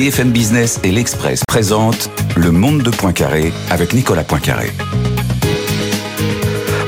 BFM 0.00 0.30
Business 0.30 0.80
et 0.82 0.92
l'Express 0.92 1.42
présentent 1.46 2.08
Le 2.34 2.50
Monde 2.50 2.82
de 2.82 2.88
Poincaré 2.88 3.52
avec 3.68 3.92
Nicolas 3.92 4.24
Poincaré. 4.24 4.70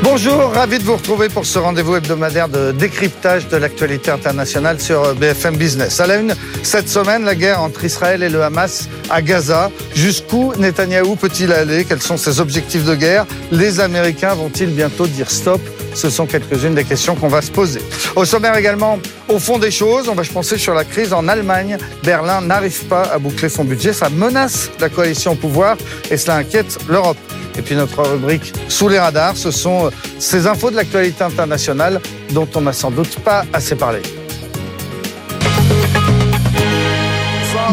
Bonjour, 0.03 0.51
ravi 0.55 0.79
de 0.79 0.83
vous 0.83 0.97
retrouver 0.97 1.29
pour 1.29 1.45
ce 1.45 1.59
rendez-vous 1.59 1.97
hebdomadaire 1.97 2.49
de 2.49 2.73
décryptage 2.73 3.49
de 3.49 3.59
l'actualité 3.59 4.11
internationale 4.11 4.81
sur 4.81 5.15
BFM 5.15 5.59
Business. 5.59 6.01
À 6.01 6.07
la 6.07 6.17
une, 6.17 6.35
cette 6.63 6.89
semaine, 6.89 7.25
la 7.25 7.35
guerre 7.35 7.61
entre 7.61 7.85
Israël 7.85 8.23
et 8.23 8.31
le 8.31 8.43
Hamas 8.43 8.89
à 9.11 9.21
Gaza. 9.21 9.71
Jusqu'où 9.95 10.55
Netanyahou 10.57 11.15
peut-il 11.15 11.53
aller? 11.53 11.85
Quels 11.85 12.01
sont 12.01 12.17
ses 12.17 12.41
objectifs 12.41 12.85
de 12.85 12.95
guerre? 12.95 13.27
Les 13.51 13.81
Américains 13.81 14.33
vont-ils 14.33 14.71
bientôt 14.71 15.07
dire 15.07 15.31
stop 15.31 15.61
ce 15.95 16.11
sont 16.11 16.27
quelques-unes 16.27 16.75
des 16.75 16.85
questions 16.85 17.15
qu'on 17.15 17.29
va 17.29 17.43
se 17.43 17.51
poser. 17.51 17.81
Au 18.17 18.25
sommaire 18.25 18.57
également, 18.57 18.99
au 19.29 19.39
fond 19.39 19.59
des 19.59 19.71
choses, 19.71 20.09
on 20.09 20.15
va 20.15 20.25
se 20.25 20.33
penser 20.33 20.59
sur 20.59 20.75
la 20.75 20.85
crise 20.85 21.13
en 21.13 21.29
Allemagne. 21.29 21.79
Berlin 22.03 22.41
n'arrive 22.41 22.85
pas 22.85 23.03
à 23.03 23.19
boucler 23.19 23.49
son 23.49 23.65
budget. 23.65 23.93
Ça 23.93 24.09
menace 24.09 24.71
la 24.81 24.89
coalition 24.89 25.33
au 25.33 25.37
pouvoir 25.37 25.77
et 26.11 26.17
cela 26.17 26.37
inquiète 26.37 26.79
l'Europe. 26.89 27.19
Et 27.59 27.63
puis 27.63 27.75
notre 27.75 28.03
rubrique 28.03 28.53
Sous 28.69 28.89
les 28.89 28.99
radars, 28.99 29.37
ce 29.37 29.51
sont 29.51 29.91
ces 30.19 30.47
infos 30.47 30.71
de 30.71 30.77
l'actualité 30.77 31.25
internationale 31.25 32.01
dont 32.31 32.49
on 32.55 32.63
n'a 32.63 32.73
sans 32.73 32.91
doute 32.91 33.19
pas 33.21 33.45
assez 33.53 33.75
parlé. 33.75 34.01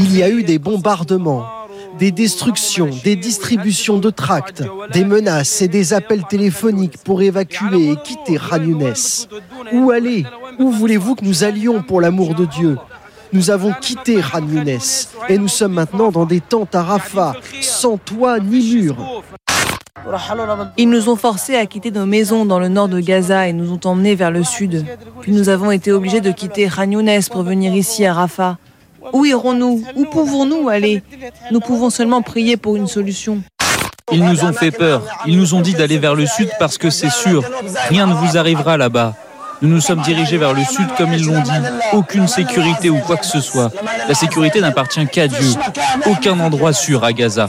Il 0.01 0.17
y 0.17 0.23
a 0.23 0.29
eu 0.29 0.43
des 0.43 0.59
bombardements 0.59 1.58
des 1.99 2.11
destructions, 2.11 2.89
des 3.03 3.15
distributions 3.15 3.97
de 3.97 4.09
tracts, 4.09 4.63
des 4.93 5.03
menaces 5.03 5.61
et 5.61 5.67
des 5.67 5.93
appels 5.93 6.23
téléphoniques 6.27 6.97
pour 7.03 7.21
évacuer 7.21 7.91
et 7.91 7.95
quitter 7.97 8.37
Ranyunes. 8.37 8.93
Où 9.73 9.91
aller? 9.91 10.25
Où 10.57 10.71
voulez-vous 10.71 11.15
que 11.15 11.25
nous 11.25 11.43
allions 11.43 11.83
pour 11.83 12.01
l'amour 12.01 12.35
de 12.35 12.45
Dieu? 12.45 12.77
Nous 13.33 13.51
avons 13.51 13.73
quitté 13.73 14.21
Ranyunes 14.21 14.79
et 15.27 15.37
nous 15.37 15.47
sommes 15.47 15.73
maintenant 15.73 16.11
dans 16.11 16.25
des 16.25 16.39
tentes 16.39 16.73
à 16.73 16.83
Rafah, 16.83 17.33
sans 17.61 17.97
toit 17.97 18.39
ni 18.39 18.75
mur. 18.75 19.23
Ils 20.77 20.89
nous 20.89 21.09
ont 21.09 21.17
forcés 21.17 21.55
à 21.55 21.65
quitter 21.65 21.91
nos 21.91 22.05
maisons 22.05 22.45
dans 22.45 22.59
le 22.59 22.69
nord 22.69 22.87
de 22.87 22.99
Gaza 22.99 23.47
et 23.47 23.53
nous 23.53 23.73
ont 23.73 23.79
emmenés 23.83 24.15
vers 24.15 24.31
le 24.31 24.43
sud. 24.43 24.85
Puis 25.21 25.33
nous 25.33 25.49
avons 25.49 25.71
été 25.71 25.91
obligés 25.91 26.21
de 26.21 26.31
quitter 26.31 26.67
Ranyunes 26.67 27.21
pour 27.29 27.43
venir 27.43 27.75
ici 27.75 28.05
à 28.05 28.13
Rafah. 28.13 28.57
Où 29.13 29.25
irons-nous? 29.25 29.83
Où 29.95 30.05
pouvons-nous 30.05 30.69
aller? 30.69 31.03
Nous 31.51 31.59
pouvons 31.59 31.89
seulement 31.89 32.21
prier 32.21 32.57
pour 32.57 32.75
une 32.75 32.87
solution. 32.87 33.41
Ils 34.11 34.23
nous 34.23 34.43
ont 34.43 34.53
fait 34.53 34.71
peur. 34.71 35.03
Ils 35.25 35.37
nous 35.37 35.53
ont 35.53 35.61
dit 35.61 35.73
d'aller 35.73 35.97
vers 35.97 36.15
le 36.15 36.25
sud 36.25 36.49
parce 36.59 36.77
que 36.77 36.89
c'est 36.89 37.11
sûr, 37.11 37.43
rien 37.89 38.07
ne 38.07 38.13
vous 38.13 38.37
arrivera 38.37 38.77
là-bas. 38.77 39.13
Nous 39.61 39.69
nous 39.69 39.81
sommes 39.81 40.01
dirigés 40.01 40.37
vers 40.37 40.53
le 40.53 40.63
sud 40.63 40.87
comme 40.97 41.13
ils 41.13 41.25
l'ont 41.25 41.41
dit. 41.41 41.51
Aucune 41.93 42.27
sécurité 42.27 42.89
ou 42.89 42.99
quoi 42.99 43.17
que 43.17 43.25
ce 43.25 43.41
soit. 43.41 43.71
La 44.07 44.15
sécurité 44.15 44.61
n'appartient 44.61 45.05
qu'à 45.07 45.27
Dieu. 45.27 45.53
Aucun 46.05 46.39
endroit 46.39 46.73
sûr 46.73 47.03
à 47.03 47.11
Gaza. 47.11 47.47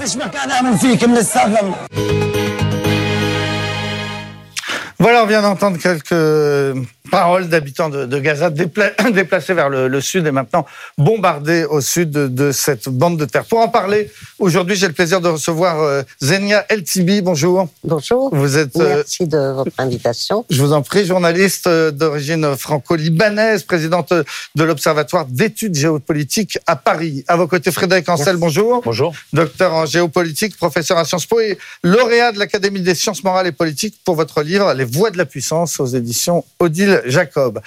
Voilà, 5.01 5.25
on 5.25 5.27
vient 5.27 5.41
d'entendre 5.41 5.79
quelques 5.79 6.85
paroles 7.11 7.49
d'habitants 7.49 7.89
de, 7.89 8.19
Gaza 8.19 8.51
déplacés 9.13 9.55
vers 9.55 9.71
le, 9.71 10.01
sud 10.03 10.27
et 10.27 10.31
maintenant 10.31 10.67
bombardés 10.99 11.65
au 11.65 11.81
sud 11.81 12.11
de, 12.11 12.53
cette 12.53 12.91
bande 12.91 13.17
de 13.17 13.25
terre. 13.25 13.47
Pour 13.47 13.61
en 13.61 13.69
parler, 13.69 14.11
aujourd'hui, 14.39 14.77
j'ai 14.77 14.87
le 14.87 14.93
plaisir 14.93 15.23
de 15.23 15.29
recevoir 15.29 15.81
euh, 15.81 16.03
Zenia 16.23 16.67
Eltibi. 16.69 17.23
Bonjour. 17.23 17.69
Bonjour. 17.83 18.29
Vous 18.35 18.59
êtes. 18.59 18.77
Euh, 18.77 18.97
Merci 18.97 19.27
de 19.27 19.39
votre 19.39 19.73
invitation. 19.79 20.45
Je 20.51 20.61
vous 20.63 20.75
en 20.75 20.83
prie, 20.83 21.07
journaliste 21.07 21.67
euh, 21.67 21.91
d'origine 21.91 22.55
franco-libanaise, 22.55 23.63
présidente 23.63 24.13
de 24.13 24.65
l'Observatoire 24.65 25.25
d'études 25.25 25.77
géopolitiques 25.77 26.59
à 26.67 26.77
Paris. 26.77 27.25
À 27.27 27.37
vos 27.37 27.47
côtés, 27.47 27.71
Frédéric 27.71 28.07
Ancel, 28.11 28.37
bonjour. 28.37 28.83
Bonjour. 28.85 29.15
Docteur 29.33 29.73
en 29.73 29.87
géopolitique, 29.87 30.59
professeur 30.59 30.99
à 30.99 31.07
Sciences 31.07 31.25
Po 31.25 31.41
et 31.41 31.57
lauréat 31.83 32.33
de 32.33 32.39
l'Académie 32.39 32.83
des 32.83 32.95
sciences 32.95 33.25
morales 33.25 33.47
et 33.47 33.53
politiques 33.53 33.99
pour 34.05 34.15
votre 34.15 34.43
livre 34.43 34.75
Les 34.75 34.90
voies 34.93 35.11
de 35.11 35.19
la 35.19 35.27
puissance 35.27 35.81
aux 35.81 35.87
éditions 35.87 36.45
Odile 36.59 37.03
Jacob. 37.07 37.61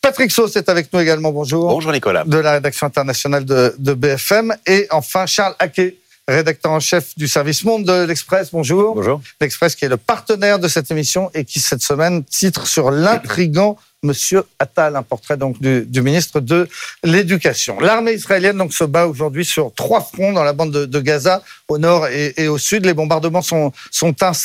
Patrick 0.00 0.30
Sauce 0.30 0.56
est 0.56 0.68
avec 0.68 0.92
nous 0.92 1.00
également. 1.00 1.32
Bonjour. 1.32 1.68
Bonjour 1.68 1.92
Nicolas. 1.92 2.24
De 2.24 2.38
la 2.38 2.52
rédaction 2.52 2.86
internationale 2.86 3.44
de, 3.44 3.94
BFM. 3.94 4.54
Et 4.66 4.86
enfin, 4.90 5.26
Charles 5.26 5.54
Haquet, 5.58 5.96
rédacteur 6.26 6.72
en 6.72 6.80
chef 6.80 7.16
du 7.16 7.26
service 7.26 7.64
Monde 7.64 7.84
de 7.84 8.04
l'Express. 8.04 8.50
Bonjour. 8.52 8.94
Bonjour. 8.94 9.20
L'Express 9.40 9.74
qui 9.74 9.84
est 9.84 9.88
le 9.88 9.96
partenaire 9.96 10.58
de 10.58 10.68
cette 10.68 10.90
émission 10.90 11.30
et 11.34 11.44
qui 11.44 11.60
cette 11.60 11.82
semaine 11.82 12.24
titre 12.24 12.66
sur 12.66 12.90
l'intrigant 12.90 13.76
Monsieur 14.04 14.44
Attal, 14.60 14.94
un 14.94 15.02
portrait 15.02 15.36
donc 15.36 15.60
du, 15.60 16.02
ministre 16.02 16.38
de 16.38 16.68
l'Éducation. 17.02 17.80
L'armée 17.80 18.12
israélienne 18.12 18.56
donc 18.56 18.72
se 18.72 18.84
bat 18.84 19.08
aujourd'hui 19.08 19.44
sur 19.44 19.74
trois 19.74 20.00
fronts 20.00 20.32
dans 20.32 20.44
la 20.44 20.52
bande 20.52 20.70
de, 20.70 21.00
Gaza, 21.00 21.42
au 21.66 21.78
nord 21.78 22.06
et, 22.06 22.46
au 22.46 22.58
sud. 22.58 22.86
Les 22.86 22.94
bombardements 22.94 23.42
sont, 23.42 23.72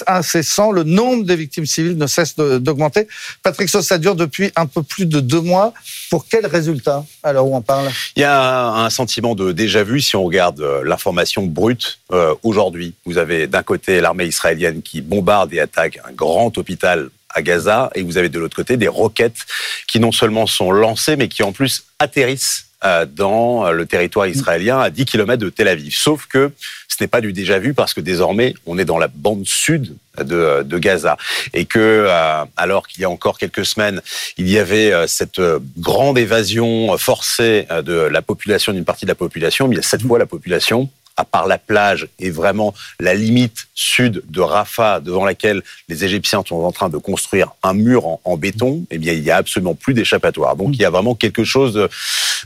incessants. 0.07 0.71
Le 0.71 0.83
nombre 0.83 1.25
de 1.25 1.33
victimes 1.35 1.67
civiles 1.67 1.99
ne 1.99 2.07
cesse 2.07 2.35
d'augmenter. 2.35 3.07
Patrick 3.43 3.69
ça 3.69 3.99
dure 3.99 4.15
depuis 4.15 4.51
un 4.55 4.65
peu 4.65 4.81
plus 4.81 5.05
de 5.05 5.19
deux 5.19 5.41
mois. 5.41 5.71
Pour 6.09 6.25
quel 6.27 6.47
résultat, 6.47 7.05
alors 7.21 7.47
où 7.47 7.55
on 7.55 7.61
parle? 7.61 7.91
Il 8.15 8.21
y 8.21 8.25
a 8.25 8.69
un 8.71 8.89
sentiment 8.89 9.35
de 9.35 9.51
déjà-vu 9.51 10.01
si 10.01 10.15
on 10.15 10.23
regarde 10.23 10.61
euh, 10.61 10.83
l'information 10.83 11.45
brute 11.45 11.99
euh, 12.11 12.33
aujourd'hui. 12.41 12.95
Vous 13.05 13.19
avez 13.19 13.45
d'un 13.45 13.63
côté 13.63 14.01
l'armée 14.01 14.25
israélienne 14.25 14.81
qui 14.81 15.01
bombarde 15.01 15.53
et 15.53 15.59
attaque 15.59 15.99
un 16.07 16.11
grand 16.11 16.57
hôpital 16.57 17.09
à 17.33 17.41
Gaza, 17.41 17.89
et 17.95 18.03
vous 18.03 18.17
avez 18.17 18.29
de 18.29 18.39
l'autre 18.39 18.55
côté 18.55 18.77
des 18.77 18.87
roquettes 18.87 19.45
qui 19.87 19.99
non 19.99 20.11
seulement 20.11 20.47
sont 20.47 20.71
lancées, 20.71 21.15
mais 21.15 21.27
qui 21.27 21.43
en 21.43 21.51
plus 21.51 21.85
atterrissent 21.99 22.65
euh, 22.85 23.05
dans 23.05 23.71
le 23.71 23.85
territoire 23.85 24.27
israélien 24.27 24.77
à 24.77 24.89
10 24.89 25.05
km 25.05 25.41
de 25.41 25.49
Tel 25.49 25.69
Aviv. 25.69 25.95
Sauf 25.95 26.25
que 26.25 26.51
ce 26.89 27.01
n'est 27.01 27.07
pas 27.07 27.21
du 27.21 27.31
déjà 27.31 27.57
vu 27.57 27.73
parce 27.73 27.93
que 27.93 28.01
désormais 28.01 28.55
on 28.65 28.77
est 28.77 28.83
dans 28.83 28.97
la 28.97 29.07
bande 29.07 29.45
sud 29.45 29.95
de, 30.17 30.77
Gaza 30.77 31.15
et 31.53 31.63
que 31.63 31.79
euh, 31.79 32.43
alors 32.57 32.87
qu'il 32.87 33.01
y 33.01 33.05
a 33.05 33.09
encore 33.09 33.37
quelques 33.37 33.65
semaines 33.65 34.01
il 34.37 34.49
y 34.49 34.59
avait 34.59 34.91
euh, 34.91 35.07
cette 35.07 35.41
grande 35.77 36.17
évasion 36.17 36.97
forcée 36.97 37.67
de 37.83 37.93
la 37.93 38.21
population 38.21 38.73
d'une 38.73 38.83
partie 38.83 39.05
de 39.05 39.11
la 39.11 39.15
population, 39.15 39.69
mais 39.69 39.75
il 39.75 39.77
y 39.77 39.79
a 39.79 39.83
cette 39.83 40.05
fois 40.05 40.19
la 40.19 40.25
population 40.25 40.89
à 41.17 41.25
part 41.25 41.47
la 41.47 41.57
plage 41.57 42.07
et 42.19 42.29
vraiment 42.29 42.73
la 42.99 43.13
limite 43.13 43.67
sud 43.75 44.23
de 44.29 44.41
Rafah, 44.41 44.99
devant 44.99 45.25
laquelle 45.25 45.61
les 45.89 46.03
Égyptiens 46.03 46.43
sont 46.47 46.55
en 46.55 46.71
train 46.71 46.89
de 46.89 46.97
construire 46.97 47.51
un 47.63 47.73
mur 47.73 48.19
en, 48.23 48.37
béton, 48.37 48.85
eh 48.89 48.97
bien, 48.97 49.13
il 49.13 49.21
n'y 49.21 49.31
a 49.31 49.37
absolument 49.37 49.75
plus 49.75 49.93
d'échappatoire. 49.93 50.55
Donc, 50.55 50.71
il 50.73 50.81
y 50.81 50.85
a 50.85 50.89
vraiment 50.89 51.15
quelque 51.15 51.43
chose 51.43 51.87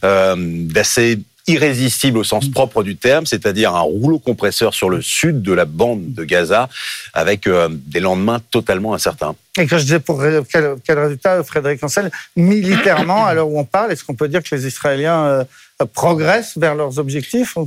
euh, 0.03 0.35
d'assez 0.37 1.19
irrésistible 1.47 2.17
au 2.17 2.25
sens 2.25 2.49
propre 2.49 2.83
du 2.83 2.97
terme, 2.97 3.25
c'est-à-dire 3.25 3.73
un 3.73 3.81
rouleau 3.81 4.19
compresseur 4.19 4.73
sur 4.73 4.89
le 4.89 5.01
sud 5.01 5.41
de 5.41 5.53
la 5.53 5.63
bande 5.63 6.13
de 6.13 6.23
Gaza, 6.25 6.67
avec 7.13 7.47
euh, 7.47 7.69
des 7.71 8.01
lendemains 8.01 8.41
totalement 8.51 8.93
incertains. 8.93 9.33
Et 9.57 9.65
quand 9.65 9.77
je 9.77 9.83
disais 9.83 9.99
pour 9.99 10.21
quel, 10.51 10.99
résultat, 10.99 11.41
Frédéric 11.43 11.81
Ancel, 11.83 12.11
militairement, 12.35 13.25
à 13.25 13.33
l'heure 13.33 13.47
où 13.47 13.57
on 13.57 13.63
parle, 13.63 13.93
est-ce 13.93 14.03
qu'on 14.03 14.13
peut 14.13 14.27
dire 14.27 14.43
que 14.43 14.53
les 14.53 14.67
Israéliens 14.67 15.25
euh, 15.25 15.43
progressent 15.93 16.57
vers 16.57 16.75
leurs 16.75 16.99
objectifs 16.99 17.57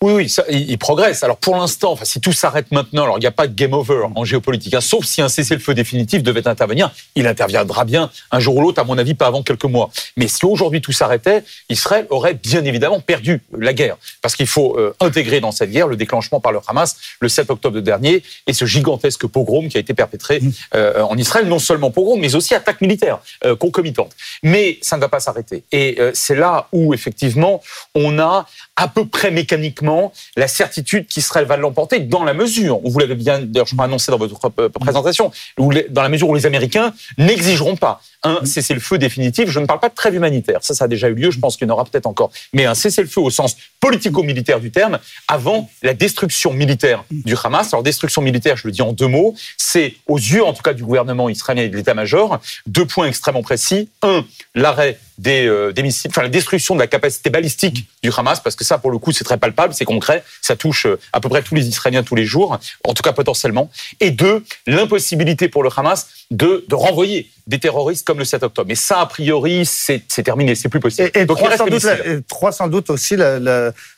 oui, 0.00 0.12
oui, 0.12 0.28
ça, 0.28 0.44
il, 0.48 0.78
progresse. 0.78 1.24
Alors 1.24 1.38
pour 1.38 1.56
l'instant, 1.56 1.90
enfin, 1.90 2.04
si 2.04 2.20
tout 2.20 2.32
s'arrête 2.32 2.70
maintenant, 2.70 3.02
alors 3.02 3.18
il 3.18 3.20
n'y 3.20 3.26
a 3.26 3.32
pas 3.32 3.48
de 3.48 3.54
game 3.54 3.72
over 3.72 4.04
en 4.14 4.24
géopolitique, 4.24 4.74
hein, 4.74 4.80
sauf 4.80 5.04
si 5.04 5.20
un 5.20 5.28
cessez-le-feu 5.28 5.74
définitif 5.74 6.22
devait 6.22 6.46
intervenir. 6.46 6.92
Il 7.16 7.26
interviendra 7.26 7.84
bien 7.84 8.08
un 8.30 8.38
jour 8.38 8.56
ou 8.56 8.60
l'autre, 8.60 8.80
à 8.80 8.84
mon 8.84 8.96
avis, 8.96 9.14
pas 9.14 9.26
avant 9.26 9.42
quelques 9.42 9.64
mois. 9.64 9.90
Mais 10.16 10.28
si 10.28 10.44
aujourd'hui 10.44 10.80
tout 10.80 10.92
s'arrêtait, 10.92 11.42
Israël 11.68 12.06
aurait 12.10 12.34
bien 12.34 12.64
évidemment 12.64 13.00
perdu 13.00 13.42
la 13.58 13.72
guerre, 13.72 13.96
parce 14.22 14.36
qu'il 14.36 14.46
faut 14.46 14.78
euh, 14.78 14.94
intégrer 15.00 15.40
dans 15.40 15.50
cette 15.50 15.72
guerre 15.72 15.88
le 15.88 15.96
déclenchement 15.96 16.38
par 16.38 16.52
le 16.52 16.60
Hamas 16.68 16.96
le 17.20 17.28
7 17.28 17.50
octobre 17.50 17.80
dernier 17.80 18.22
et 18.46 18.52
ce 18.52 18.66
gigantesque 18.66 19.26
pogrom 19.26 19.68
qui 19.68 19.78
a 19.78 19.80
été 19.80 19.94
perpétré 19.94 20.38
mmh. 20.38 20.50
euh, 20.76 21.02
en 21.02 21.16
Israël, 21.16 21.48
non 21.48 21.58
seulement 21.58 21.90
pogrom, 21.90 22.20
mais 22.20 22.36
aussi 22.36 22.54
attaque 22.54 22.80
militaire 22.82 23.18
euh, 23.44 23.56
concomitante. 23.56 24.12
Mais 24.44 24.78
ça 24.80 24.94
ne 24.94 25.00
va 25.00 25.08
pas 25.08 25.18
s'arrêter. 25.18 25.64
Et 25.72 25.98
c'est 26.14 26.36
là 26.36 26.68
où 26.72 26.94
effectivement 26.94 27.60
on 27.94 28.20
a 28.20 28.46
à 28.78 28.86
peu 28.86 29.04
près 29.04 29.32
mécaniquement 29.32 30.12
la 30.36 30.46
certitude 30.46 31.08
qu'Israël 31.08 31.46
va 31.46 31.56
l'emporter 31.56 31.98
dans 31.98 32.22
la 32.22 32.32
mesure, 32.32 32.84
où 32.84 32.90
vous 32.90 33.00
l'avez 33.00 33.16
bien, 33.16 33.40
d'ailleurs, 33.40 33.66
je 33.66 33.74
annoncé 33.80 34.12
dans 34.12 34.18
votre 34.18 34.52
euh, 34.60 34.68
présentation, 34.68 35.32
où 35.58 35.72
dans 35.90 36.02
la 36.02 36.08
mesure 36.08 36.28
où 36.28 36.34
les 36.34 36.46
Américains 36.46 36.92
n'exigeront 37.18 37.74
pas 37.74 38.00
un 38.22 38.44
cessez-le-feu 38.44 38.98
définitif. 38.98 39.50
Je 39.50 39.60
ne 39.60 39.66
parle 39.66 39.80
pas 39.80 39.88
de 39.88 39.94
trêve 39.94 40.14
humanitaire. 40.14 40.58
Ça, 40.62 40.74
ça 40.74 40.84
a 40.84 40.88
déjà 40.88 41.08
eu 41.08 41.14
lieu. 41.14 41.30
Je 41.30 41.38
pense 41.38 41.56
qu'il 41.56 41.66
y 41.66 41.70
en 41.70 41.74
aura 41.74 41.84
peut-être 41.84 42.06
encore. 42.06 42.30
Mais 42.52 42.66
un 42.66 42.74
cessez-le-feu 42.74 43.20
au 43.20 43.30
sens 43.30 43.56
politico-militaire 43.80 44.60
du 44.60 44.70
terme 44.70 44.98
avant 45.28 45.70
la 45.82 45.94
destruction 45.94 46.52
militaire 46.52 47.04
du 47.10 47.34
Hamas. 47.42 47.72
Alors, 47.72 47.82
destruction 47.82 48.22
militaire, 48.22 48.56
je 48.56 48.66
le 48.66 48.72
dis 48.72 48.82
en 48.82 48.92
deux 48.92 49.06
mots. 49.06 49.34
C'est, 49.56 49.94
aux 50.06 50.18
yeux, 50.18 50.44
en 50.44 50.52
tout 50.52 50.62
cas, 50.62 50.74
du 50.74 50.84
gouvernement 50.84 51.28
israélien 51.28 51.62
et 51.62 51.68
de 51.68 51.76
l'état-major, 51.76 52.40
deux 52.66 52.86
points 52.86 53.06
extrêmement 53.06 53.42
précis. 53.42 53.88
Un, 54.02 54.24
l'arrêt 54.54 54.98
des, 55.18 55.46
euh, 55.46 55.72
des 55.72 55.82
missiles, 55.82 56.10
enfin 56.10 56.22
la 56.22 56.28
destruction 56.28 56.74
de 56.74 56.80
la 56.80 56.86
capacité 56.86 57.28
balistique 57.28 57.88
du 58.02 58.10
Hamas, 58.16 58.40
parce 58.40 58.56
que 58.56 58.64
ça, 58.64 58.78
pour 58.78 58.90
le 58.90 58.98
coup, 58.98 59.12
c'est 59.12 59.24
très 59.24 59.36
palpable, 59.36 59.74
c'est 59.74 59.84
concret, 59.84 60.24
ça 60.40 60.56
touche 60.56 60.86
euh, 60.86 60.98
à 61.12 61.20
peu 61.20 61.28
près 61.28 61.42
tous 61.42 61.54
les 61.54 61.66
Israéliens 61.66 62.02
tous 62.02 62.14
les 62.14 62.24
jours, 62.24 62.58
en 62.84 62.94
tout 62.94 63.02
cas 63.02 63.12
potentiellement. 63.12 63.70
Et 64.00 64.10
deux, 64.10 64.44
l'impossibilité 64.66 65.48
pour 65.48 65.62
le 65.62 65.70
Hamas 65.76 66.08
de, 66.30 66.64
de 66.68 66.74
renvoyer 66.74 67.30
des 67.48 67.58
terroristes 67.58 68.06
comme 68.06 68.18
le 68.18 68.24
7 68.26 68.42
octobre. 68.44 68.68
Mais 68.68 68.74
ça, 68.74 69.00
a 69.00 69.06
priori, 69.06 69.64
c'est 69.66 70.02
terminé, 70.22 70.54
c'est 70.54 70.68
plus 70.68 70.80
possible. 70.80 71.10
Et, 71.14 71.20
et 71.22 71.24
Donc 71.26 71.38
il 71.38 71.40
trois, 71.40 71.48
reste 71.50 71.68
doute, 71.68 71.82
la- 71.82 72.06
et 72.06 72.22
trois, 72.28 72.52
sans 72.52 72.68
doute 72.68 72.90
aussi 72.90 73.16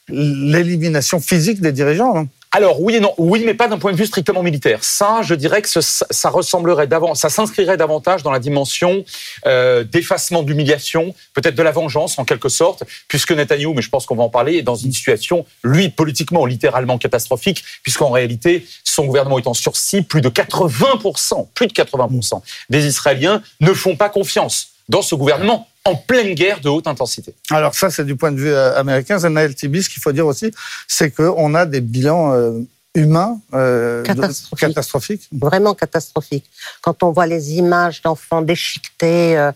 l'élimination 0.08 1.20
physique 1.20 1.60
des 1.60 1.72
dirigeants. 1.72 2.16
hein. 2.16 2.28
Alors 2.52 2.80
oui 2.80 2.96
et 2.96 3.00
non, 3.00 3.14
oui, 3.16 3.44
mais 3.46 3.54
pas 3.54 3.68
d'un 3.68 3.78
point 3.78 3.92
de 3.92 3.96
vue 3.96 4.06
strictement 4.06 4.42
militaire. 4.42 4.82
Ça, 4.82 5.20
je 5.22 5.36
dirais 5.36 5.62
que 5.62 5.68
ça, 5.68 6.30
ressemblerait 6.30 6.88
d'avant, 6.88 7.14
ça 7.14 7.28
s'inscrirait 7.28 7.76
davantage 7.76 8.24
dans 8.24 8.32
la 8.32 8.40
dimension 8.40 9.04
euh, 9.46 9.84
d'effacement, 9.84 10.42
d'humiliation, 10.42 11.14
peut-être 11.32 11.54
de 11.54 11.62
la 11.62 11.70
vengeance 11.70 12.18
en 12.18 12.24
quelque 12.24 12.48
sorte, 12.48 12.82
puisque 13.06 13.30
Netanyahou, 13.30 13.74
mais 13.74 13.82
je 13.82 13.88
pense 13.88 14.04
qu'on 14.04 14.16
va 14.16 14.24
en 14.24 14.30
parler, 14.30 14.56
est 14.56 14.62
dans 14.62 14.74
une 14.74 14.92
situation, 14.92 15.46
lui, 15.62 15.90
politiquement, 15.90 16.44
littéralement 16.44 16.98
catastrophique, 16.98 17.62
puisqu'en 17.84 18.10
réalité, 18.10 18.66
son 18.82 19.04
gouvernement 19.04 19.38
est 19.38 19.46
en 19.46 19.54
sursis, 19.54 20.02
plus 20.02 20.20
de 20.20 20.28
80%, 20.28 21.46
plus 21.54 21.68
de 21.68 21.72
80% 21.72 22.42
des 22.68 22.84
Israéliens 22.84 23.42
ne 23.60 23.72
font 23.72 23.94
pas 23.94 24.08
confiance 24.08 24.70
dans 24.88 25.02
ce 25.02 25.14
gouvernement 25.14 25.68
en 25.84 25.96
pleine 25.96 26.34
guerre 26.34 26.60
de 26.60 26.68
haute 26.68 26.86
intensité. 26.86 27.34
Alors 27.50 27.74
ça, 27.74 27.90
c'est 27.90 28.04
du 28.04 28.16
point 28.16 28.32
de 28.32 28.38
vue 28.38 28.52
euh, 28.52 28.76
américain. 28.78 29.18
Zanaël 29.18 29.54
Tibi, 29.54 29.82
ce 29.82 29.88
qu'il 29.88 30.02
faut 30.02 30.12
dire 30.12 30.26
aussi, 30.26 30.50
c'est 30.86 31.10
qu'on 31.10 31.54
a 31.54 31.64
des 31.66 31.80
bilans 31.80 32.32
euh, 32.32 32.60
humains 32.94 33.40
euh, 33.54 34.02
Catastrophiques. 34.02 34.68
catastrophiques. 34.68 35.28
vraiment 35.32 35.74
catastrophique. 35.74 36.44
Quand 36.82 37.02
on 37.02 37.12
voit 37.12 37.26
les 37.26 37.52
images 37.54 38.02
d'enfants 38.02 38.42
déchiquetés, 38.42 39.38
euh, 39.38 39.52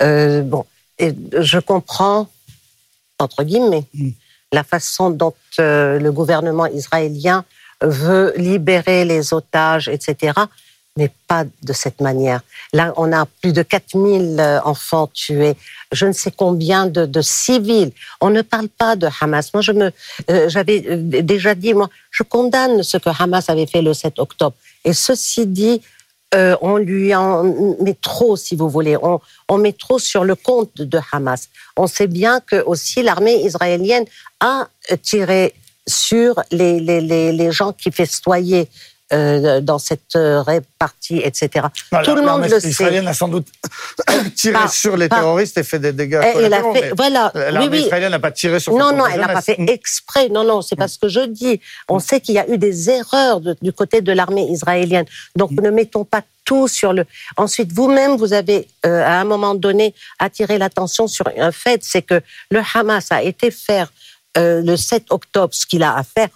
euh, 0.00 0.42
bon, 0.42 0.64
et 0.98 1.14
je 1.38 1.58
comprends 1.58 2.28
entre 3.20 3.42
guillemets 3.44 3.84
Mm. 3.94 4.10
la 4.52 4.64
façon 4.64 5.10
dont 5.10 5.34
euh, 5.60 5.98
le 6.00 6.10
gouvernement 6.12 6.66
israélien 6.66 7.44
veut 7.82 8.32
libérer 8.36 9.04
les 9.04 9.32
otages, 9.32 9.88
etc. 9.88 10.32
Mais 10.98 11.10
pas 11.28 11.44
de 11.62 11.72
cette 11.72 12.00
manière. 12.00 12.40
Là, 12.72 12.92
on 12.96 13.12
a 13.12 13.24
plus 13.40 13.52
de 13.52 13.62
4000 13.62 14.36
euh, 14.40 14.60
enfants 14.64 15.08
tués, 15.14 15.54
je 15.92 16.06
ne 16.06 16.12
sais 16.12 16.32
combien 16.32 16.86
de, 16.86 17.22
civils. 17.22 17.92
On 18.20 18.30
ne 18.30 18.42
parle 18.42 18.68
pas 18.68 18.96
de 18.96 19.08
Hamas. 19.20 19.54
Moi, 19.54 19.62
je 19.62 19.70
euh, 19.72 20.48
j'avais 20.48 20.84
euh, 20.90 21.22
déjà 21.22 21.54
dit, 21.54 21.72
moi, 21.72 21.88
je 22.10 22.24
condamne 22.24 22.82
ce 22.82 22.96
que 22.96 23.10
Hamas 23.16 23.48
avait 23.48 23.66
fait 23.66 23.80
le 23.80 23.94
7 23.94 24.18
octobre. 24.18 24.56
Et 24.84 24.92
ceci 24.92 25.46
dit, 25.46 25.80
on 26.60 26.76
lui 26.76 27.14
en 27.14 27.44
met 27.84 27.96
trop, 28.02 28.36
si 28.36 28.56
vous 28.56 28.68
voulez. 28.68 28.96
On, 29.00 29.20
on 29.48 29.56
met 29.56 29.72
trop 29.72 30.00
sur 30.00 30.24
le 30.24 30.34
compte 30.34 30.82
de 30.82 30.98
Hamas. 31.12 31.48
On 31.76 31.86
sait 31.86 32.08
bien 32.08 32.40
que 32.40 32.56
aussi 32.64 33.02
l'armée 33.02 33.36
israélienne 33.46 34.04
a 34.40 34.66
tiré 35.02 35.54
sur 35.86 36.34
les, 36.50 36.80
les, 36.80 37.00
les, 37.00 37.32
les 37.32 37.52
gens 37.52 37.72
qui 37.72 37.90
festoyaient 37.90 38.68
euh, 39.12 39.60
dans 39.60 39.78
cette 39.78 40.16
euh, 40.16 40.42
répartie, 40.42 41.18
etc. 41.24 41.66
Non, 41.92 42.02
Tout 42.02 42.14
le 42.14 42.22
monde 42.22 42.44
le 42.48 42.60
sait. 42.60 42.68
israélienne 42.68 43.08
a 43.08 43.14
sans 43.14 43.28
doute 43.28 43.46
tiré 44.36 44.68
sur 44.70 44.96
les 44.96 45.08
terroristes 45.08 45.56
et 45.58 45.62
fait 45.62 45.78
des 45.78 45.92
dégâts. 45.92 46.20
Et 46.22 46.38
elle 46.40 46.52
a 46.54 46.62
fait, 46.72 46.92
voilà, 46.96 47.30
L'armée 47.34 47.68
oui, 47.78 47.84
israélienne 47.84 48.10
n'a 48.10 48.18
pas 48.18 48.30
tiré 48.32 48.60
sur 48.60 48.72
Non, 48.76 48.92
non, 48.94 49.06
elle 49.06 49.20
n'a 49.20 49.28
pas 49.28 49.42
fait 49.42 49.56
exprès. 49.58 50.28
Non, 50.28 50.44
non, 50.44 50.62
c'est 50.62 50.76
pas 50.76 50.88
ce 50.88 50.98
que 50.98 51.08
je 51.08 51.20
dis. 51.26 51.60
On 51.88 51.98
sait 51.98 52.20
qu'il 52.20 52.34
y 52.34 52.38
a 52.38 52.48
eu 52.48 52.58
des 52.58 52.90
erreurs 52.90 53.40
de- 53.40 53.56
du 53.62 53.72
côté 53.72 54.00
de 54.02 54.12
l'armée 54.12 54.46
israélienne. 54.50 55.06
Donc, 55.36 55.50
ne 55.52 55.70
mettons 55.70 56.04
pas 56.04 56.22
tout 56.44 56.68
sur 56.68 56.92
le. 56.92 57.04
Ensuite, 57.36 57.72
vous-même, 57.72 58.16
vous 58.16 58.32
avez, 58.32 58.68
euh, 58.86 59.02
à 59.04 59.20
un 59.20 59.24
moment 59.24 59.54
donné, 59.54 59.94
attiré 60.18 60.58
l'attention 60.58 61.06
sur 61.06 61.26
un 61.38 61.52
fait, 61.52 61.80
c'est 61.82 62.02
que 62.02 62.20
le 62.50 62.60
Hamas 62.74 63.10
a 63.10 63.22
été 63.22 63.50
faire 63.50 63.92
euh, 64.36 64.62
le 64.62 64.76
7 64.76 65.04
octobre 65.10 65.52
ce 65.54 65.66
qu'il 65.66 65.82
a 65.82 65.96
à 65.96 66.02
faire 66.02 66.28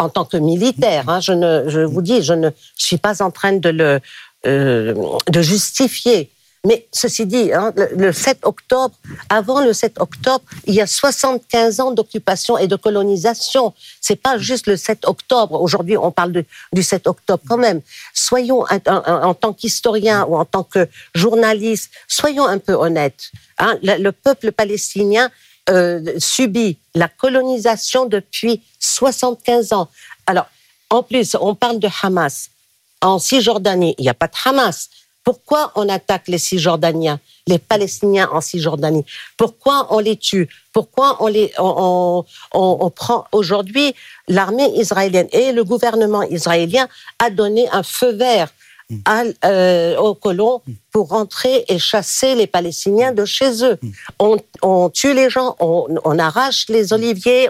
en 0.00 0.08
tant 0.08 0.24
que 0.24 0.36
militaire. 0.36 1.04
hein. 1.08 1.20
je, 1.20 1.32
ne, 1.32 1.68
je 1.68 1.80
vous 1.80 2.02
dis, 2.02 2.22
je 2.22 2.32
ne 2.34 2.50
suis 2.76 2.98
pas 2.98 3.22
en 3.22 3.30
train 3.30 3.52
de 3.52 3.68
le 3.68 4.00
euh, 4.46 4.94
de 5.28 5.42
justifier. 5.42 6.30
Mais 6.66 6.86
ceci 6.92 7.24
dit, 7.24 7.52
hein, 7.54 7.72
le, 7.74 7.88
le 7.96 8.12
7 8.12 8.40
octobre, 8.42 8.94
avant 9.30 9.60
le 9.60 9.72
7 9.72 9.98
octobre, 9.98 10.44
il 10.66 10.74
y 10.74 10.82
a 10.82 10.86
75 10.86 11.80
ans 11.80 11.90
d'occupation 11.90 12.58
et 12.58 12.66
de 12.66 12.76
colonisation. 12.76 13.72
C'est 14.02 14.16
pas 14.20 14.36
juste 14.36 14.66
le 14.66 14.76
7 14.76 15.06
octobre. 15.06 15.58
Aujourd'hui, 15.60 15.96
on 15.96 16.10
parle 16.10 16.32
de- 16.32 16.44
du 16.74 16.82
7 16.82 17.06
octobre 17.06 17.42
quand 17.48 17.56
même. 17.56 17.80
Soyons, 18.12 18.64
en 19.06 19.34
tant 19.34 19.54
qu'historien 19.54 20.24
ou 20.28 20.36
en 20.36 20.44
tant 20.44 20.62
que 20.64 20.86
journaliste, 21.14 21.90
soyons 22.08 22.46
un 22.46 22.58
peu 22.58 22.74
honnêtes. 22.74 23.30
hein. 23.58 23.78
le 23.82 24.10
peuple 24.10 24.52
palestinien 24.52 25.30
euh, 25.68 26.00
subit 26.18 26.78
la 26.94 27.08
colonisation 27.08 28.06
depuis 28.06 28.62
75 28.78 29.72
ans. 29.72 29.88
Alors, 30.26 30.46
en 30.90 31.02
plus, 31.02 31.36
on 31.40 31.54
parle 31.54 31.78
de 31.78 31.88
Hamas. 32.02 32.50
En 33.02 33.18
Cisjordanie, 33.18 33.94
il 33.98 34.02
n'y 34.02 34.08
a 34.08 34.14
pas 34.14 34.26
de 34.28 34.32
Hamas. 34.44 34.88
Pourquoi 35.22 35.70
on 35.74 35.88
attaque 35.88 36.28
les 36.28 36.38
Cisjordaniens, 36.38 37.20
les 37.46 37.58
Palestiniens 37.58 38.28
en 38.32 38.40
Cisjordanie? 38.40 39.04
Pourquoi 39.36 39.86
on 39.94 39.98
les 39.98 40.16
tue? 40.16 40.48
Pourquoi 40.72 41.22
on 41.22 41.26
les 41.26 41.52
on- 41.58 42.24
on- 42.54 42.78
on 42.80 42.90
prend 42.90 43.26
aujourd'hui 43.32 43.94
l'armée 44.28 44.70
israélienne 44.76 45.28
et 45.32 45.52
le 45.52 45.62
gouvernement 45.62 46.22
israélien 46.22 46.88
a 47.18 47.28
donné 47.30 47.68
un 47.70 47.82
feu 47.82 48.12
vert 48.12 48.50
euh, 49.44 49.96
aux 49.96 50.14
colons 50.14 50.62
pour 50.90 51.08
rentrer 51.08 51.64
et 51.68 51.78
chasser 51.78 52.34
les 52.34 52.46
Palestiniens 52.46 53.12
de 53.12 53.24
chez 53.24 53.64
eux. 53.64 53.78
On, 54.18 54.90
tue 54.90 55.14
les 55.14 55.30
gens, 55.30 55.56
on, 55.60 56.18
arrache 56.18 56.66
les 56.68 56.92
oliviers, 56.92 57.48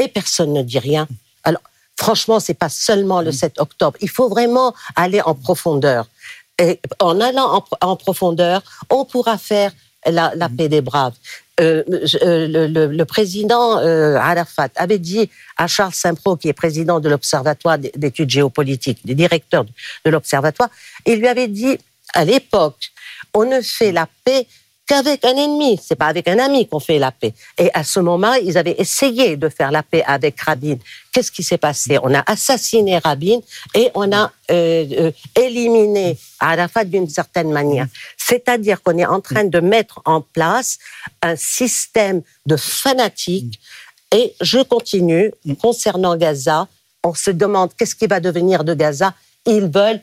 et 0.00 0.08
personne 0.08 0.52
ne 0.52 0.62
dit 0.62 0.78
rien. 0.78 1.08
Alors, 1.44 1.62
franchement, 1.98 2.40
c'est 2.40 2.54
pas 2.54 2.68
seulement 2.68 3.20
le 3.20 3.32
7 3.32 3.60
octobre. 3.60 3.96
Il 4.00 4.10
faut 4.10 4.28
vraiment 4.28 4.74
aller 4.96 5.20
en 5.20 5.34
profondeur. 5.34 6.06
Et 6.58 6.78
en 6.98 7.20
allant 7.20 7.64
en, 7.80 7.96
profondeur, 7.96 8.62
on 8.90 9.04
pourra 9.04 9.38
faire 9.38 9.72
la 10.06 10.48
paix 10.48 10.68
des 10.68 10.82
braves. 10.82 11.14
Euh, 11.60 11.82
euh, 12.22 12.46
le, 12.48 12.66
le- 12.66 12.86
le 12.86 13.04
président 13.04 13.78
euh, 13.78 14.14
Arafat 14.16 14.68
avait 14.76 14.98
dit 14.98 15.28
à 15.56 15.66
Charles 15.66 15.92
Saint-Pro, 15.94 16.36
qui 16.36 16.48
est 16.48 16.52
président 16.54 17.00
de 17.00 17.08
l'Observatoire 17.08 17.76
d'études 17.78 18.30
géopolitiques, 18.30 19.04
du 19.04 19.14
directeur 19.14 19.64
de 20.04 20.10
l'Observatoire, 20.10 20.70
il 21.06 21.16
lui 21.20 21.28
avait 21.28 21.48
dit 21.48 21.76
à 22.14 22.24
l'époque, 22.24 22.90
on 23.34 23.44
ne 23.44 23.60
fait 23.60 23.92
la 23.92 24.06
paix 24.24 24.46
qu'avec 24.90 25.24
un 25.24 25.36
ennemi, 25.36 25.78
c'est 25.80 25.94
pas 25.94 26.08
avec 26.08 26.26
un 26.26 26.40
ami 26.40 26.66
qu'on 26.66 26.80
fait 26.80 26.98
la 26.98 27.12
paix. 27.12 27.32
Et 27.56 27.70
à 27.72 27.84
ce 27.84 28.00
moment, 28.00 28.34
ils 28.34 28.58
avaient 28.58 28.74
essayé 28.76 29.36
de 29.36 29.48
faire 29.48 29.70
la 29.70 29.84
paix 29.84 30.02
avec 30.04 30.40
Rabin. 30.40 30.78
Qu'est-ce 31.12 31.30
qui 31.30 31.44
s'est 31.44 31.58
passé? 31.58 31.96
On 32.02 32.12
a 32.12 32.24
assassiné 32.26 32.98
Rabin 32.98 33.38
et 33.72 33.92
on 33.94 34.10
a 34.10 34.32
euh, 34.50 34.84
euh, 34.98 35.12
éliminé 35.36 36.18
Arafat 36.40 36.82
d'une 36.86 37.08
certaine 37.08 37.52
manière. 37.52 37.86
C'est-à-dire 38.16 38.82
qu'on 38.82 38.98
est 38.98 39.06
en 39.06 39.20
train 39.20 39.44
de 39.44 39.60
mettre 39.60 40.02
en 40.06 40.22
place 40.22 40.78
un 41.22 41.36
système 41.36 42.22
de 42.46 42.56
fanatiques. 42.56 43.60
Et 44.10 44.34
je 44.40 44.58
continue 44.58 45.30
concernant 45.62 46.16
Gaza. 46.16 46.66
On 47.04 47.14
se 47.14 47.30
demande 47.30 47.70
qu'est-ce 47.76 47.94
qui 47.94 48.08
va 48.08 48.18
devenir 48.18 48.64
de 48.64 48.74
Gaza. 48.74 49.14
Ils 49.46 49.70
veulent 49.72 50.00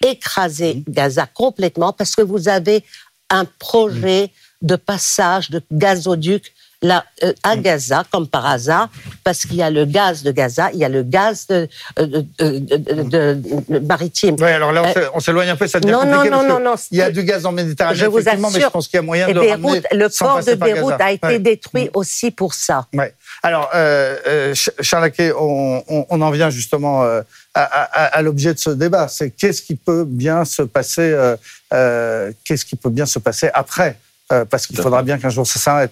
écraser 0.00 0.84
Gaza 0.88 1.26
complètement 1.26 1.92
parce 1.92 2.14
que 2.14 2.22
vous 2.22 2.48
avez 2.48 2.84
un 3.30 3.44
projet 3.58 4.32
de 4.62 4.76
passage 4.76 5.50
de 5.50 5.62
gazoduc 5.72 6.52
là, 6.82 7.04
euh, 7.22 7.32
à 7.42 7.56
Gaza, 7.56 8.04
comme 8.10 8.26
par 8.26 8.46
hasard, 8.46 8.88
parce 9.22 9.40
qu'il 9.42 9.56
y 9.56 9.62
a 9.62 9.70
le 9.70 9.84
gaz 9.84 10.22
de 10.22 10.32
Gaza, 10.32 10.70
il 10.72 10.78
y 10.78 10.84
a 10.84 10.88
le 10.88 11.02
gaz 11.02 11.46
de, 11.48 11.68
euh, 11.98 12.06
de- 12.06 12.26
de- 12.38 12.58
de- 13.02 13.34
de- 13.68 13.78
maritime. 13.80 14.36
Oui, 14.38 14.50
alors 14.50 14.72
là, 14.72 14.82
on 14.84 14.98
Euh, 14.98 15.08
on 15.14 15.20
s'éloigne 15.20 15.50
un 15.50 15.56
peu, 15.56 15.66
ça 15.66 15.78
devient 15.78 15.92
non, 15.92 16.04
non, 16.06 16.12
compliqué. 16.18 16.30
non, 16.30 16.42
non, 16.48 16.56
que 16.58 16.62
non, 16.62 16.74
Il 16.90 16.98
y 16.98 17.02
a 17.02 17.10
du 17.10 17.22
gaz 17.24 17.44
en 17.44 17.52
Méditerranée, 17.52 17.98
Je 17.98 18.06
vous 18.06 18.18
effectivement, 18.18 18.48
mais 18.48 18.54
je 18.54 18.58
assure. 18.60 18.72
pense 18.72 18.88
qu'il 18.88 18.96
y 18.96 18.98
a 18.98 19.02
moyen 19.02 19.28
Et 19.28 19.34
de 19.34 19.40
le 19.40 19.48
ramener 19.50 19.56
Beyrouth, 19.80 19.86
le 19.92 20.08
sans 20.08 20.24
port 20.26 20.34
passer 20.36 20.56
de 20.56 20.60
Beyrouth 20.64 21.00
a 21.00 21.12
été 21.12 21.26
Ouais. 21.26 21.38
détruit 21.38 21.90
aussi 21.94 22.30
pour 22.30 22.54
ça. 22.54 22.86
Ouais. 22.94 23.14
Alors, 23.42 23.70
euh, 23.74 24.16
euh, 24.26 24.54
Ch- 24.54 24.70
Charles 24.80 25.04
Laquet, 25.04 25.32
on, 25.38 25.84
on- 25.88 26.06
on 26.08 26.20
en 26.22 26.30
vient 26.30 26.50
justement 26.50 27.04
euh, 27.04 27.20
à, 27.54 27.62
à- 27.62 28.04
à 28.16 28.22
l'objet 28.22 28.54
de 28.54 28.58
ce 28.58 28.70
débat. 28.70 29.08
C'est 29.08 29.30
qu'est-ce 29.30 29.60
qui 29.62 29.74
peut 29.76 30.04
bien 30.06 30.44
se 30.44 30.62
passer, 30.62 31.02
euh, 31.12 31.36
euh, 31.74 32.32
qu'est-ce 32.44 32.64
qui 32.64 32.76
peut 32.76 32.90
bien 32.90 33.06
se 33.06 33.18
passer 33.18 33.50
après, 33.52 33.96
Euh, 34.32 34.44
parce 34.44 34.64
qu'il 34.68 34.78
à 34.78 34.82
faudra 34.84 35.02
bien 35.02 35.18
qu'un 35.18 35.28
jour 35.28 35.44
ça 35.44 35.58
s'arrête. 35.58 35.90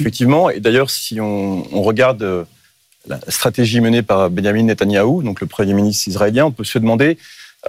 Effectivement, 0.00 0.50
et 0.50 0.60
d'ailleurs, 0.60 0.90
si 0.90 1.20
on, 1.20 1.82
regarde 1.82 2.22
euh, 2.22 2.44
la 3.06 3.20
stratégie 3.28 3.80
menée 3.80 4.02
par 4.02 4.30
Benjamin 4.30 4.62
Netanyahou, 4.64 5.22
donc 5.22 5.40
le 5.40 5.46
Premier 5.46 5.74
ministre 5.74 6.08
israélien, 6.08 6.46
on 6.46 6.50
peut 6.50 6.64
se 6.64 6.78
demander, 6.78 7.18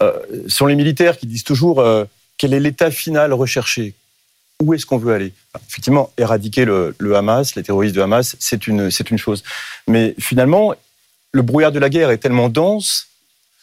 euh, 0.01 0.13
sont 0.47 0.65
les 0.65 0.75
militaires 0.75 1.17
qui 1.17 1.27
disent 1.27 1.43
toujours 1.43 1.79
euh, 1.79 2.05
quel 2.37 2.53
est 2.53 2.59
l'état 2.59 2.91
final 2.91 3.33
recherché? 3.33 3.93
Où 4.61 4.73
est-ce 4.73 4.85
qu'on 4.85 4.97
veut 4.97 5.13
aller? 5.13 5.33
Effectivement, 5.67 6.11
éradiquer 6.17 6.65
le, 6.65 6.95
Hamas, 7.15 7.55
les 7.55 7.63
terroristes 7.63 7.95
de 7.95 8.01
Hamas, 8.01 8.35
c'est 8.39 8.67
une, 8.67 8.89
c'est 8.89 9.11
une 9.11 9.17
chose. 9.17 9.43
Mais 9.87 10.15
finalement, 10.19 10.73
le 11.31 11.41
brouillard 11.41 11.71
de 11.71 11.79
la 11.79 11.89
guerre 11.89 12.11
est 12.11 12.19
tellement 12.19 12.49
dense, 12.49 13.07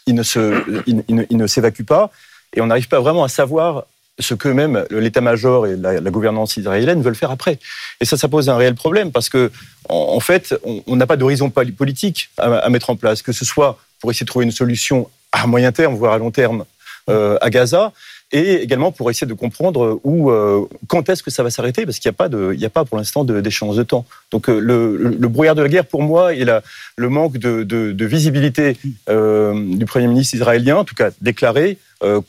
il 0.07 0.15
ne, 0.15 0.23
se, 0.23 0.63
il 0.87 1.37
ne 1.37 1.47
s'évacue 1.47 1.85
pas, 1.85 2.11
et 2.55 2.61
on 2.61 2.67
n'arrive 2.67 2.89
pas 2.89 3.01
vraiment 3.01 3.25
à 3.25 3.29
savoir 3.29 3.85
ce 4.21 4.35
qu'eux-mêmes, 4.35 4.85
l'état-major 4.91 5.67
et 5.67 5.77
la, 5.77 6.01
gouvernance 6.11 6.57
israélienne 6.57 7.03
veulent 7.03 7.15
faire 7.15 7.31
après. 7.31 7.59
Et 8.01 8.05
ça, 8.05 8.17
ça 8.17 8.29
pose 8.29 8.49
un 8.49 8.57
réel 8.57 8.75
problème 8.75 9.13
parce 9.13 9.29
que, 9.29 9.51
en, 9.89 10.21
fait, 10.21 10.55
on 10.87 10.97
n'a 10.97 11.07
pas 11.07 11.17
d'horizon 11.17 11.51
politique 11.51 12.31
à, 12.39 12.69
mettre 12.69 12.91
en 12.91 12.97
place, 12.97 13.23
que 13.23 13.33
ce 13.33 13.45
soit 13.45 13.79
pour 14.01 14.11
essayer 14.11 14.25
de 14.25 14.31
trouver 14.31 14.45
une 14.45 14.53
solution 14.53 15.09
à 15.33 15.47
moyen 15.47 15.73
terme, 15.73 15.95
voire 15.95 16.13
à 16.13 16.19
long 16.19 16.31
terme, 16.31 16.65
euh, 17.09 17.39
à 17.41 17.51
Gaza, 17.51 17.93
et 18.33 18.63
également 18.63 18.93
pour 18.93 19.11
essayer 19.11 19.27
de 19.27 19.35
comprendre 19.35 20.01
où, 20.05 20.31
euh, 20.31 20.65
quand 20.87 21.09
est-ce 21.09 21.23
que 21.23 21.31
ça 21.31 21.43
va 21.43 21.51
s'arrêter, 21.51 21.85
parce 21.85 21.99
qu'il 21.99 22.09
n'y 22.09 22.15
a 22.15 22.17
pas, 22.17 22.29
de, 22.29 22.57
a 22.65 22.69
pas 22.69 22.85
pour 22.85 22.99
l'instant 22.99 23.25
d'échéance 23.25 23.77
de, 23.77 23.83
temps. 23.83 24.05
Donc 24.31 24.49
euh, 24.49 24.61
le, 24.61 25.29
brouillard 25.29 25.55
de 25.55 25.63
la 25.63 25.69
guerre, 25.69 25.87
pour 25.87 26.03
moi, 26.03 26.35
et 26.35 26.45
le 26.45 27.09
manque 27.09 27.39
de, 27.39 27.65
de, 27.65 27.93
de 27.93 28.05
visibilité 28.07 28.77
du 29.09 29.85
Premier 29.87 30.07
ministre 30.07 30.35
israélien, 30.35 30.77
en 30.77 30.85
tout 30.85 30.95
cas 30.95 31.11
déclaré, 31.21 31.79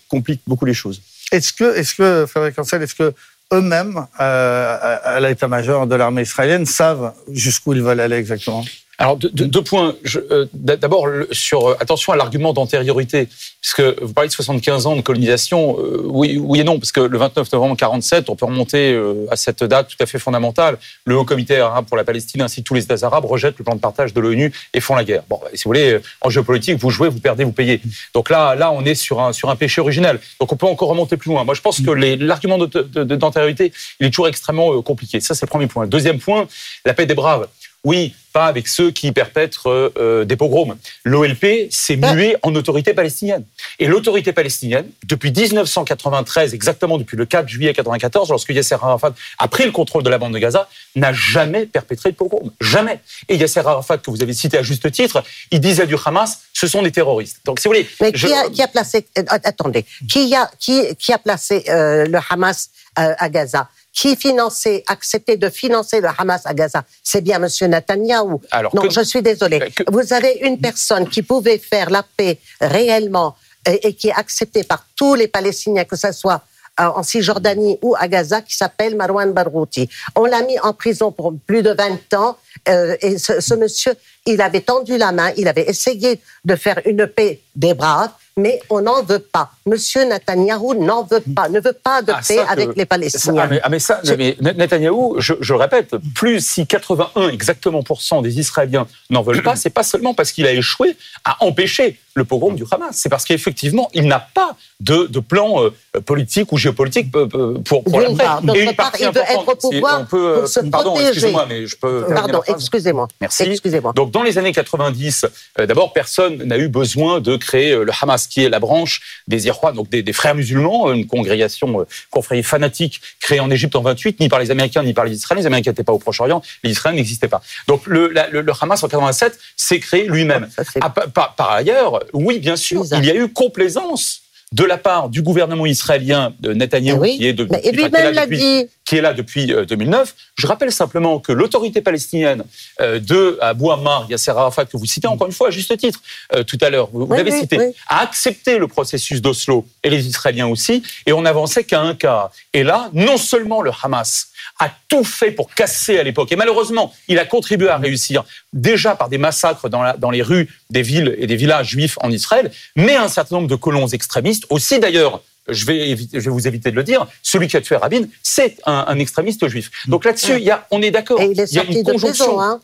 complique 0.09 0.41
beaucoup 0.47 0.65
les 0.65 0.73
choses. 0.73 1.01
Est-ce 1.31 1.53
que, 1.53 1.75
est-ce 1.77 1.95
que, 1.95 2.25
Frédéric 2.27 2.59
Ansel, 2.59 2.81
est-ce 2.83 2.95
que 2.95 3.13
eux-mêmes, 3.53 4.05
à 4.17 5.19
l'état-major 5.19 5.87
de 5.87 5.95
l'armée 5.95 6.21
israélienne, 6.23 6.65
savent 6.65 7.13
jusqu'où 7.31 7.73
ils 7.73 7.81
veulent 7.83 7.99
aller 7.99 8.17
exactement? 8.17 8.63
Alors, 9.01 9.17
deux, 9.17 9.63
points. 9.63 9.95
Euh, 10.15 10.45
d'abord, 10.53 11.07
sur 11.31 11.69
euh, 11.69 11.77
attention 11.79 12.13
à 12.13 12.15
l'argument 12.15 12.53
d'antériorité, 12.53 13.27
puisque 13.59 13.81
vous 13.81 14.13
parlez 14.13 14.27
de 14.27 14.33
75 14.33 14.85
ans 14.85 14.95
de 14.95 15.01
colonisation. 15.01 15.75
Euh, 15.79 16.03
oui, 16.05 16.37
oui 16.39 16.59
et 16.59 16.63
non, 16.63 16.77
parce 16.77 16.91
que 16.91 16.99
le 16.99 17.17
29 17.17 17.51
novembre 17.51 17.75
47, 17.75 18.29
on 18.29 18.35
peut 18.35 18.45
remonter 18.45 18.95
à 19.31 19.35
cette 19.35 19.63
date 19.63 19.87
tout 19.87 20.03
à 20.03 20.05
fait 20.05 20.19
fondamentale. 20.19 20.77
Le 21.05 21.17
Haut 21.17 21.25
Comité 21.25 21.57
arabe 21.57 21.85
pour 21.85 21.97
la 21.97 22.03
Palestine 22.03 22.43
ainsi 22.43 22.61
que 22.61 22.67
tous 22.67 22.75
les 22.75 22.83
États 22.83 23.03
arabes 23.03 23.25
rejettent 23.25 23.57
le 23.57 23.63
plan 23.63 23.73
de 23.73 23.79
partage 23.79 24.13
de 24.13 24.21
l'ONU 24.21 24.53
et 24.75 24.79
font 24.79 24.93
la 24.93 25.03
guerre. 25.03 25.23
Bon, 25.27 25.39
si 25.55 25.63
vous 25.63 25.69
voulez, 25.69 25.97
en 26.21 26.29
géopolitique, 26.29 26.77
vous 26.77 26.91
jouez, 26.91 27.09
vous 27.09 27.19
perdez, 27.19 27.43
vous 27.43 27.53
payez. 27.53 27.81
Donc 28.13 28.29
là, 28.29 28.53
là, 28.53 28.71
on 28.71 28.85
est 28.85 28.93
sur 28.93 29.19
un 29.19 29.33
sur 29.33 29.49
un 29.49 29.55
péché 29.55 29.81
originel. 29.81 30.19
Donc 30.39 30.53
on 30.53 30.57
peut 30.57 30.67
encore 30.67 30.89
remonter 30.89 31.17
plus 31.17 31.31
loin. 31.31 31.43
Moi, 31.43 31.55
je 31.55 31.61
pense 31.61 31.81
que 31.81 31.89
l'argument 31.89 32.59
d'antériorité, 32.59 33.73
il 33.99 34.05
est 34.05 34.11
toujours 34.11 34.27
extrêmement 34.27 34.79
compliqué. 34.83 35.19
Ça, 35.21 35.33
c'est 35.33 35.47
le 35.47 35.49
premier 35.49 35.65
point. 35.65 35.87
Deuxième 35.87 36.19
point, 36.19 36.47
la 36.85 36.93
paix 36.93 37.07
des 37.07 37.15
braves. 37.15 37.47
Oui, 37.83 38.13
pas 38.31 38.45
avec 38.47 38.67
ceux 38.67 38.91
qui 38.91 39.11
perpètrent 39.11 39.91
euh, 39.97 40.25
des 40.25 40.35
pogroms. 40.35 40.77
L'OLP 41.03 41.67
s'est 41.69 41.99
ah. 42.01 42.13
mué 42.13 42.35
en 42.43 42.55
autorité 42.55 42.93
palestinienne. 42.93 43.43
Et 43.79 43.87
l'autorité 43.87 44.33
palestinienne, 44.33 44.87
depuis 45.05 45.31
1993, 45.31 46.53
exactement 46.53 46.97
depuis 46.97 47.17
le 47.17 47.25
4 47.25 47.47
juillet 47.47 47.71
1994, 47.71 48.29
lorsque 48.29 48.49
Yasser 48.49 48.75
Arafat 48.75 49.13
a 49.37 49.47
pris 49.47 49.65
le 49.65 49.71
contrôle 49.71 50.03
de 50.03 50.09
la 50.09 50.17
bande 50.17 50.33
de 50.33 50.39
Gaza, 50.39 50.67
n'a 50.95 51.13
jamais 51.13 51.65
perpétré 51.65 52.11
de 52.11 52.15
pogrom. 52.15 52.51
Jamais. 52.59 52.99
Et 53.27 53.35
Yasser 53.35 53.61
Arafat, 53.61 53.97
que 53.97 54.11
vous 54.11 54.21
avez 54.21 54.33
cité 54.33 54.57
à 54.57 54.63
juste 54.63 54.91
titre, 54.91 55.23
il 55.51 55.59
disait 55.59 55.87
du 55.87 55.95
Hamas, 56.03 56.41
ce 56.53 56.67
sont 56.67 56.81
des 56.81 56.91
terroristes. 56.91 57.39
Donc, 57.45 57.59
si 57.59 57.67
vous 57.67 57.73
voulez. 57.73 57.87
Mais 57.99 58.11
qui, 58.11 58.61
a, 58.61 58.67
placé. 58.67 59.05
Euh, 59.17 59.23
attendez. 59.27 59.85
Qui 60.09 60.33
a, 60.35 60.49
qui, 60.59 60.95
qui 60.95 61.13
a 61.13 61.17
placé 61.17 61.63
euh, 61.69 62.05
le 62.05 62.19
Hamas 62.29 62.69
à 62.95 63.29
Gaza? 63.29 63.69
Qui 63.93 64.15
finançait, 64.15 64.83
acceptait 64.87 65.37
de 65.37 65.49
financer 65.49 66.01
le 66.01 66.07
Hamas 66.17 66.41
à 66.45 66.53
Gaza, 66.53 66.83
c'est 67.03 67.21
bien 67.21 67.41
M. 67.41 67.69
Netanyahou. 67.69 68.41
Alors, 68.51 68.75
non, 68.75 68.89
je 68.89 69.01
suis 69.01 69.21
désolé. 69.21 69.71
Vous 69.87 70.13
avez 70.13 70.39
une 70.41 70.59
personne 70.59 71.07
qui 71.09 71.21
pouvait 71.21 71.57
faire 71.57 71.89
la 71.89 72.03
paix 72.03 72.39
réellement 72.59 73.35
et, 73.65 73.93
qui 73.93 74.07
est 74.07 74.13
acceptée 74.13 74.63
par 74.63 74.85
tous 74.95 75.15
les 75.15 75.27
Palestiniens, 75.27 75.83
que 75.83 75.95
ce 75.95 76.11
soit 76.11 76.41
euh, 76.79 76.85
en 76.85 77.03
Cisjordanie 77.03 77.77
ou 77.81 77.95
à 77.97 78.07
Gaza, 78.07 78.41
qui 78.41 78.55
s'appelle 78.55 78.95
Marwan 78.95 79.33
Barghouti. 79.33 79.89
On 80.15 80.25
l'a 80.25 80.41
mis 80.41 80.57
en 80.59 80.73
prison 80.73 81.11
pour 81.11 81.33
plus 81.45 81.61
de 81.61 81.71
20 81.71 82.13
ans 82.13 82.37
euh, 82.69 82.95
et 83.01 83.17
ce, 83.17 83.41
ce 83.41 83.53
monsieur, 83.55 83.93
il 84.25 84.41
avait 84.41 84.61
tendu 84.61 84.97
la 84.97 85.11
main, 85.11 85.31
il 85.35 85.47
avait 85.47 85.69
essayé 85.69 86.21
de 86.45 86.55
faire 86.55 86.79
une 86.85 87.07
paix 87.07 87.41
des 87.55 87.73
braves 87.73 88.11
mais 88.37 88.59
on 88.69 88.81
n'en 88.81 89.03
veut 89.03 89.19
pas. 89.19 89.51
Monsieur 89.65 90.05
Netanyahou 90.05 90.73
n'en 90.75 91.03
veut 91.03 91.23
pas, 91.35 91.49
ne 91.49 91.59
veut 91.59 91.73
pas 91.73 92.01
de 92.01 92.11
ah, 92.11 92.21
paix 92.25 92.39
avec 92.39 92.75
les 92.75 92.85
Palestiniens. 92.85 93.49
Ah 93.63 93.69
mais, 93.69 93.79
ça, 93.79 94.01
mais 94.17 94.37
Netanyahou, 94.39 95.15
je, 95.19 95.53
répète, 95.53 95.95
plus 96.15 96.45
si 96.45 96.65
81 96.65 97.29
exactement 97.29 97.83
des 98.21 98.39
Israéliens 98.39 98.87
n'en 99.09 99.21
veulent 99.21 99.43
pas, 99.43 99.55
c'est 99.55 99.69
pas 99.69 99.83
seulement 99.83 100.13
parce 100.13 100.31
qu'il 100.31 100.45
a 100.45 100.53
échoué 100.53 100.95
à 101.25 101.43
empêcher 101.43 101.99
le 102.15 102.25
pogrom 102.25 102.55
du 102.55 102.63
Hamas, 102.69 102.91
c'est 102.93 103.09
parce 103.09 103.25
qu'effectivement 103.25 103.89
il 103.93 104.07
n'a 104.07 104.19
pas 104.19 104.55
de, 104.79 105.07
de 105.07 105.19
plan 105.19 105.63
euh, 105.63 106.01
politique 106.01 106.51
ou 106.51 106.57
géopolitique 106.57 107.07
euh, 107.15 107.27
euh, 107.33 107.59
pour, 107.59 107.83
pour 107.83 107.99
l'après. 107.99 108.25
Et 108.55 108.63
une 108.63 108.73
part, 108.73 108.93
il 108.99 109.07
veut 109.07 109.21
être 109.21 109.47
au 109.47 109.55
pouvoir 109.55 110.07
pour 110.07 110.47
se 110.47 110.59
pardon, 110.61 110.95
excusez-moi, 110.99 111.45
mais 111.47 111.67
je 111.67 111.75
peux. 111.77 112.05
Pardon, 112.13 112.41
excusez-moi. 112.47 113.07
Merci. 113.19 113.43
Excusez-moi. 113.43 113.93
Donc 113.93 114.11
dans 114.11 114.23
les 114.23 114.37
années 114.37 114.51
90, 114.51 115.25
d'abord 115.57 115.93
personne 115.93 116.43
n'a 116.43 116.57
eu 116.57 116.67
besoin 116.67 117.19
de 117.19 117.35
créer 117.35 117.75
le 117.75 117.91
Hamas 118.01 118.27
qui 118.27 118.43
est 118.43 118.49
la 118.49 118.59
branche 118.59 119.01
des 119.27 119.47
Irois, 119.47 119.71
donc 119.71 119.89
des, 119.89 120.13
frères 120.13 120.35
musulmans, 120.35 120.91
une 120.91 121.07
congrégation, 121.07 121.81
euh, 121.81 121.85
confrérie 122.09 122.43
fanatique 122.43 123.01
créée 123.19 123.39
en 123.39 123.49
Égypte 123.49 123.75
en 123.75 123.81
28, 123.81 124.19
ni 124.19 124.29
par 124.29 124.39
les 124.39 124.51
Américains 124.51 124.83
ni 124.83 124.93
par 124.93 125.05
les 125.05 125.13
Israéliens. 125.13 125.41
Les 125.41 125.47
Américains 125.47 125.71
n'étaient 125.71 125.83
pas 125.83 125.93
au 125.93 125.99
Proche-Orient, 125.99 126.41
les 126.63 126.71
Israéliens 126.71 127.01
n'existaient 127.01 127.27
pas. 127.27 127.41
Donc 127.67 127.85
le, 127.87 128.07
le, 128.07 128.51
Hamas 128.61 128.83
en 128.83 128.87
87 128.87 129.39
s'est 129.55 129.79
créé 129.79 130.07
lui-même. 130.07 130.49
Ah, 130.81 130.89
par, 130.89 131.35
par, 131.35 131.51
ailleurs, 131.51 132.00
oui, 132.13 132.39
bien 132.39 132.55
sûr, 132.55 132.85
il 132.97 133.05
y 133.05 133.09
a 133.09 133.15
eu 133.15 133.27
complaisance 133.29 134.21
de 134.53 134.65
la 134.65 134.77
part 134.77 135.07
du 135.07 135.21
gouvernement 135.21 135.65
israélien 135.65 136.33
de 136.41 136.51
Netanyahou, 136.51 137.05
eh 137.05 137.15
qui 137.15 137.25
est 137.25 137.33
de, 137.33 137.45
depuis, 137.45 138.67
qui 138.83 138.97
est 138.97 139.01
là 139.01 139.13
depuis 139.13 139.47
2009. 139.47 140.09
Euh, 140.09 140.13
Je 140.35 140.45
rappelle 140.45 140.73
simplement 140.73 141.19
que 141.19 141.31
l'autorité 141.31 141.81
palestinienne 141.81 142.43
euh, 142.81 142.99
de 142.99 143.37
Abou 143.39 143.71
Ammar, 143.71 144.07
Yasser 144.09 144.31
Arafat, 144.31 144.65
que 144.65 144.75
vous 144.75 144.85
citez 144.85 145.07
encore 145.07 145.27
une 145.27 145.33
fois 145.33 145.47
à 145.47 145.51
juste 145.51 145.75
titre 145.77 146.01
euh, 146.35 146.43
tout 146.43 146.57
à 146.59 146.69
l'heure, 146.69 146.89
vous, 146.91 147.07
l'avez 147.13 147.31
cité, 147.31 147.73
a 147.87 148.01
accepté 148.01 148.57
le 148.57 148.67
processus 148.67 149.21
d'Oslo 149.21 149.65
et 149.83 149.89
les 149.89 150.05
Israéliens 150.05 150.47
aussi, 150.47 150.83
et 151.05 151.13
on 151.13 151.21
n'avançait 151.21 151.63
qu'à 151.63 151.79
un 151.79 151.95
cas. 151.95 152.29
Et 152.51 152.63
là, 152.63 152.89
non 152.91 153.15
seulement 153.15 153.61
le 153.61 153.71
Hamas 153.81 154.30
a 154.59 154.69
tout 154.87 155.03
fait 155.03 155.31
pour 155.31 155.53
casser 155.53 155.99
à 155.99 156.03
l'époque, 156.03 156.31
et 156.31 156.35
malheureusement, 156.35 156.93
il 157.07 157.19
a 157.19 157.25
contribué 157.25 157.69
à 157.69 157.77
réussir 157.77 158.23
déjà 158.53 158.95
par 158.95 159.09
des 159.09 159.17
massacres 159.17 159.69
dans, 159.69 159.93
dans 159.97 160.11
les 160.11 160.21
rues 160.21 160.49
des 160.69 160.81
villes 160.81 161.15
et 161.17 161.27
des 161.27 161.35
villages 161.35 161.69
juifs 161.69 161.97
en 162.01 162.11
Israël, 162.11 162.51
mais 162.75 162.95
un 162.95 163.07
certain 163.07 163.35
nombre 163.35 163.47
de 163.47 163.55
colons 163.55 163.87
extrémistes, 163.87 164.45
aussi 164.49 164.79
d'ailleurs 164.79 165.21
je 165.47 165.65
vais, 165.65 165.97
je 165.97 166.19
vais 166.19 166.29
vous 166.29 166.47
éviter 166.47 166.71
de 166.71 166.75
le 166.75 166.83
dire, 166.83 167.07
celui 167.23 167.47
qui 167.47 167.57
a 167.57 167.61
tué 167.61 167.75
Rabin, 167.75 168.03
c'est 168.21 168.57
un, 168.65 168.97
extrémiste 168.99 169.47
juif. 169.47 169.71
Donc 169.87 170.05
là-dessus, 170.05 170.37
il 170.37 170.43
y 170.43 170.51
a, 170.51 170.67
on 170.69 170.81
est 170.81 170.91
d'accord. 170.91 171.19
Il, 171.21 171.31
il, 171.31 171.53
y 171.53 171.59
a 171.59 171.63
une 171.63 171.83
conjonction. 171.83 172.39
Hein 172.39 172.61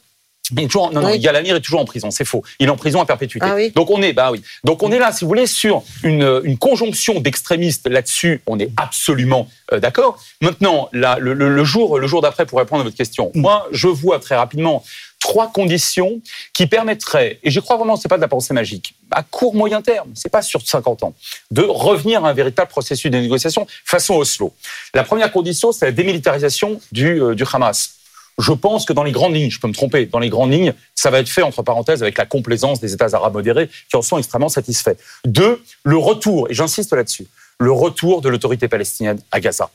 il 0.55 0.67
toujours, 0.67 0.91
non, 0.91 1.01
non, 1.01 1.09
est 1.09 1.61
toujours 1.61 1.79
en 1.79 1.85
prison, 1.85 2.11
c'est 2.11 2.25
faux. 2.25 2.43
Il 2.59 2.67
est 2.67 2.71
en 2.71 2.77
prison 2.77 3.01
à 3.01 3.05
perpétuité. 3.05 3.47
Ah 3.49 3.55
Donc 3.75 3.89
on 3.89 4.01
est, 4.01 4.13
bah 4.13 4.31
oui. 4.31 4.41
Donc 4.63 4.83
on 4.83 4.91
est 4.91 4.99
là, 4.99 5.11
si 5.11 5.23
vous 5.23 5.27
voulez, 5.27 5.47
sur 5.47 5.83
une, 6.03 6.41
une 6.43 6.57
conjonction 6.57 7.19
d'extrémistes 7.19 7.87
là-dessus. 7.87 8.41
On 8.47 8.59
est 8.59 8.69
absolument 8.77 9.47
euh, 9.73 9.79
d'accord. 9.79 10.19
Maintenant, 10.41 10.89
là, 10.93 11.17
le, 11.19 11.33
le, 11.33 11.63
jour, 11.63 11.99
le 11.99 12.07
jour 12.07 12.21
d'après, 12.21 12.45
pour 12.45 12.59
répondre 12.59 12.81
à 12.81 12.83
votre 12.83 12.95
question, 12.95 13.31
mm. 13.33 13.41
moi, 13.41 13.67
je 13.71 13.87
vois 13.87 14.19
très 14.19 14.35
rapidement 14.35 14.83
trois 15.19 15.51
conditions 15.51 16.21
qui 16.53 16.67
permettraient, 16.67 17.39
et 17.43 17.51
je 17.51 17.59
crois 17.59 17.75
vraiment 17.77 17.95
que 17.95 18.01
c'est 18.01 18.07
pas 18.07 18.17
de 18.17 18.21
la 18.21 18.27
pensée 18.27 18.53
magique, 18.53 18.93
à 19.11 19.23
court 19.23 19.55
moyen 19.55 19.81
terme, 19.81 20.09
c'est 20.13 20.29
pas 20.29 20.41
sur 20.41 20.65
50 20.65 21.03
ans, 21.03 21.13
de 21.51 21.63
revenir 21.63 22.23
à 22.23 22.29
un 22.29 22.33
véritable 22.33 22.69
processus 22.69 23.09
de 23.09 23.17
négociation 23.17 23.67
façon 23.83 24.15
Oslo. 24.15 24.53
La 24.93 25.03
première 25.03 25.31
condition, 25.31 25.71
c'est 25.71 25.85
la 25.85 25.91
démilitarisation 25.91 26.79
du, 26.91 27.21
euh, 27.21 27.35
du 27.35 27.43
Hamas. 27.51 27.96
Je 28.39 28.53
pense 28.53 28.85
que 28.85 28.93
dans 28.93 29.03
les 29.03 29.11
grandes 29.11 29.33
lignes, 29.35 29.49
je 29.49 29.59
peux 29.59 29.67
me 29.67 29.73
tromper, 29.73 30.05
dans 30.05 30.19
les 30.19 30.29
grandes 30.29 30.51
lignes, 30.51 30.73
ça 30.93 31.09
va 31.09 31.19
être 31.19 31.29
fait 31.29 31.41
entre 31.41 31.63
parenthèses 31.63 32.03
avec 32.03 32.17
la 32.17 32.25
complaisance 32.25 32.79
des 32.79 32.93
États 32.93 33.13
arabes 33.13 33.33
modérés 33.33 33.69
qui 33.89 33.95
en 33.95 34.01
sont 34.01 34.17
extrêmement 34.17 34.49
satisfaits. 34.49 34.95
Deux, 35.25 35.61
le 35.83 35.97
retour, 35.97 36.49
et 36.49 36.53
j'insiste 36.53 36.93
là-dessus, 36.93 37.27
le 37.59 37.71
retour 37.71 38.21
de 38.21 38.29
l'autorité 38.29 38.67
palestinienne 38.67 39.19
à 39.31 39.39
Gaza 39.39 39.71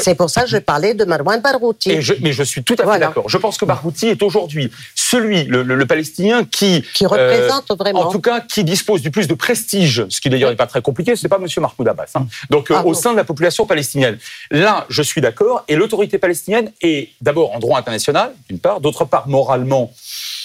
c'est 0.00 0.14
pour 0.14 0.30
ça 0.30 0.42
que 0.42 0.48
je 0.48 0.58
parlais 0.58 0.94
de 0.94 1.04
Marwan 1.04 1.40
Barghouti. 1.40 1.98
mais 2.20 2.32
je 2.32 2.42
suis 2.42 2.62
tout 2.62 2.76
à 2.78 2.92
fait 2.92 2.98
d'accord. 3.00 3.28
Je 3.28 3.38
pense 3.38 3.58
que 3.58 3.64
Barghouti 3.64 4.06
est 4.06 4.22
aujourd'hui 4.22 4.70
celui, 4.94 5.44
le, 5.44 5.86
Palestinien, 5.86 6.44
qui... 6.44 6.84
Qui 6.94 7.06
représente 7.06 7.70
euh, 7.70 7.74
vraiment... 7.74 8.00
En 8.00 8.12
tout 8.12 8.20
cas, 8.20 8.40
qui 8.40 8.62
dispose 8.62 9.02
du 9.02 9.10
plus 9.10 9.26
de 9.26 9.34
prestige, 9.34 10.06
ce 10.08 10.20
qui 10.20 10.30
d'ailleurs 10.30 10.50
n'est 10.50 10.56
pas 10.56 10.66
très 10.66 10.82
compliqué, 10.82 11.16
ce 11.16 11.24
n'est 11.24 11.28
pas 11.28 11.38
M. 11.38 11.46
Mahmoud 11.56 11.88
Abbas. 11.88 12.10
Hein. 12.14 12.26
Donc, 12.50 12.70
euh, 12.70 12.76
ah 12.76 12.86
au 12.86 12.94
sein 12.94 13.12
de 13.12 13.16
la 13.16 13.24
population 13.24 13.66
palestinienne. 13.66 14.18
Là, 14.50 14.86
je 14.88 15.02
suis 15.02 15.20
d'accord, 15.20 15.64
et 15.66 15.76
l'autorité 15.76 16.18
palestinienne 16.18 16.70
est 16.82 17.10
d'abord 17.20 17.54
en 17.54 17.58
droit 17.58 17.78
international, 17.78 18.32
d'une 18.48 18.58
part, 18.58 18.80
d'autre 18.80 19.04
part, 19.04 19.28
moralement, 19.28 19.92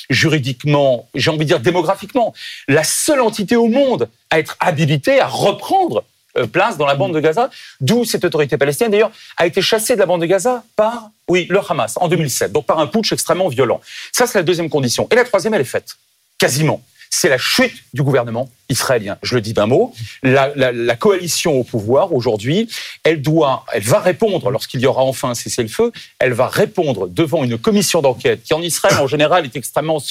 juridiquement, 0.09 1.07
j'ai 1.13 1.29
envie 1.29 1.39
de 1.39 1.45
dire 1.45 1.59
démographiquement, 1.59 2.33
la 2.67 2.83
seule 2.83 3.21
entité 3.21 3.55
au 3.55 3.67
monde 3.67 4.09
à 4.29 4.39
être 4.39 4.55
habilitée 4.59 5.19
à 5.19 5.27
reprendre 5.27 6.03
place 6.51 6.77
dans 6.77 6.85
la 6.85 6.95
bande 6.95 7.13
de 7.13 7.19
Gaza, 7.19 7.49
d'où 7.79 8.05
cette 8.05 8.25
autorité 8.25 8.57
palestinienne 8.57 8.91
d'ailleurs 8.91 9.11
a 9.37 9.45
été 9.45 9.61
chassée 9.61 9.95
de 9.95 9.99
la 9.99 10.05
bande 10.05 10.21
de 10.21 10.25
Gaza 10.25 10.63
par, 10.75 11.09
oui, 11.27 11.47
le 11.49 11.59
Hamas 11.67 11.97
en 11.97 12.07
2007, 12.07 12.51
donc 12.51 12.65
par 12.65 12.79
un 12.79 12.87
putsch 12.87 13.11
extrêmement 13.11 13.47
violent. 13.49 13.81
Ça, 14.11 14.27
c'est 14.27 14.39
la 14.39 14.43
deuxième 14.43 14.69
condition. 14.69 15.07
Et 15.11 15.15
la 15.15 15.23
troisième, 15.23 15.53
elle 15.53 15.61
est 15.61 15.65
faite, 15.65 15.95
quasiment. 16.37 16.81
C'est 17.15 17.29
la 17.29 17.37
chute 17.37 17.75
du 17.93 18.01
gouvernement 18.01 18.49
israélien. 18.69 19.17
Je 19.21 19.35
le 19.35 19.41
dis 19.41 19.53
d'un 19.53 19.67
mot. 19.67 19.93
La, 20.23 20.51
la- 20.55 20.71
la 20.71 20.95
coalition 20.95 21.59
au 21.59 21.63
pouvoir 21.63 22.11
aujourd'hui, 22.11 22.67
elle 23.03 23.21
doit, 23.21 23.65
elle 23.71 23.83
va 23.83 23.99
répondre 23.99 24.49
lorsqu'il 24.49 24.79
y 24.79 24.87
aura 24.87 25.03
enfin 25.03 25.29
un 25.29 25.35
cessez-le-feu. 25.35 25.91
Elle 26.17 26.33
va 26.33 26.47
répondre 26.47 27.07
devant 27.07 27.43
une 27.43 27.59
commission 27.59 28.01
d'enquête 28.01 28.41
qui 28.41 28.55
en 28.55 28.63
Israël 28.63 28.97
en 28.99 29.05
général 29.05 29.45
est 29.45 29.55
extrêmement, 29.55 30.01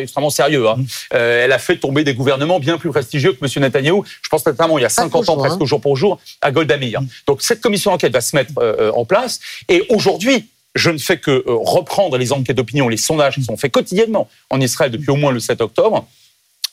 extrêmement 0.00 0.30
sérieux. 0.30 0.66
hein. 0.66 0.76
Euh, 1.12 1.44
elle 1.44 1.52
a 1.52 1.58
fait 1.58 1.76
tomber 1.76 2.04
des 2.04 2.14
gouvernements 2.14 2.58
bien 2.58 2.78
plus 2.78 2.88
prestigieux 2.90 3.34
que 3.34 3.44
M. 3.44 3.62
Netanyahou. 3.62 4.04
Je 4.22 4.28
pense 4.30 4.46
notamment 4.46 4.78
il 4.78 4.82
y 4.82 4.86
a 4.86 4.88
50 4.88 5.28
ans, 5.28 5.36
presque 5.36 5.60
hein. 5.60 5.66
jour 5.66 5.80
pour 5.82 5.96
jour, 5.98 6.18
à 6.40 6.52
Golda 6.52 6.78
Meir. 6.78 7.00
Donc 7.26 7.42
cette 7.42 7.60
commission 7.60 7.90
d'enquête 7.90 8.12
va 8.14 8.22
se 8.22 8.34
mettre 8.34 8.52
euh, 8.60 8.90
en 8.92 9.04
place. 9.04 9.40
Et 9.68 9.84
aujourd'hui, 9.90 10.48
je 10.74 10.88
ne 10.90 10.98
fais 10.98 11.18
que 11.18 11.30
euh, 11.30 11.42
reprendre 11.46 12.16
les 12.16 12.32
enquêtes 12.32 12.56
d'opinion, 12.56 12.88
les 12.88 12.96
sondages 12.96 13.34
qui 13.34 13.44
sont 13.44 13.56
faits 13.58 13.72
quotidiennement 13.72 14.26
en 14.48 14.58
Israël 14.60 14.90
depuis 14.90 15.10
au 15.10 15.16
moins 15.16 15.32
le 15.32 15.40
7 15.40 15.60
octobre 15.60 16.06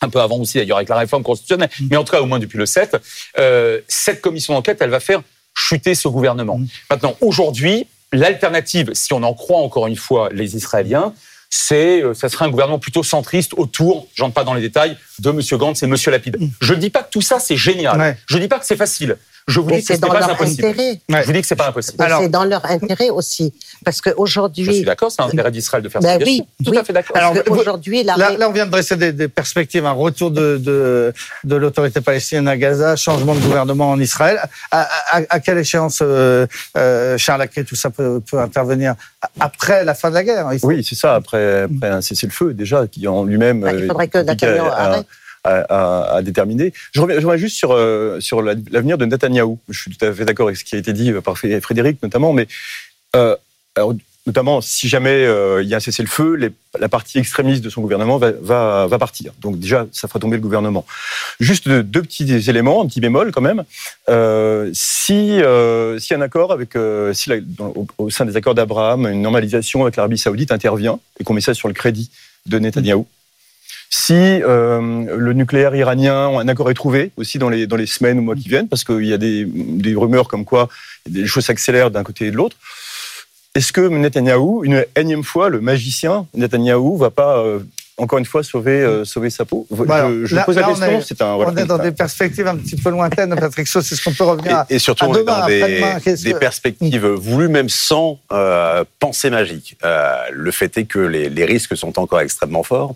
un 0.03 0.09
peu 0.09 0.21
avant 0.21 0.37
aussi 0.37 0.57
d'ailleurs 0.57 0.77
avec 0.77 0.89
la 0.89 0.97
réforme 0.97 1.23
constitutionnelle, 1.23 1.69
mais 1.89 1.97
en 1.97 2.03
tout 2.03 2.11
cas 2.11 2.21
au 2.21 2.25
moins 2.25 2.39
depuis 2.39 2.57
le 2.57 2.65
7, 2.65 2.97
euh, 3.39 3.81
cette 3.87 4.21
commission 4.21 4.53
d'enquête, 4.53 4.77
elle 4.81 4.89
va 4.89 4.99
faire 4.99 5.21
chuter 5.55 5.95
ce 5.95 6.07
gouvernement. 6.07 6.59
Maintenant, 6.89 7.15
aujourd'hui, 7.21 7.87
l'alternative, 8.11 8.91
si 8.93 9.13
on 9.13 9.23
en 9.23 9.33
croit 9.33 9.59
encore 9.59 9.87
une 9.87 9.95
fois 9.95 10.29
les 10.31 10.55
Israéliens, 10.55 11.13
c'est, 11.49 12.01
euh, 12.01 12.13
ça 12.13 12.29
serait 12.29 12.45
un 12.45 12.49
gouvernement 12.49 12.79
plutôt 12.79 13.03
centriste 13.03 13.53
autour, 13.57 14.07
j'entre 14.15 14.33
pas 14.33 14.43
dans 14.43 14.55
les 14.55 14.61
détails, 14.61 14.97
de 15.19 15.29
M. 15.29 15.39
Gantz 15.59 15.83
et 15.83 15.85
M. 15.85 15.95
Lapide. 16.07 16.37
Je 16.61 16.73
ne 16.73 16.79
dis 16.79 16.89
pas 16.89 17.03
que 17.03 17.11
tout 17.11 17.21
ça 17.21 17.39
c'est 17.39 17.57
génial. 17.57 17.99
Ouais. 17.99 18.17
Je 18.27 18.37
ne 18.37 18.41
dis 18.41 18.47
pas 18.47 18.59
que 18.59 18.65
c'est 18.65 18.75
facile. 18.75 19.17
Je 19.47 19.59
vous 19.59 19.67
Mais 19.69 19.75
dis 19.77 19.81
que 19.81 19.87
ce 19.87 19.93
c'est 19.95 19.99
dans 19.99 20.07
pas 20.07 20.19
leur 20.21 20.29
impossible. 20.31 20.67
intérêt. 20.67 20.99
Je 21.09 21.25
vous 21.25 21.31
dis 21.33 21.41
que 21.41 21.47
c'est 21.47 21.55
pas 21.55 21.67
impossible. 21.67 22.01
Alors- 22.01 22.21
c'est 22.21 22.29
dans 22.29 22.45
leur 22.45 22.63
intérêt 22.65 23.09
aussi. 23.09 23.53
Parce 23.83 23.97
Je 23.97 24.01
suis 24.09 24.13
qu'aujourd'hui. 24.15 24.81
d'accord, 24.83 25.11
c'est 25.11 25.21
l'intérêt 25.21 25.51
d'Israël 25.51 25.83
de 25.83 25.89
faire 25.89 26.01
Ben 26.01 26.17
oui, 26.25 26.43
tout 26.63 26.71
oui. 26.71 26.77
à 26.77 26.83
fait 26.85 26.93
d'accord. 26.93 27.17
Alors, 27.17 27.33
Parce 27.33 27.45
qu'aujourd'hui, 27.45 28.03
la 28.03 28.15
Là, 28.15 28.31
là, 28.37 28.47
on 28.49 28.53
vient 28.53 28.65
de 28.65 28.71
dresser 28.71 28.95
des, 28.95 29.11
des 29.11 29.27
perspectives, 29.27 29.85
un 29.85 29.91
retour 29.91 30.31
de, 30.31 30.57
de, 30.57 31.13
de 31.43 31.55
l'autorité 31.57 31.99
palestinienne 31.99 32.47
à 32.47 32.55
Gaza, 32.55 32.95
changement 32.95 33.35
de 33.35 33.41
gouvernement 33.41 33.89
en 33.91 33.99
Israël. 33.99 34.39
À, 34.71 34.87
à, 35.11 35.21
à 35.29 35.39
quelle 35.41 35.57
échéance, 35.57 35.99
euh, 36.01 36.47
euh, 36.77 37.17
Charles 37.17 37.41
Acré, 37.41 37.65
tout 37.65 37.75
ça 37.75 37.89
peut, 37.89 38.21
peut 38.21 38.39
intervenir 38.39 38.95
après 39.41 39.83
la 39.83 39.93
fin 39.93 40.09
de 40.09 40.15
la 40.15 40.23
guerre? 40.23 40.47
Oui, 40.63 40.85
c'est 40.87 40.95
ça, 40.95 41.15
après, 41.15 41.63
après 41.63 41.89
un 41.89 42.01
cessez-le-feu, 42.01 42.53
déjà, 42.53 42.87
qui 42.87 43.07
en 43.09 43.25
lui-même. 43.25 43.59
Bah, 43.61 43.73
il 43.73 43.83
euh, 43.83 43.87
faudrait 43.87 44.07
que 44.07 44.19
Netanyahu 44.19 44.59
à- 44.69 44.73
arrête. 44.73 45.05
À, 45.43 46.21
déterminer. 46.21 46.73
Je 46.93 47.01
reviens, 47.01 47.37
juste 47.37 47.57
sur, 47.57 47.71
euh, 47.71 48.19
sur 48.19 48.41
la- 48.41 48.55
l'avenir 48.71 48.97
de 48.97 49.05
Netanyahou. 49.05 49.59
Je 49.69 49.79
suis 49.79 49.91
tout 49.91 50.05
à 50.05 50.13
fait 50.13 50.25
d'accord 50.25 50.47
avec 50.47 50.57
ce 50.57 50.63
qui 50.63 50.75
a 50.75 50.77
été 50.77 50.93
dit 50.93 51.11
par 51.23 51.37
Fré- 51.37 51.59
Frédéric, 51.59 52.01
notamment, 52.01 52.33
mais 52.33 52.47
euh, 53.15 53.35
alors, 53.75 53.93
notamment, 54.25 54.61
si 54.61 54.87
jamais 54.87 55.25
euh, 55.25 55.61
il 55.61 55.67
y 55.67 55.73
a 55.73 55.77
un 55.77 55.79
cessez-le-feu, 55.79 56.51
la 56.79 56.89
partie 56.89 57.19
extrémiste 57.19 57.63
de 57.63 57.69
son 57.69 57.81
gouvernement 57.81 58.17
va, 58.17 58.87
partir. 58.97 59.33
Donc 59.41 59.59
déjà, 59.59 59.85
ça 59.91 60.07
fera 60.07 60.19
tomber 60.19 60.37
le 60.37 60.41
gouvernement. 60.41 60.85
Juste 61.39 61.67
deux, 61.67 62.01
petits 62.01 62.49
éléments, 62.49 62.81
un 62.81 62.87
petit 62.87 63.01
bémol 63.01 63.31
quand 63.31 63.41
même. 63.41 63.63
Euh, 64.09 64.69
si, 64.73 65.41
euh, 65.41 65.99
si 65.99 66.13
un 66.13 66.21
accord 66.21 66.53
avec, 66.53 66.75
euh, 66.75 67.13
si 67.13 67.29
au 67.97 68.09
sein 68.09 68.25
des 68.25 68.37
accords 68.37 68.55
d'Abraham, 68.55 69.07
une 69.07 69.21
normalisation 69.21 69.81
avec 69.83 69.97
l'Arabie 69.97 70.17
Saoudite 70.17 70.51
intervient 70.51 70.99
et 71.19 71.23
qu'on 71.23 71.33
met 71.33 71.41
ça 71.41 71.53
sur 71.53 71.67
le 71.67 71.73
crédit 71.73 72.09
de 72.45 72.59
Netanyahou. 72.59 73.05
Si 73.95 74.15
euh, 74.15 75.05
le 75.15 75.33
nucléaire 75.33 75.75
iranien, 75.75 76.29
un 76.39 76.47
accord 76.47 76.71
est 76.71 76.73
trouvé 76.73 77.11
aussi 77.15 77.37
dans 77.37 77.49
les, 77.49 77.67
dans 77.67 77.75
les 77.75 77.85
semaines 77.85 78.17
ou 78.17 78.23
mois 78.23 78.33
qui 78.33 78.49
viennent, 78.49 78.67
parce 78.67 78.83
qu'il 78.83 79.05
y 79.05 79.13
a 79.13 79.19
des, 79.19 79.45
des 79.45 79.93
rumeurs 79.93 80.27
comme 80.27 80.45
quoi 80.45 80.67
les 81.07 81.27
choses 81.27 81.45
s'accélèrent 81.45 81.91
d'un 81.91 82.01
côté 82.01 82.25
et 82.25 82.31
de 82.31 82.35
l'autre, 82.35 82.57
est-ce 83.53 83.71
que 83.71 83.81
Netanyahou, 83.81 84.63
une 84.63 84.83
énième 84.95 85.23
fois, 85.23 85.49
le 85.49 85.61
magicien 85.61 86.25
Netanyahou, 86.33 86.97
va 86.97 87.11
pas 87.11 87.37
euh, 87.37 87.59
encore 87.97 88.17
une 88.19 88.25
fois 88.25 88.41
sauver, 88.43 88.81
euh, 88.81 89.05
sauver 89.05 89.29
sa 89.29 89.45
peau 89.45 89.67
Je, 89.69 89.75
Voilà. 89.75 90.09
je 90.23 90.35
Là- 90.35 90.43
pose 90.43 90.55
la 90.55 90.63
question, 90.63 90.85
est- 90.99 91.01
c'est 91.07 91.21
un. 91.21 91.35
voilà, 91.35 91.51
on 91.51 91.57
est 91.57 91.65
dans 91.65 91.77
des 91.77 91.91
perspectives 91.91 92.47
un 92.47 92.55
petit 92.57 92.75
peu 92.75 92.89
lointaines, 92.89 93.35
Patrick 93.35 93.67
Saut. 93.67 93.81
C'est 93.81 93.95
ce 93.95 94.03
qu'on 94.03 94.13
peut 94.13 94.23
revenir 94.23 94.57
à. 94.57 94.65
Et, 94.69 94.75
et 94.75 94.79
surtout, 94.79 95.05
à 95.05 95.07
on 95.09 95.13
est 95.15 95.19
demain, 95.19 95.39
dans 95.41 95.45
des, 95.47 95.59
que- 96.33 96.37
perspectives 96.39 97.05
voulues, 97.05 97.49
même 97.49 97.69
sans 97.69 98.19
euh, 98.31 98.83
pensée 98.99 99.29
magique. 99.29 99.77
Euh, 99.83 100.15
le 100.31 100.51
fait 100.51 100.75
est 100.77 100.85
que 100.85 100.99
les, 100.99 101.29
les 101.29 101.45
risques 101.45 101.77
sont 101.77 101.99
encore 101.99 102.21
extrêmement 102.21 102.63
forts. 102.63 102.95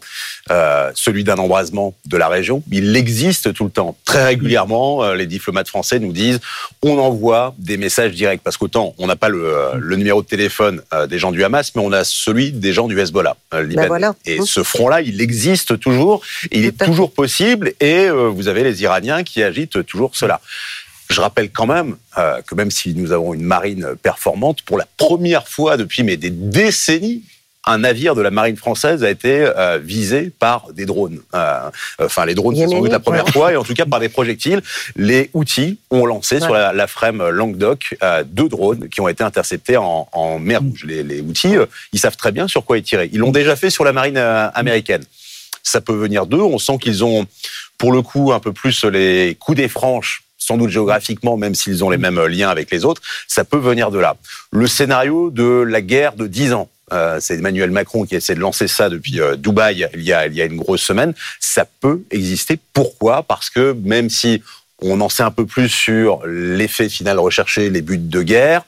Euh, 0.49 0.91
celui 0.95 1.23
d'un 1.23 1.37
embrasement 1.37 1.93
de 2.05 2.17
la 2.17 2.27
région, 2.27 2.63
il 2.71 2.95
existe 2.95 3.53
tout 3.53 3.65
le 3.65 3.69
temps. 3.69 3.95
Très 4.05 4.25
régulièrement, 4.25 5.03
euh, 5.03 5.13
les 5.15 5.25
diplomates 5.27 5.67
français 5.67 5.99
nous 5.99 6.11
disent 6.11 6.39
on 6.81 6.97
envoie 6.97 7.53
des 7.59 7.77
messages 7.77 8.13
directs. 8.13 8.41
Parce 8.43 8.57
qu'autant, 8.57 8.95
on 8.97 9.07
n'a 9.07 9.15
pas 9.15 9.29
le, 9.29 9.53
le 9.77 9.95
numéro 9.95 10.21
de 10.21 10.27
téléphone 10.27 10.81
euh, 10.93 11.05
des 11.07 11.19
gens 11.19 11.31
du 11.31 11.43
Hamas, 11.43 11.71
mais 11.75 11.81
on 11.85 11.91
a 11.91 12.03
celui 12.03 12.51
des 12.51 12.73
gens 12.73 12.87
du 12.87 12.99
Hezbollah, 12.99 13.35
euh, 13.53 13.61
libanais. 13.63 13.83
Ben 13.83 13.87
voilà. 13.87 14.15
Et 14.25 14.39
Mmh. 14.39 14.45
ce 14.45 14.63
front-là, 14.87 15.01
il 15.01 15.21
existe 15.21 15.79
toujours, 15.79 16.21
il 16.51 16.65
est 16.65 16.77
toujours 16.85 17.11
possible, 17.11 17.73
et 17.79 18.07
euh, 18.07 18.29
vous 18.29 18.47
avez 18.47 18.63
les 18.63 18.81
Iraniens 18.81 19.23
qui 19.23 19.43
agitent 19.43 19.85
toujours 19.85 20.15
cela. 20.15 20.39
Je 21.09 21.21
rappelle 21.21 21.51
quand 21.51 21.67
même 21.67 21.95
euh, 22.17 22.41
que 22.41 22.55
même 22.55 22.71
si 22.71 22.93
nous 22.93 23.11
avons 23.11 23.33
une 23.33 23.43
marine 23.43 23.95
performante, 24.01 24.61
pour 24.61 24.77
la 24.77 24.87
première 24.97 25.47
fois 25.47 25.77
depuis 25.77 26.03
mais 26.03 26.17
des 26.17 26.29
décennies, 26.29 27.23
un 27.67 27.79
navire 27.79 28.15
de 28.15 28.21
la 28.21 28.31
marine 28.31 28.55
française 28.55 29.03
a 29.03 29.09
été 29.09 29.41
euh, 29.41 29.77
visé 29.77 30.31
par 30.39 30.71
des 30.73 30.85
drones. 30.85 31.19
Euh, 31.35 31.69
enfin, 31.99 32.25
les 32.25 32.33
drones, 32.33 32.55
c'est 32.55 32.67
sans 32.67 32.79
doute 32.79 32.91
la 32.91 32.99
première 32.99 33.27
fois, 33.29 33.53
et 33.53 33.55
en 33.55 33.63
tout 33.63 33.73
cas 33.73 33.85
par 33.85 33.99
des 33.99 34.09
projectiles. 34.09 34.61
Les 34.95 35.29
outils 35.33 35.77
ont 35.91 36.05
lancé 36.05 36.39
sur 36.39 36.53
la, 36.53 36.73
la 36.73 36.87
frame 36.87 37.27
Languedoc 37.29 37.97
euh, 38.01 38.23
deux 38.25 38.49
drones 38.49 38.89
qui 38.89 39.01
ont 39.01 39.07
été 39.07 39.23
interceptés 39.23 39.77
en, 39.77 40.07
en 40.11 40.39
mer 40.39 40.61
Rouge. 40.61 40.85
Les, 40.85 41.03
les 41.03 41.21
outils, 41.21 41.55
ils 41.93 41.99
savent 41.99 42.17
très 42.17 42.31
bien 42.31 42.47
sur 42.47 42.65
quoi 42.65 42.77
ils 42.77 42.83
tiraient. 42.83 43.09
Ils 43.11 43.19
l'ont 43.19 43.31
déjà 43.31 43.55
fait 43.55 43.69
sur 43.69 43.83
la 43.83 43.93
marine 43.93 44.17
américaine. 44.17 45.03
Ça 45.61 45.81
peut 45.81 45.95
venir 45.95 46.25
d'eux. 46.25 46.41
On 46.41 46.57
sent 46.57 46.77
qu'ils 46.79 47.03
ont, 47.03 47.27
pour 47.77 47.91
le 47.91 48.01
coup, 48.01 48.31
un 48.33 48.39
peu 48.39 48.53
plus 48.53 48.85
les 48.85 49.35
coups 49.39 49.57
des 49.57 49.67
franches 49.67 50.23
sans 50.37 50.57
doute 50.57 50.69
géographiquement, 50.69 51.35
même 51.35 51.55
s'ils 51.55 51.83
ont 51.83 51.89
les 51.89 51.97
mêmes 51.97 52.25
liens 52.25 52.49
avec 52.49 52.71
les 52.71 52.85
autres, 52.85 53.01
ça 53.27 53.43
peut 53.43 53.57
venir 53.57 53.91
de 53.91 53.99
là. 53.99 54.15
Le 54.51 54.65
scénario 54.65 55.29
de 55.29 55.43
la 55.43 55.81
guerre 55.81 56.13
de 56.13 56.25
10 56.25 56.53
ans, 56.53 56.69
euh, 56.93 57.17
c'est 57.19 57.35
Emmanuel 57.35 57.71
Macron 57.71 58.05
qui 58.05 58.15
essaie 58.15 58.35
de 58.35 58.39
lancer 58.39 58.67
ça 58.67 58.89
depuis 58.89 59.19
euh, 59.19 59.35
Dubaï 59.35 59.85
il 59.93 60.03
y, 60.03 60.13
a, 60.13 60.27
il 60.27 60.35
y 60.35 60.41
a 60.41 60.45
une 60.45 60.57
grosse 60.57 60.81
semaine, 60.81 61.13
ça 61.39 61.65
peut 61.81 62.01
exister. 62.11 62.59
Pourquoi? 62.73 63.23
Parce 63.23 63.49
que 63.49 63.75
même 63.83 64.09
si 64.09 64.41
on 64.81 65.01
en 65.01 65.09
sait 65.09 65.23
un 65.23 65.31
peu 65.31 65.45
plus 65.45 65.69
sur 65.69 66.25
l'effet 66.25 66.87
final 66.87 67.19
recherché, 67.19 67.69
les 67.69 67.81
buts 67.81 67.97
de 67.97 68.21
guerre, 68.21 68.63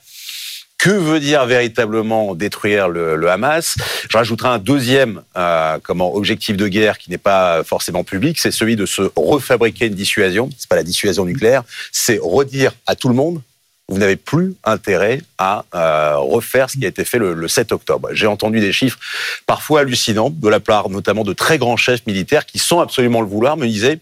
que 0.78 0.90
veut 0.90 1.20
dire 1.20 1.46
véritablement 1.46 2.36
détruire 2.36 2.88
le, 2.88 3.16
le 3.16 3.30
Hamas? 3.30 3.76
Je 4.10 4.18
rajouterai 4.18 4.48
un 4.48 4.60
deuxième 4.60 5.22
euh, 5.38 5.78
objectif 5.90 6.56
de 6.58 6.68
guerre 6.68 6.98
qui 6.98 7.12
n'est 7.12 7.18
pas 7.18 7.64
forcément 7.64 8.04
public, 8.04 8.40
c'est 8.40 8.52
celui 8.52 8.76
de 8.76 8.86
se 8.86 9.04
refabriquer 9.16 9.88
une 9.88 9.94
dissuasion. 9.94 10.50
C'est 10.58 10.70
pas 10.70 10.78
la 10.78 10.84
dissuasion 10.84 11.26
nucléaire, 11.26 11.64
c'est 11.92 12.20
redire 12.22 12.72
à 12.88 12.96
tout 12.96 13.10
le 13.10 13.16
monde 13.16 13.42
vous 13.90 13.98
n'avez 13.98 14.16
plus 14.16 14.54
intérêt 14.64 15.20
à 15.38 15.66
euh, 15.76 16.18
refaire 16.18 16.70
ce 16.70 16.78
qui 16.78 16.86
a 16.86 16.88
été 16.88 17.04
fait 17.04 17.18
le, 17.18 17.34
le 17.34 17.48
7 17.48 17.72
octobre. 17.72 18.10
J'ai 18.14 18.28
entendu 18.28 18.60
des 18.60 18.72
chiffres 18.72 19.00
parfois 19.48 19.82
hallucinants 19.82 20.30
de 20.30 20.48
la 20.48 20.60
part 20.60 20.90
notamment 20.90 21.24
de 21.24 21.34
très 21.34 21.58
grands 21.58 21.78
chefs 21.78 22.06
militaires 22.06 22.46
qui 22.46 22.60
sont 22.60 22.80
absolument 22.80 23.22
le 23.22 23.28
vouloir, 23.28 23.58
me 23.58 23.68
disaient 23.68 24.00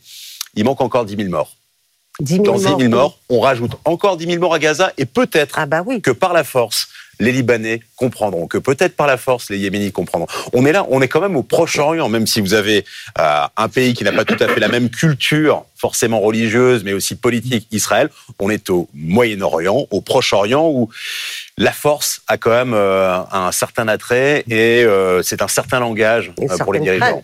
il 0.56 0.64
manque 0.66 0.82
encore 0.82 1.06
10 1.06 1.16
000 1.16 1.30
morts. 1.30 1.56
10 2.20 2.34
000 2.38 2.44
Dans 2.46 2.56
10 2.58 2.64
000 2.64 2.78
morts. 2.80 2.90
morts, 2.90 3.20
on 3.30 3.40
rajoute 3.40 3.72
encore 3.86 4.18
10 4.18 4.26
000 4.26 4.40
morts 4.40 4.54
à 4.54 4.60
Gaza 4.60 4.92
et 4.98 5.06
peut-être 5.06 5.58
Ah 5.60 5.66
bah 5.68 5.84
oui. 5.86 6.02
que 6.02 6.12
par 6.12 6.34
la 6.34 6.44
force, 6.44 6.88
les 7.20 7.32
Libanais 7.32 7.82
comprendront, 7.96 8.48
que 8.48 8.58
peut-être 8.58 8.96
par 8.96 9.08
la 9.08 9.18
force, 9.18 9.50
les 9.50 9.58
Yéménites 9.58 9.94
comprendront. 9.94 10.28
On 10.54 10.66
est 10.66 10.72
là, 10.72 10.86
on 10.90 11.02
est 11.02 11.08
quand 11.08 11.22
même 11.22 11.36
au 11.36 11.44
Proche-Orient, 11.44 12.10
même 12.10 12.28
si 12.28 12.42
vous 12.42 12.54
avez 12.54 12.86
euh, 13.20 13.42
un 13.56 13.70
pays 13.70 13.94
qui 13.94 14.04
n'a 14.04 14.12
pas 14.12 14.26
tout 14.26 14.38
à 14.40 14.48
fait 14.48 14.60
la 14.60 14.68
même 14.68 14.90
culture, 14.90 15.66
forcément 15.76 16.20
religieuse, 16.20 16.84
mais 16.84 16.94
aussi 16.94 17.16
politique, 17.16 17.68
Israël. 17.72 18.10
On 18.40 18.50
est 18.50 18.70
au 18.70 18.90
Moyen-Orient, 18.94 19.88
au 19.92 20.02
Proche-Orient, 20.02 20.68
où 20.68 20.90
la 21.58 21.72
force 21.72 22.22
a 22.28 22.38
quand 22.38 22.52
même 22.52 22.74
euh, 22.74 23.20
un 23.32 23.52
certain 23.52 23.88
attrait 23.88 24.44
et 24.50 24.84
euh, 24.84 25.24
c'est 25.24 25.42
un 25.42 25.48
certain 25.48 25.80
langage 25.80 26.32
euh, 26.40 26.58
pour 26.58 26.74
les 26.74 26.80
dirigeants. 26.80 27.24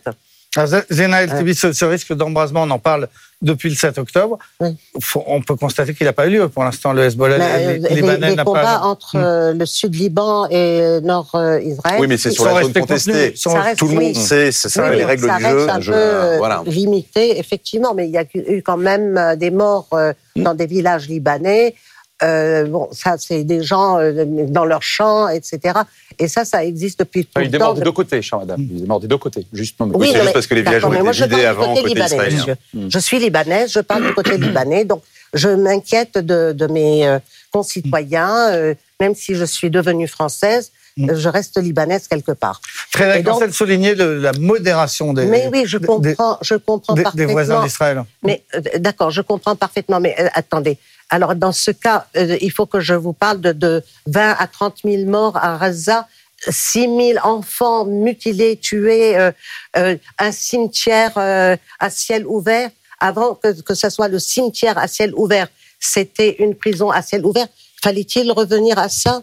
Tibi, 1.27 1.56
ce, 1.56 1.73
ce 1.73 1.86
risque 1.86 2.13
d'embrasement, 2.13 2.63
on 2.63 2.69
en 2.69 2.79
parle 2.79 3.08
depuis 3.43 3.69
le 3.69 3.75
7 3.75 3.97
octobre. 3.99 4.39
Oui. 4.60 4.75
Faut- 5.01 5.23
on 5.27 5.41
peut 5.41 5.56
constater 5.56 5.93
qu'il 5.93 6.06
n'a 6.08 6.13
pas 6.13 6.25
eu 6.27 6.32
lieu. 6.32 6.49
Pour 6.49 6.63
l'instant, 6.63 6.93
le 6.93 7.03
Hezbollah 7.03 7.38
li- 7.38 7.43
euh, 7.43 7.77
les, 7.89 7.95
libanais 7.95 8.29
les 8.29 8.36
n'a 8.36 8.43
combats 8.43 8.63
pas. 8.63 8.79
entre 8.79 9.17
Hmm. 9.17 9.21
euh, 9.23 9.53
le 9.53 9.65
sud 9.65 9.93
Liban 9.95 10.47
et 10.49 10.79
le 10.82 10.99
nord 11.01 11.29
euh, 11.36 11.62
Israël. 11.62 11.97
Oui, 11.99 12.08
mais 12.08 12.17
c'est 12.17 12.32
sur 12.32 12.45
sont 12.45 12.56
la 12.56 12.63
zone 12.63 12.73
contestée. 12.73 13.12
reste- 13.45 13.77
Tout 13.77 13.88
le 13.89 13.93
monde 13.95 14.03
oui. 14.03 14.15
sait, 14.15 14.51
c'est 14.51 14.69
ça, 14.69 14.89
Oui, 14.89 14.95
les 14.97 15.06
règles 15.06 15.27
ça 15.27 15.38
du 15.38 15.45
reste 15.45 15.58
jeu. 15.60 15.69
un 15.69 15.79
je- 15.82 15.91
peu 15.91 15.97
euh, 15.97 16.38
voilà. 16.38 16.63
limité, 16.65 17.38
effectivement, 17.38 17.93
mais 17.93 18.08
il 18.08 18.12
y 18.13 18.17
a 18.17 18.23
eu 18.34 18.62
quand 18.63 18.77
même 18.77 19.17
euh, 19.17 19.36
des 19.36 19.51
morts 19.51 19.88
euh, 19.93 20.13
Hmm. 20.36 20.43
dans 20.43 20.53
des 20.56 20.65
villages 20.65 21.08
libanais. 21.08 21.75
Euh, 22.21 22.65
bon, 22.65 22.88
ça, 22.91 23.15
c'est 23.17 23.43
des 23.43 23.63
gens 23.63 23.97
euh, 23.99 24.23
dans 24.47 24.65
leurs 24.65 24.84
champs, 24.84 25.28
etc. 25.30 25.80
Et 26.19 26.28
ça, 26.28 26.45
ça 26.45 26.63
existe 26.63 26.99
depuis 26.99 27.26
tout 27.26 27.41
il 27.41 27.49
le 27.49 27.56
est 27.56 27.60
mort 27.60 27.69
temps. 27.69 27.73
des 27.73 27.82
deux 27.82 27.91
côtés, 27.91 28.21
cher 28.21 28.39
madame. 28.39 28.62
Il 28.62 28.84
est 28.84 28.88
mort 28.88 28.99
des 28.99 29.08
deux 29.08 29.17
côtés. 29.17 29.45
Juste, 29.52 29.80
non, 29.80 29.88
mais- 29.88 29.95
Oui, 29.97 30.10
c'est 30.13 30.21
juste 30.21 30.34
parce 30.34 30.47
que 30.47 30.54
les 30.54 30.62
villages 30.62 30.84
d'accord, 30.84 30.91
ont 31.06 31.12
été 31.12 31.23
vidés 31.23 31.45
avant 31.45 31.63
côté 31.69 31.82
côté 31.82 31.88
libanais, 31.95 32.06
israélien. 32.15 32.38
monsieur. 32.38 32.56
Hmm. 32.76 32.88
Je 32.89 32.99
suis 32.99 33.19
libanaise, 33.19 33.71
je 33.73 33.80
parle 33.80 34.06
du 34.08 34.13
côté 34.13 34.38
libanais, 34.38 34.86
donc 34.86 35.02
je 35.34 35.49
m'inquiète 35.49 36.17
de, 36.19 36.54
de 36.54 36.67
mes 36.67 37.06
euh, 37.08 37.17
concitoyens, 37.52 38.52
euh, 38.52 38.73
même 39.02 39.15
si 39.15 39.36
je 39.36 39.45
suis 39.45 39.69
devenue 39.69 40.08
française, 40.08 40.71
Mm. 40.95 41.10
euh, 41.10 41.15
je 41.15 41.28
reste 41.28 41.60
libanaise 41.60 42.08
quelque 42.08 42.34
part. 42.34 42.62
Frédéric 42.91 43.21
Et 43.21 43.23
donc- 43.23 43.38
Ancel 43.38 43.52
soulignait 43.52 43.95
le- 43.95 44.19
la 44.19 44.32
modération 44.34 45.12
des, 45.12 45.26
Mais 45.26 45.49
oui, 45.52 45.63
je 45.65 45.80
des- 45.80 45.88
comprends, 45.88 46.38
je 46.43 46.54
comprends 46.54 46.93
des- 46.93 46.99
des 46.99 47.04
parfaitement. 47.06 47.32
voisins 47.32 47.63
d'Israël. 47.63 48.04
Mais 48.21 48.43
euh, 48.54 48.62
d'accord, 48.78 49.10
je 49.10 49.21
comprends 49.23 49.56
parfaitement. 49.56 49.99
Mais 49.99 50.13
euh, 50.19 50.28
attendez. 50.36 50.78
Alors 51.13 51.36
dans 51.36 51.52
ce 51.52 51.69
cas, 51.69 52.08
euh, 52.17 52.39
il 52.41 52.52
faut 52.52 52.65
que 52.65 52.80
je 52.80 52.95
vous 52.95 53.13
parle 53.13 53.39
de, 53.39 53.52
de 53.52 53.84
20 54.08 54.32
à 54.32 54.47
30 54.47 54.78
000 54.84 55.04
morts 55.06 55.38
à 55.38 55.60
Gaza, 55.60 56.08
6 56.49 56.80
000 57.13 57.19
enfants 57.23 57.86
mutilés, 57.86 58.58
tués, 58.58 59.15
euh, 59.15 59.32
euh, 59.78 59.95
un 60.17 60.32
cimetière 60.32 61.15
à 61.15 61.89
ciel 61.91 62.26
ouvert. 62.26 62.71
Avant 62.99 63.36
que, 63.36 63.76
ce 63.76 63.89
soit 63.91 64.08
le 64.08 64.17
cimetière 64.17 64.80
à 64.80 64.88
ciel 64.88 65.13
ouvert, 65.15 65.49
c'était 65.80 66.38
une 66.39 66.56
prison 66.56 66.89
à 66.89 67.04
ciel 67.04 67.23
ouvert. 67.28 67.47
Fallait-il 67.84 68.32
revenir 68.32 68.80
à 68.80 68.89
ça? 68.89 69.21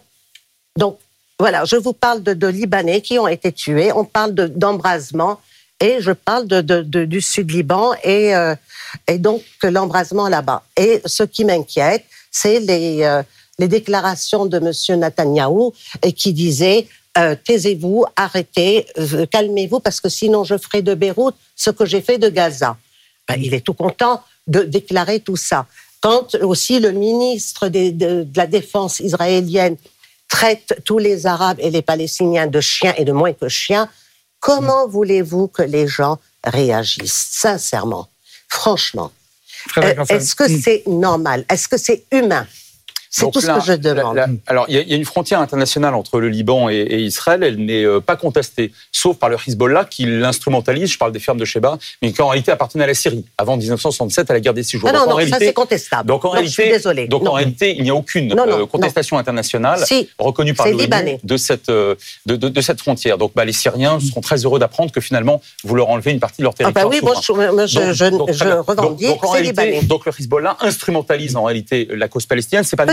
Donc 0.77 0.97
voilà, 1.39 1.65
je 1.65 1.75
vous 1.75 1.91
parle 1.91 2.23
de, 2.23 2.33
de 2.33 2.47
Libanais 2.47 3.01
qui 3.01 3.19
ont 3.19 3.27
été 3.27 3.51
tués. 3.51 3.91
On 3.91 4.05
parle 4.05 4.33
de- 4.33 4.47
d'embrasement 4.47 5.41
et 5.81 5.99
je 5.99 6.11
parle 6.11 6.47
du 6.47 7.21
Sud 7.21 7.51
Liban 7.51 7.93
et, 8.03 8.35
euh, 8.35 8.55
et 9.07 9.17
donc 9.17 9.41
l'embrasement 9.63 10.29
là-bas. 10.29 10.63
Et 10.77 11.01
ce 11.05 11.23
qui 11.23 11.43
m'inquiète, 11.43 12.05
c'est 12.29 12.59
les, 12.59 13.03
euh, 13.03 13.23
déclarations 13.59 14.45
de 14.47 14.57
M. 14.57 14.99
Netanyahou 14.99 15.73
et 16.01 16.13
qui 16.13 16.33
disait 16.33 16.87
euh, 17.17 17.35
taisez-vous, 17.45 18.05
arrêtez, 18.15 18.87
calmez-vous 19.31 19.79
parce 19.79 19.99
que 19.99 20.09
sinon 20.09 20.43
je 20.43 20.57
ferai 20.57 20.81
de 20.81 20.93
Beyrouth 20.93 21.35
ce 21.55 21.69
que 21.69 21.85
j'ai 21.85 22.01
fait 22.01 22.17
de 22.17 22.29
Gaza. 22.29 22.77
Ben, 23.27 23.35
il 23.39 23.53
est 23.53 23.61
tout 23.61 23.73
content 23.73 24.23
de 24.47 24.61
déclarer 24.61 25.19
tout 25.19 25.35
ça. 25.35 25.67
Quand 25.99 26.33
aussi 26.35 26.79
le 26.79 26.91
ministre 26.91 27.67
de, 27.67 27.91
de 27.91 28.27
la 28.35 28.47
Défense 28.47 28.99
israélienne 28.99 29.77
traite 30.27 30.81
tous 30.85 30.97
les 30.97 31.27
Arabes 31.27 31.57
et 31.59 31.69
les 31.69 31.83
Palestiniens 31.83 32.47
de 32.47 32.61
chiens 32.61 32.95
et 32.97 33.05
de 33.05 33.11
moins 33.11 33.33
que 33.33 33.49
chiens, 33.49 33.89
comment 34.41 34.87
voulez-vous 34.87 35.47
que 35.47 35.61
les 35.61 35.87
gens 35.87 36.19
réagissent 36.43 37.27
Sincèrement, 37.31 38.09
franchement, 38.49 39.11
Euh, 39.77 39.93
est-ce 40.09 40.33
que 40.33 40.47
c'est 40.47 40.81
normal? 40.87 41.45
Est-ce 41.47 41.67
que 41.67 41.77
c'est 41.77 42.03
humain? 42.11 42.47
C'est 43.13 43.29
tout 43.29 43.41
ce 43.41 43.47
que 43.47 43.59
je 43.65 43.73
demande. 43.73 44.17
alors, 44.47 44.65
il 44.69 44.75
y, 44.75 44.77
a- 44.77 44.81
il 44.81 44.87
y 44.89 44.93
a 44.93 44.95
une 44.95 45.03
frontière 45.05 45.41
internationale 45.41 45.93
entre 45.95 46.19
le 46.21 46.29
Liban 46.29 46.69
et, 46.69 46.75
et 46.77 46.99
Israël. 46.99 47.43
Elle 47.43 47.57
n'est 47.57 47.83
euh, 47.83 47.99
pas 47.99 48.15
contestée, 48.15 48.71
sauf 48.93 49.17
par 49.17 49.27
le 49.29 49.35
Hezbollah 49.45 49.83
qui 49.83 50.05
l'instrumentalise. 50.05 50.89
Je 50.93 50.97
parle 50.97 51.11
des 51.11 51.19
fermes 51.19 51.37
de 51.37 51.43
Sheba, 51.43 51.77
mais 52.01 52.13
qui 52.13 52.21
en 52.21 52.29
réalité 52.29 52.51
appartenait 52.53 52.85
à 52.85 52.87
la 52.87 52.93
Syrie 52.93 53.25
avant 53.37 53.57
1967 53.57 54.31
à 54.31 54.33
la 54.33 54.39
guerre 54.39 54.53
des 54.53 54.63
Six 54.63 54.77
Jours. 54.79 54.89
Ah 54.89 54.93
non, 54.93 55.05
Donc, 55.05 55.13
en 55.15 55.19
non, 55.19 55.27
ça 55.27 55.37
c'est 55.39 55.51
contestable. 55.53 56.07
donc 56.07 56.23
en 56.23 56.29
Non, 56.29 56.33
réalité, 56.35 56.55
je 56.55 56.61
suis 56.61 56.71
désolée. 56.71 57.07
donc 57.07 57.23
Non. 57.23 57.31
en 57.31 57.33
réalité, 57.33 57.75
il 57.77 57.83
n'y 57.83 57.89
a 57.89 57.95
aucune 57.95 58.29
Non, 58.29 58.45
non, 58.47 58.61
euh, 58.61 58.65
contestation 58.65 59.17
internationale 59.17 59.85
Si, 59.85 60.07
reconnue 60.17 60.53
par 60.53 60.67
l'ONU 60.67 60.81
libanais. 60.83 61.19
de 61.21 61.35
cette 61.37 61.67
euh, 61.67 61.95
de, 62.25 62.37
de- 62.37 62.47
de 62.47 62.61
cette 62.61 62.79
frontière. 62.79 63.17
Donc 63.17 63.33
bah, 63.35 63.43
les 63.43 63.51
Syriens 63.53 63.99
seront 63.99 64.21
très 64.21 64.37
heureux 64.45 64.57
d'apprendre 64.59 64.91
que 64.93 65.01
finalement 65.01 65.41
vous 65.65 65.75
leur 65.75 65.89
enlevez 65.89 66.11
une 66.11 66.21
partie 66.21 66.37
de 66.41 66.43
leur 66.43 66.53
ah 66.53 66.57
territoire. 66.71 66.85
bah 66.85 66.89
oui, 66.89 67.01
moi 67.03 67.15
je, 67.21 67.31
revendique, 68.61 69.87
donc, 69.87 70.05
le 70.05 70.11
Hezbollah 70.17 70.55
instrumentalise 70.61 71.35
en 71.35 71.43
réalité 71.43 71.87
la 71.91 72.07
cause 72.07 72.25
palestinienne, 72.25 72.63
c'est 72.63 72.75
pas. 72.77 72.85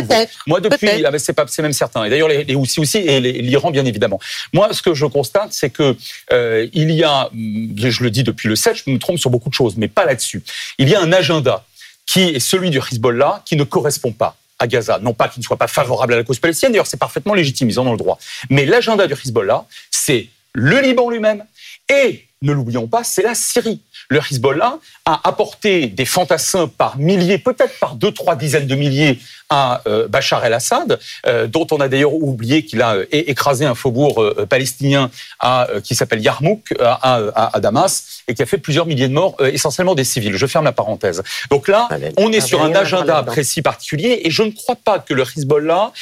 Moi 0.47 0.61
depuis, 0.61 1.05
ah 1.05 1.19
c'est 1.19 1.33
pas, 1.33 1.47
c'est 1.49 1.63
même 1.63 1.73
certain. 1.73 2.05
Et 2.05 2.11
d'ailleurs 2.11 2.29
les, 2.29 2.45
les 2.45 2.55
aussi 2.55 2.99
et 2.99 3.21
l'Iran 3.21 3.71
bien 3.71 3.85
évidemment. 3.85 4.21
Moi, 4.53 4.73
ce 4.73 4.83
que 4.83 4.95
je 4.95 5.07
constate, 5.07 5.53
c'est 5.53 5.71
que 5.71 5.97
euh, 6.33 6.67
il 6.73 6.91
y 6.91 7.05
a, 7.05 7.29
hum, 7.29 7.75
je 7.77 8.03
le 8.03 8.11
dis 8.11 8.23
depuis 8.23 8.49
le 8.49 8.57
7, 8.57 8.83
je 8.85 8.91
me 8.91 8.99
trompe 8.99 9.19
sur 9.19 9.31
beaucoup 9.31 9.49
de 9.49 9.55
choses, 9.55 9.77
mais 9.77 9.89
pas 9.89 10.05
là-dessus. 10.05 10.43
Il 10.79 10.89
y 10.89 10.95
a 10.95 11.01
un 11.01 11.13
agenda 11.13 11.65
qui 12.07 12.21
est 12.21 12.41
celui 12.41 12.71
du 12.71 12.79
Hezbollah 12.79 13.43
qui 13.45 13.57
ne 13.57 13.65
correspond 13.65 14.13
pas 14.13 14.37
à 14.59 14.67
Gaza. 14.67 14.99
Non 15.01 15.15
pas 15.15 15.29
qu'il 15.29 15.41
ne 15.41 15.45
soit 15.45 15.57
pas 15.57 15.69
favorable 15.69 16.15
à 16.15 16.17
la 16.17 16.25
cause 16.25 16.39
palestinienne, 16.39 16.73
d'ailleurs 16.73 16.87
c'est 16.87 16.99
parfaitement 16.99 17.35
légitime, 17.35 17.69
ils 17.69 17.79
en 17.79 17.87
ont 17.87 17.93
le 17.93 17.99
droit. 17.99 18.19
Mais 18.51 18.67
l'agenda 18.67 19.07
du 19.07 19.15
Hezbollah, 19.15 19.67
c'est 19.91 20.29
le 20.53 20.81
Liban 20.81 21.11
lui-même 21.11 21.45
et, 21.89 22.25
ne 22.43 22.53
l'oublions 22.53 22.87
pas, 22.87 23.05
c'est 23.05 23.23
la 23.23 23.35
Syrie. 23.35 23.81
Le 24.09 24.21
Hezbollah 24.21 24.79
a 25.05 25.21
apporté 25.29 25.87
des 25.87 26.05
fantassins 26.05 26.69
par 26.69 26.99
milliers, 26.99 27.39
peut-être 27.39 27.79
par 27.79 27.95
deux, 27.95 28.13
trois 28.13 28.37
dizaines 28.37 28.67
de 28.67 28.75
milliers 28.75 29.19
à 29.51 29.81
euh, 29.87 30.07
Bachar 30.09 30.45
el-Assad, 30.45 30.99
euh, 31.27 31.47
dont 31.47 31.67
on 31.71 31.79
a 31.81 31.89
d'ailleurs 31.89 32.13
oublié 32.13 32.65
qu'il 32.67 32.83
a 32.83 32.97
euh, 32.97 33.07
écrasé 33.11 33.65
un 33.65 33.75
faubourg 33.75 34.23
palestinien 34.49 35.11
à, 35.41 35.67
qui 35.83 35.95
s'appelle 35.95 36.21
Yarmouk 36.21 36.75
à, 36.81 36.93
à- 37.35 37.57
à 37.57 37.61
Damas 37.61 38.23
et 38.29 38.35
qui 38.35 38.43
a 38.43 38.47
fait 38.47 38.59
plusieurs 38.59 38.85
milliers 38.87 39.09
de 39.09 39.15
morts, 39.15 39.37
essentiellement 39.41 39.95
des 39.95 40.05
civils. 40.05 40.37
Je 40.37 40.47
ferme 40.47 40.67
la 40.67 40.73
parenthèse. 40.73 41.23
Donc 41.51 41.67
là, 41.69 41.89
Ah, 41.91 41.97
on 42.19 42.31
est 42.33 42.39
ah, 42.39 42.41
sur 42.43 42.63
un 42.63 42.75
agenda 42.75 43.23
précis 43.23 43.63
particulier 43.63 44.21
et 44.25 44.31
je 44.31 44.43
ne 44.43 44.51
crois 44.51 44.77
pas 44.77 44.99
que 44.99 45.15
le 45.15 45.23
Hezbollah, 45.23 45.93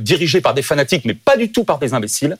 dirigé 0.00 0.40
par 0.40 0.54
des 0.54 0.62
fanatiques, 0.62 1.04
mais 1.04 1.14
pas 1.14 1.36
du 1.36 1.52
tout 1.52 1.64
par 1.64 1.78
des 1.78 1.92
imbéciles, 1.92 2.36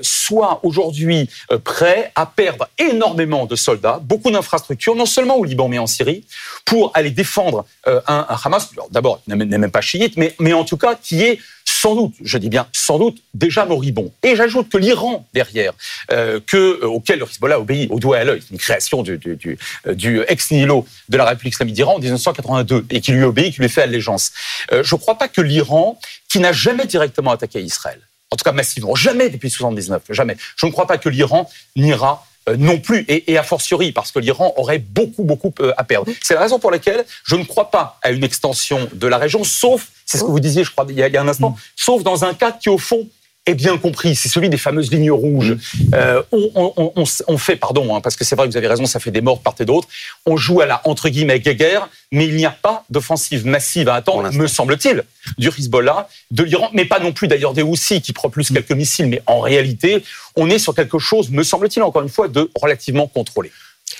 soit 0.00 0.60
aujourd'hui 0.62 1.28
prêt 1.64 2.12
à 2.14 2.26
perdre 2.26 2.68
énormément 2.78 3.46
de 3.46 3.56
soldats, 3.56 3.98
beaucoup 4.02 4.30
d'infrastructures, 4.32 4.94
non 4.94 5.06
seulement 5.06 5.36
au 5.36 5.44
Liban 5.44 5.68
mais 5.68 5.78
en 5.78 5.86
Syrie, 5.86 6.24
pour 6.64 6.90
aller 6.94 7.10
défendre 7.10 7.64
euh, 7.86 8.00
un, 8.06 8.26
Hamas, 8.44 8.70
d'abord, 8.90 9.22
n'est 9.26 9.36
même 9.36 9.70
pas 9.70 9.80
chiite, 9.80 10.16
mais, 10.16 10.34
mais 10.38 10.52
en 10.52 10.64
tout 10.64 10.76
cas 10.76 10.94
qui 10.94 11.22
est 11.22 11.38
sans 11.64 11.94
doute, 11.94 12.14
je 12.22 12.38
dis 12.38 12.48
bien 12.48 12.66
sans 12.72 12.98
doute, 12.98 13.18
déjà 13.34 13.64
moribond. 13.64 14.12
Et 14.22 14.36
j'ajoute 14.36 14.68
que 14.68 14.78
l'Iran, 14.78 15.26
derrière, 15.32 15.72
euh, 16.10 16.40
que, 16.46 16.80
euh, 16.82 16.86
auquel 16.86 17.18
le 17.18 17.24
Hezbollah 17.24 17.60
obéit 17.60 17.90
au 17.90 17.98
doigt 17.98 18.18
et 18.18 18.20
à 18.20 18.24
l'œil, 18.24 18.42
une 18.50 18.58
création 18.58 19.02
du, 19.02 19.18
du, 19.18 19.58
du, 19.86 20.22
ex-nihilo 20.28 20.86
de 21.08 21.16
la 21.16 21.24
République 21.24 21.54
islamique 21.54 21.74
d'Iran 21.74 21.94
en 21.94 21.98
1982, 21.98 22.86
et 22.90 23.00
qui 23.00 23.12
lui 23.12 23.24
obéit, 23.24 23.54
qui 23.54 23.60
lui 23.60 23.68
fait 23.68 23.82
allégeance. 23.82 24.32
Je 24.70 24.94
ne 24.94 25.00
crois 25.00 25.16
pas 25.16 25.28
que 25.28 25.40
l'Iran, 25.40 25.98
qui 26.28 26.38
n'a 26.40 26.52
jamais 26.52 26.86
directement 26.86 27.32
attaqué 27.32 27.60
Israël, 27.60 28.00
en 28.30 28.36
tout 28.36 28.44
cas 28.44 28.52
massivement, 28.52 28.94
jamais 28.94 29.28
depuis 29.28 29.50
79, 29.50 30.02
jamais, 30.10 30.36
je 30.56 30.66
ne 30.66 30.70
crois 30.70 30.86
pas 30.86 30.98
que 30.98 31.08
l'Iran 31.08 31.50
n'ira 31.76 32.26
non 32.58 32.78
plus, 32.78 33.04
et, 33.08 33.32
et 33.32 33.38
a 33.38 33.42
fortiori, 33.42 33.92
parce 33.92 34.10
que 34.10 34.18
l'Iran 34.18 34.52
aurait 34.56 34.78
beaucoup, 34.78 35.24
beaucoup 35.24 35.52
euh, 35.60 35.72
à 35.76 35.84
perdre. 35.84 36.10
C'est 36.22 36.34
la 36.34 36.40
raison 36.40 36.58
pour 36.58 36.70
laquelle 36.70 37.04
je 37.24 37.36
ne 37.36 37.44
crois 37.44 37.70
pas 37.70 37.98
à 38.02 38.10
une 38.10 38.24
extension 38.24 38.88
de 38.92 39.06
la 39.06 39.18
région, 39.18 39.44
sauf, 39.44 39.88
c'est 40.06 40.18
ce 40.18 40.24
que 40.24 40.28
vous 40.30 40.40
disiez, 40.40 40.64
je 40.64 40.70
crois, 40.70 40.86
il 40.88 40.96
y 40.96 41.02
a, 41.02 41.08
il 41.08 41.14
y 41.14 41.16
a 41.16 41.22
un 41.22 41.28
instant, 41.28 41.56
sauf 41.76 42.02
dans 42.02 42.24
un 42.24 42.34
cas 42.34 42.52
qui, 42.52 42.68
au 42.68 42.78
fond, 42.78 43.08
est 43.46 43.54
bien 43.54 43.76
compris, 43.76 44.14
c'est 44.14 44.28
celui 44.28 44.48
des 44.48 44.56
fameuses 44.56 44.92
lignes 44.92 45.10
rouges. 45.10 45.56
Euh, 45.94 46.22
on, 46.30 46.50
on- 46.54 46.72
on- 46.76 46.92
on 46.94 47.02
s- 47.02 47.24
on 47.26 47.38
fait, 47.38 47.56
pardon, 47.56 47.94
hein, 47.96 48.00
parce 48.00 48.14
que 48.14 48.24
c'est 48.24 48.36
vrai 48.36 48.46
que 48.46 48.52
vous 48.52 48.56
avez 48.56 48.68
raison, 48.68 48.86
ça 48.86 49.00
fait 49.00 49.10
des 49.10 49.20
morts 49.20 49.38
de 49.38 49.42
part 49.42 49.56
et 49.58 49.64
d'autre, 49.64 49.88
on 50.26 50.36
joue 50.36 50.60
à 50.60 50.66
la, 50.66 50.80
entre 50.84 51.08
guillemets, 51.08 51.40
guerre, 51.40 51.88
mais 52.12 52.26
il 52.26 52.36
n'y 52.36 52.46
a 52.46 52.52
pas 52.52 52.84
d'offensive 52.88 53.44
massive 53.44 53.88
à 53.88 53.94
attendre, 53.96 54.30
me 54.32 54.46
semble-t-il, 54.46 55.02
du 55.38 55.48
Hezbollah, 55.48 56.08
de 56.30 56.44
l'Iran, 56.44 56.70
mais 56.72 56.84
pas 56.84 57.00
non 57.00 57.12
plus 57.12 57.26
d'ailleurs 57.26 57.52
des 57.52 57.62
Houthis 57.62 58.00
qui 58.00 58.12
propulsent 58.12 58.50
quelques 58.52 58.70
missiles, 58.72 59.06
mais 59.06 59.20
en 59.26 59.40
réalité, 59.40 60.04
on 60.36 60.48
est 60.48 60.60
sur 60.60 60.74
quelque 60.74 61.00
chose, 61.00 61.30
me 61.30 61.42
semble-t-il, 61.42 61.82
encore 61.82 62.02
une 62.02 62.08
fois, 62.08 62.28
de 62.28 62.48
relativement 62.54 63.08
contrôlé. 63.08 63.50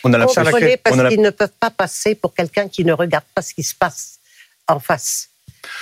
On 0.05 0.13
a 0.13 0.19
l'impression 0.19 0.43
Contrôlés 0.45 0.77
parce 0.77 0.97
la- 0.97 1.09
qu'ils 1.11 1.21
ne 1.21 1.31
peuvent 1.31 1.51
pas 1.59 1.71
passer 1.71 2.15
pour 2.15 2.33
quelqu'un 2.33 2.69
qui 2.69 2.85
ne 2.85 2.93
regarde 2.93 3.25
pas 3.35 3.43
ce 3.43 3.55
qui 3.55 3.63
se 3.65 3.75
passe 3.75 4.19
en 4.69 4.79
face. 4.79 5.29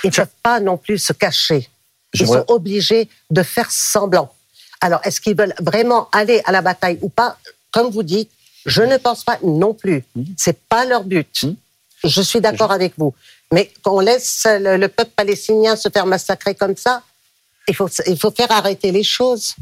Ils 0.03 0.07
ne 0.07 0.11
peuvent 0.15 0.27
pas 0.41 0.59
non 0.59 0.77
plus 0.77 0.97
se 0.97 1.13
cacher. 1.13 1.67
Ils 2.13 2.27
sont 2.27 2.45
obligés 2.47 3.09
de 3.29 3.43
faire 3.43 3.71
semblant. 3.71 4.31
Alors, 4.81 4.99
est-ce 5.03 5.21
qu'ils 5.21 5.35
veulent 5.35 5.53
vraiment 5.59 6.09
aller 6.11 6.41
à 6.45 6.51
la 6.51 6.61
bataille 6.61 6.97
ou 7.01 7.09
pas? 7.09 7.37
Comme 7.71 7.89
vous 7.91 8.03
dites, 8.03 8.29
je 8.65 8.81
ne 8.81 8.97
pense 8.97 9.23
pas 9.23 9.37
non 9.43 9.73
plus. 9.73 10.03
C'est 10.37 10.59
pas 10.59 10.85
leur 10.85 11.03
but. 11.03 11.43
Mhm. 11.43 11.55
Je 12.03 12.21
suis 12.21 12.41
d'accord 12.41 12.71
avec 12.71 12.93
vous. 12.97 13.13
Mais 13.53 13.71
qu'on 13.83 13.99
laisse 13.99 14.47
le, 14.49 14.77
le 14.77 14.87
peuple 14.87 15.11
palestinien 15.15 15.75
se 15.75 15.89
faire 15.89 16.05
massacrer 16.05 16.55
comme 16.55 16.75
ça, 16.75 17.03
il 17.67 17.75
faut, 17.75 17.89
il 18.07 18.17
faut 18.17 18.31
faire 18.31 18.51
arrêter 18.51 18.91
les 18.91 19.03
choses. 19.03 19.55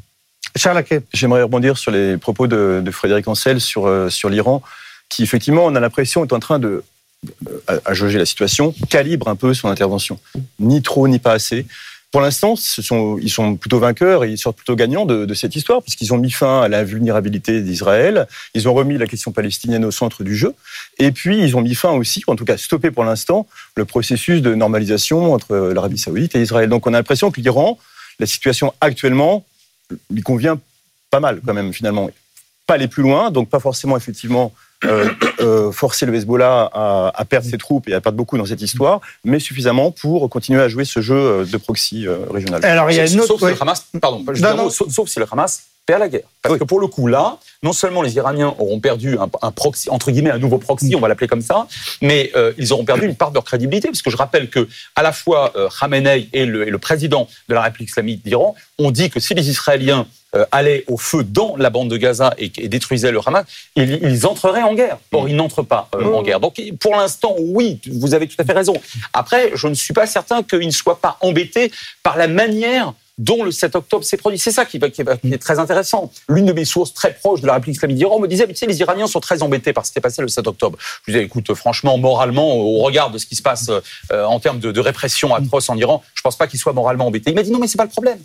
Charles. 0.55 0.83
J'aimerais 1.13 1.43
rebondir 1.43 1.77
sur 1.77 1.91
les 1.91 2.17
propos 2.17 2.47
de, 2.47 2.81
de 2.83 2.91
Frédéric 2.91 3.27
Ancel 3.27 3.59
sur, 3.59 3.87
euh, 3.87 4.09
sur 4.09 4.29
l'Iran, 4.29 4.61
qui 5.09 5.23
effectivement, 5.23 5.65
on 5.65 5.75
a 5.75 5.79
l'impression, 5.79 6.23
est 6.23 6.33
en 6.33 6.39
train 6.39 6.59
de, 6.59 6.83
à, 7.67 7.73
à 7.85 7.93
jauger 7.93 8.17
la 8.17 8.25
situation, 8.25 8.73
calibre 8.89 9.27
un 9.27 9.35
peu 9.35 9.53
son 9.53 9.67
intervention. 9.67 10.19
Ni 10.59 10.81
trop, 10.81 11.07
ni 11.07 11.19
pas 11.19 11.33
assez. 11.33 11.65
Pour 12.11 12.21
l'instant, 12.21 12.55
ils 12.57 13.29
sont 13.29 13.55
plutôt 13.55 13.77
vainqueurs 13.77 14.23
et 14.23 14.31
ils 14.31 14.37
sortent 14.37 14.57
plutôt 14.57 14.75
gagnants 14.75 15.05
de, 15.05 15.31
cette 15.35 15.55
histoire, 15.55 15.83
puisqu'ils 15.83 16.11
ont 16.11 16.17
mis 16.17 16.31
fin 16.31 16.61
à 16.61 16.67
la 16.67 16.83
vulnérabilité 16.83 17.61
d'Israël, 17.61 18.27
ils 18.55 18.67
ont 18.67 18.73
remis 18.73 18.97
la 18.97 19.05
question 19.05 19.31
palestinienne 19.31 19.85
au 19.85 19.91
centre 19.91 20.23
du 20.23 20.35
jeu, 20.35 20.55
et 20.97 21.11
puis 21.11 21.39
ils 21.39 21.55
ont 21.55 21.61
mis 21.61 21.75
fin 21.75 21.91
aussi, 21.91 22.23
en 22.25 22.35
tout 22.35 22.45
cas 22.45 22.57
stoppé 22.57 22.89
pour 22.89 23.03
l'instant, 23.03 23.45
le 23.75 23.85
processus 23.85 24.41
de 24.41 24.55
normalisation 24.55 25.33
entre 25.33 25.55
l'Arabie 25.55 25.99
saoudite 25.99 26.35
et 26.35 26.41
Israël. 26.41 26.67
Donc 26.67 26.87
on 26.87 26.93
a 26.95 26.97
l'impression 26.97 27.29
que 27.29 27.41
l'Iran, 27.41 27.77
la 28.19 28.25
situation 28.25 28.73
actuellement, 28.81 29.45
lui 30.09 30.23
convient 30.23 30.59
pas 31.11 31.19
mal 31.19 31.41
quand 31.45 31.53
même 31.53 31.73
finalement. 31.73 32.09
Pas 32.65 32.73
aller 32.75 32.87
plus 32.87 33.03
loin, 33.03 33.29
donc 33.29 33.49
pas 33.49 33.59
forcément 33.59 33.97
effectivement 33.97 34.51
euh, 34.85 35.09
euh, 35.41 35.71
forcer 35.71 36.05
le 36.05 36.15
Hezbollah 36.15 36.69
à, 36.73 37.11
à 37.13 37.25
perdre 37.25 37.47
ses 37.49 37.57
troupes 37.57 37.87
et 37.89 37.93
à 37.93 38.01
perdre 38.01 38.17
beaucoup 38.17 38.37
dans 38.37 38.45
cette 38.45 38.61
histoire, 38.61 39.01
mais 39.23 39.39
suffisamment 39.39 39.91
pour 39.91 40.29
continuer 40.29 40.61
à 40.61 40.67
jouer 40.67 40.85
ce 40.85 41.01
jeu 41.01 41.15
euh, 41.15 41.45
de 41.45 41.57
proxy 41.57 42.07
euh, 42.07 42.17
régional. 42.31 42.63
Alors, 42.65 42.89
il 42.91 42.97
y 42.97 42.99
a 42.99 43.03
une 43.03 43.19
Sauf 43.19 43.31
autre. 43.31 43.39
si 43.39 43.45
ouais. 43.45 43.51
le 43.53 43.61
Hamas, 43.61 43.85
pardon, 44.01 44.23
Non, 44.41 44.55
non. 44.55 44.69
sauf, 44.69 44.89
sauf 44.89 45.09
si 45.09 45.19
le 45.19 45.25
Hamas 45.31 45.63
à 45.93 45.99
la 45.99 46.09
guerre. 46.09 46.27
Parce 46.41 46.57
que 46.57 46.63
pour 46.63 46.79
le 46.79 46.87
coup, 46.87 47.07
là, 47.07 47.37
non 47.63 47.73
seulement 47.73 48.01
les 48.01 48.15
Iraniens 48.15 48.55
auront 48.59 48.79
perdu 48.79 49.17
un, 49.41 49.51
proxy, 49.51 49.89
entre 49.89 50.11
guillemets, 50.11 50.31
un 50.31 50.37
nouveau 50.37 50.57
proxy, 50.57 50.95
on 50.95 50.99
va 50.99 51.07
l'appeler 51.07 51.27
comme 51.27 51.41
ça, 51.41 51.67
mais 52.01 52.31
euh, 52.35 52.53
ils 52.57 52.71
auront 52.71 52.85
perdu 52.85 53.05
une 53.05 53.15
part 53.15 53.29
de 53.31 53.35
leur 53.35 53.43
crédibilité, 53.43 53.89
parce 53.89 54.01
que 54.01 54.09
je 54.09 54.17
rappelle 54.17 54.49
que 54.49 54.67
à 54.95 55.03
la 55.03 55.11
fois 55.11 55.51
euh, 55.55 55.67
Khamenei 55.79 56.29
et 56.31 56.45
le, 56.45 56.77
président 56.77 57.27
de 57.49 57.53
la 57.53 57.61
République 57.61 57.89
islamique 57.89 58.23
d'Iran 58.23 58.55
ont 58.77 58.91
dit 58.91 59.09
que 59.09 59.19
si 59.19 59.33
les 59.33 59.49
Israéliens 59.49 60.07
euh, 60.35 60.45
allaient 60.51 60.85
au 60.87 60.97
feu 60.97 61.23
dans 61.23 61.55
la 61.57 61.69
bande 61.69 61.89
de 61.89 61.97
Gaza 61.97 62.33
et, 62.37 62.49
détruisaient 62.69 63.11
le 63.11 63.19
Hamas, 63.25 63.45
ils, 63.75 64.25
entreraient 64.25 64.63
en 64.63 64.75
guerre. 64.75 64.97
Or, 65.11 65.27
ils 65.27 65.35
n'entrent 65.35 65.63
pas 65.63 65.89
en 65.93 66.21
guerre. 66.21 66.39
Donc, 66.39 66.61
pour 66.79 66.95
l'instant, 66.95 67.35
oui, 67.37 67.81
vous 67.91 68.13
avez 68.13 68.27
tout 68.27 68.35
à 68.39 68.45
fait 68.45 68.53
raison. 68.53 68.73
Après, 69.11 69.51
je 69.55 69.67
ne 69.67 69.73
suis 69.73 69.93
pas 69.93 70.05
certain 70.05 70.43
qu'ils 70.43 70.67
ne 70.67 70.71
soient 70.71 71.01
pas 71.01 71.17
embêtés 71.21 71.71
par 72.03 72.15
la 72.15 72.27
manière 72.27 72.93
dont 73.19 73.43
le 73.43 73.51
7 73.51 73.75
octobre 73.75 74.03
s'est 74.03 74.17
produit. 74.17 74.39
C'est 74.39 74.51
ça 74.51 74.65
qui, 74.65 74.77
est 74.77 75.37
très 75.37 75.59
intéressant. 75.59 76.11
L'une 76.29 76.45
de 76.45 76.53
mes 76.53 76.65
sources 76.65 76.93
très 76.93 77.13
proches 77.13 77.41
de 77.41 77.47
la 77.47 77.53
République 77.55 77.75
islamique 77.75 77.97
d'Iran 77.97 78.19
me 78.19 78.27
disait, 78.27 78.47
tu 78.47 78.55
sais, 78.55 78.65
les 78.65 78.79
Iraniens 78.79 79.07
sont 79.07 79.19
très 79.19 79.43
embêtés 79.43 79.73
par 79.73 79.85
ce 79.85 79.91
qui 79.91 79.95
s'est 79.95 80.01
passé 80.01 80.21
le 80.21 80.29
7 80.29 80.47
octobre. 80.47 80.77
Je 81.05 81.11
disais, 81.11 81.25
écoute, 81.25 81.53
franchement, 81.53 81.97
moralement, 81.97 82.55
au 82.55 82.79
regard 82.79 83.11
de 83.11 83.17
ce 83.17 83.25
qui 83.25 83.35
se 83.35 83.41
passe 83.41 83.69
euh, 83.69 84.23
en 84.23 84.39
termes 84.39 84.59
de, 84.59 84.79
répression 84.79 85.35
atroce 85.35 85.69
en 85.69 85.75
Iran, 85.75 86.01
je 86.15 86.21
pense 86.21 86.37
pas 86.37 86.47
qu'ils 86.47 86.59
soient 86.59 86.71
moralement 86.71 87.07
embêtés. 87.07 87.31
Il 87.31 87.35
m'a 87.35 87.43
dit, 87.43 87.51
non, 87.51 87.59
mais 87.59 87.67
c'est 87.67 87.77
pas 87.77 87.83
le 87.83 87.89
problème. 87.89 88.19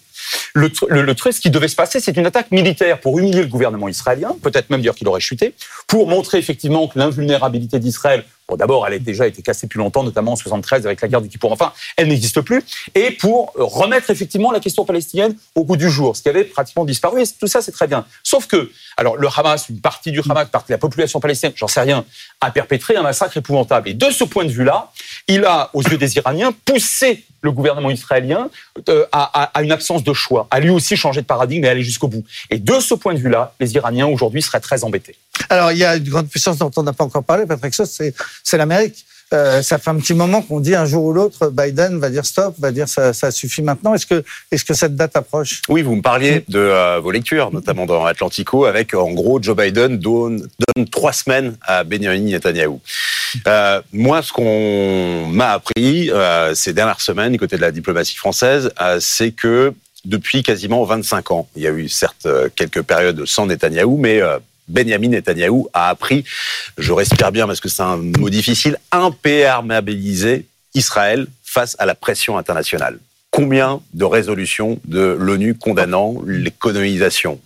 Le, 0.54 1.12
truc, 1.14 1.32
ce 1.32 1.40
qui 1.40 1.50
devait 1.50 1.68
se 1.68 1.76
passer, 1.76 2.00
c'est 2.00 2.16
une 2.16 2.26
attaque 2.26 2.50
militaire 2.50 3.00
pour 3.00 3.18
humilier 3.18 3.42
le 3.42 3.48
gouvernement 3.48 3.88
israélien, 3.88 4.36
peut-être 4.42 4.70
même 4.70 4.82
dire 4.82 4.94
qu'il 4.94 5.08
aurait 5.08 5.20
chuté, 5.20 5.54
pour 5.86 6.08
montrer 6.08 6.38
effectivement 6.38 6.88
que 6.88 6.98
l'invulnérabilité 6.98 7.78
d'Israël 7.78 8.24
Bon, 8.46 8.56
d'abord, 8.56 8.86
elle 8.86 8.92
a 8.92 8.98
déjà 8.98 9.26
été 9.26 9.40
cassée 9.40 9.66
depuis 9.66 9.78
longtemps, 9.78 10.02
notamment 10.02 10.32
en 10.32 10.36
73 10.36 10.84
avec 10.84 11.00
la 11.00 11.08
guerre 11.08 11.22
du 11.22 11.30
Kippour. 11.30 11.50
Enfin, 11.50 11.72
elle 11.96 12.08
n'existe 12.08 12.42
plus. 12.42 12.62
Et 12.94 13.10
pour 13.12 13.52
remettre 13.54 14.10
effectivement 14.10 14.52
la 14.52 14.60
question 14.60 14.84
palestinienne 14.84 15.34
au 15.54 15.64
goût 15.64 15.78
du 15.78 15.88
jour, 15.88 16.14
ce 16.14 16.22
qui 16.22 16.28
avait 16.28 16.44
pratiquement 16.44 16.84
disparu. 16.84 17.22
Et 17.22 17.26
tout 17.26 17.46
ça, 17.46 17.62
c'est 17.62 17.72
très 17.72 17.86
bien. 17.86 18.04
Sauf 18.22 18.46
que, 18.46 18.70
alors, 18.98 19.16
le 19.16 19.28
Hamas, 19.34 19.70
une 19.70 19.80
partie 19.80 20.12
du 20.12 20.20
Hamas, 20.20 20.48
la 20.68 20.78
population 20.78 21.20
palestinienne, 21.20 21.54
j'en 21.56 21.68
sais 21.68 21.80
rien, 21.80 22.04
a 22.42 22.50
perpétré 22.50 22.96
un 22.96 23.02
massacre 23.02 23.34
épouvantable. 23.38 23.88
Et 23.88 23.94
de 23.94 24.10
ce 24.10 24.24
point 24.24 24.44
de 24.44 24.52
vue-là, 24.52 24.92
il 25.26 25.46
a, 25.46 25.70
aux 25.72 25.82
yeux 25.82 25.96
des 25.96 26.16
Iraniens, 26.16 26.52
poussé 26.66 27.24
le 27.44 27.52
gouvernement 27.52 27.90
israélien 27.90 28.48
euh, 28.88 29.06
à, 29.12 29.62
une 29.62 29.70
absence 29.70 30.02
de 30.02 30.13
choix, 30.14 30.46
à 30.50 30.60
lui 30.60 30.70
aussi 30.70 30.96
changer 30.96 31.20
de 31.20 31.26
paradigme 31.26 31.64
et 31.64 31.68
aller 31.68 31.82
jusqu'au 31.82 32.08
bout. 32.08 32.24
Et 32.50 32.58
de 32.58 32.80
ce 32.80 32.94
point 32.94 33.14
de 33.14 33.18
vue-là, 33.18 33.54
les 33.60 33.74
Iraniens 33.74 34.06
aujourd'hui 34.06 34.42
seraient 34.42 34.60
très 34.60 34.84
embêtés. 34.84 35.16
Alors, 35.48 35.72
il 35.72 35.78
y 35.78 35.84
a 35.84 35.96
une 35.96 36.08
grande 36.08 36.28
puissance 36.28 36.58
dont 36.58 36.70
on 36.76 36.82
n'a 36.82 36.92
pas 36.92 37.04
encore 37.04 37.24
parlé, 37.24 37.46
Patrick 37.46 37.74
Sauce, 37.74 38.00
c'est 38.42 38.56
l'Amérique. 38.56 39.04
Euh, 39.32 39.62
ça 39.62 39.78
fait 39.78 39.90
un 39.90 39.96
petit 39.96 40.14
moment 40.14 40.42
qu'on 40.42 40.60
dit 40.60 40.74
un 40.74 40.84
jour 40.84 41.04
ou 41.04 41.12
l'autre, 41.12 41.48
Biden 41.48 41.98
va 41.98 42.10
dire 42.10 42.24
stop, 42.24 42.54
va 42.58 42.70
dire 42.70 42.88
ça, 42.88 43.12
ça 43.12 43.30
suffit 43.30 43.62
maintenant. 43.62 43.94
Est-ce 43.94 44.06
que, 44.06 44.22
est-ce 44.52 44.64
que 44.64 44.74
cette 44.74 44.94
date 44.94 45.16
approche? 45.16 45.62
Oui, 45.68 45.82
vous 45.82 45.96
me 45.96 46.02
parliez 46.02 46.44
de 46.48 46.58
euh, 46.58 47.00
vos 47.00 47.10
lectures, 47.10 47.50
notamment 47.50 47.86
dans 47.86 48.04
Atlantico, 48.04 48.66
avec 48.66 48.94
en 48.94 49.10
gros 49.12 49.42
Joe 49.42 49.56
Biden 49.56 49.98
donne, 49.98 50.46
donne 50.76 50.86
trois 50.88 51.12
semaines 51.12 51.56
à 51.62 51.84
Benjamin 51.84 52.20
Netanyahu. 52.20 52.78
Euh, 53.46 53.80
moi, 53.92 54.22
ce 54.22 54.32
qu'on 54.32 55.26
m'a 55.26 55.52
appris 55.52 56.10
euh, 56.10 56.54
ces 56.54 56.72
dernières 56.72 57.00
semaines 57.00 57.32
du 57.32 57.38
côté 57.38 57.56
de 57.56 57.62
la 57.62 57.72
diplomatie 57.72 58.16
française, 58.16 58.70
euh, 58.80 58.98
c'est 59.00 59.32
que 59.32 59.72
depuis 60.04 60.42
quasiment 60.42 60.84
25 60.84 61.30
ans, 61.30 61.48
il 61.56 61.62
y 61.62 61.66
a 61.66 61.70
eu 61.70 61.88
certes 61.88 62.28
quelques 62.56 62.82
périodes 62.82 63.24
sans 63.26 63.46
Netanyahou, 63.46 63.96
mais 63.96 64.20
Benjamin 64.68 65.08
Netanyahou 65.08 65.68
a 65.72 65.88
appris, 65.88 66.24
je 66.78 66.92
respire 66.92 67.32
bien 67.32 67.46
parce 67.46 67.60
que 67.60 67.68
c'est 67.68 67.82
un 67.82 67.96
mot 67.96 68.30
difficile, 68.30 68.78
imperméabiliser 68.92 70.46
Israël 70.74 71.26
face 71.42 71.76
à 71.78 71.86
la 71.86 71.94
pression 71.94 72.38
internationale. 72.38 72.98
Combien 73.30 73.80
de 73.94 74.04
résolutions 74.04 74.78
de 74.84 75.16
l'ONU 75.18 75.54
condamnant 75.56 76.16
les 76.26 76.50
colonisations, 76.50 77.40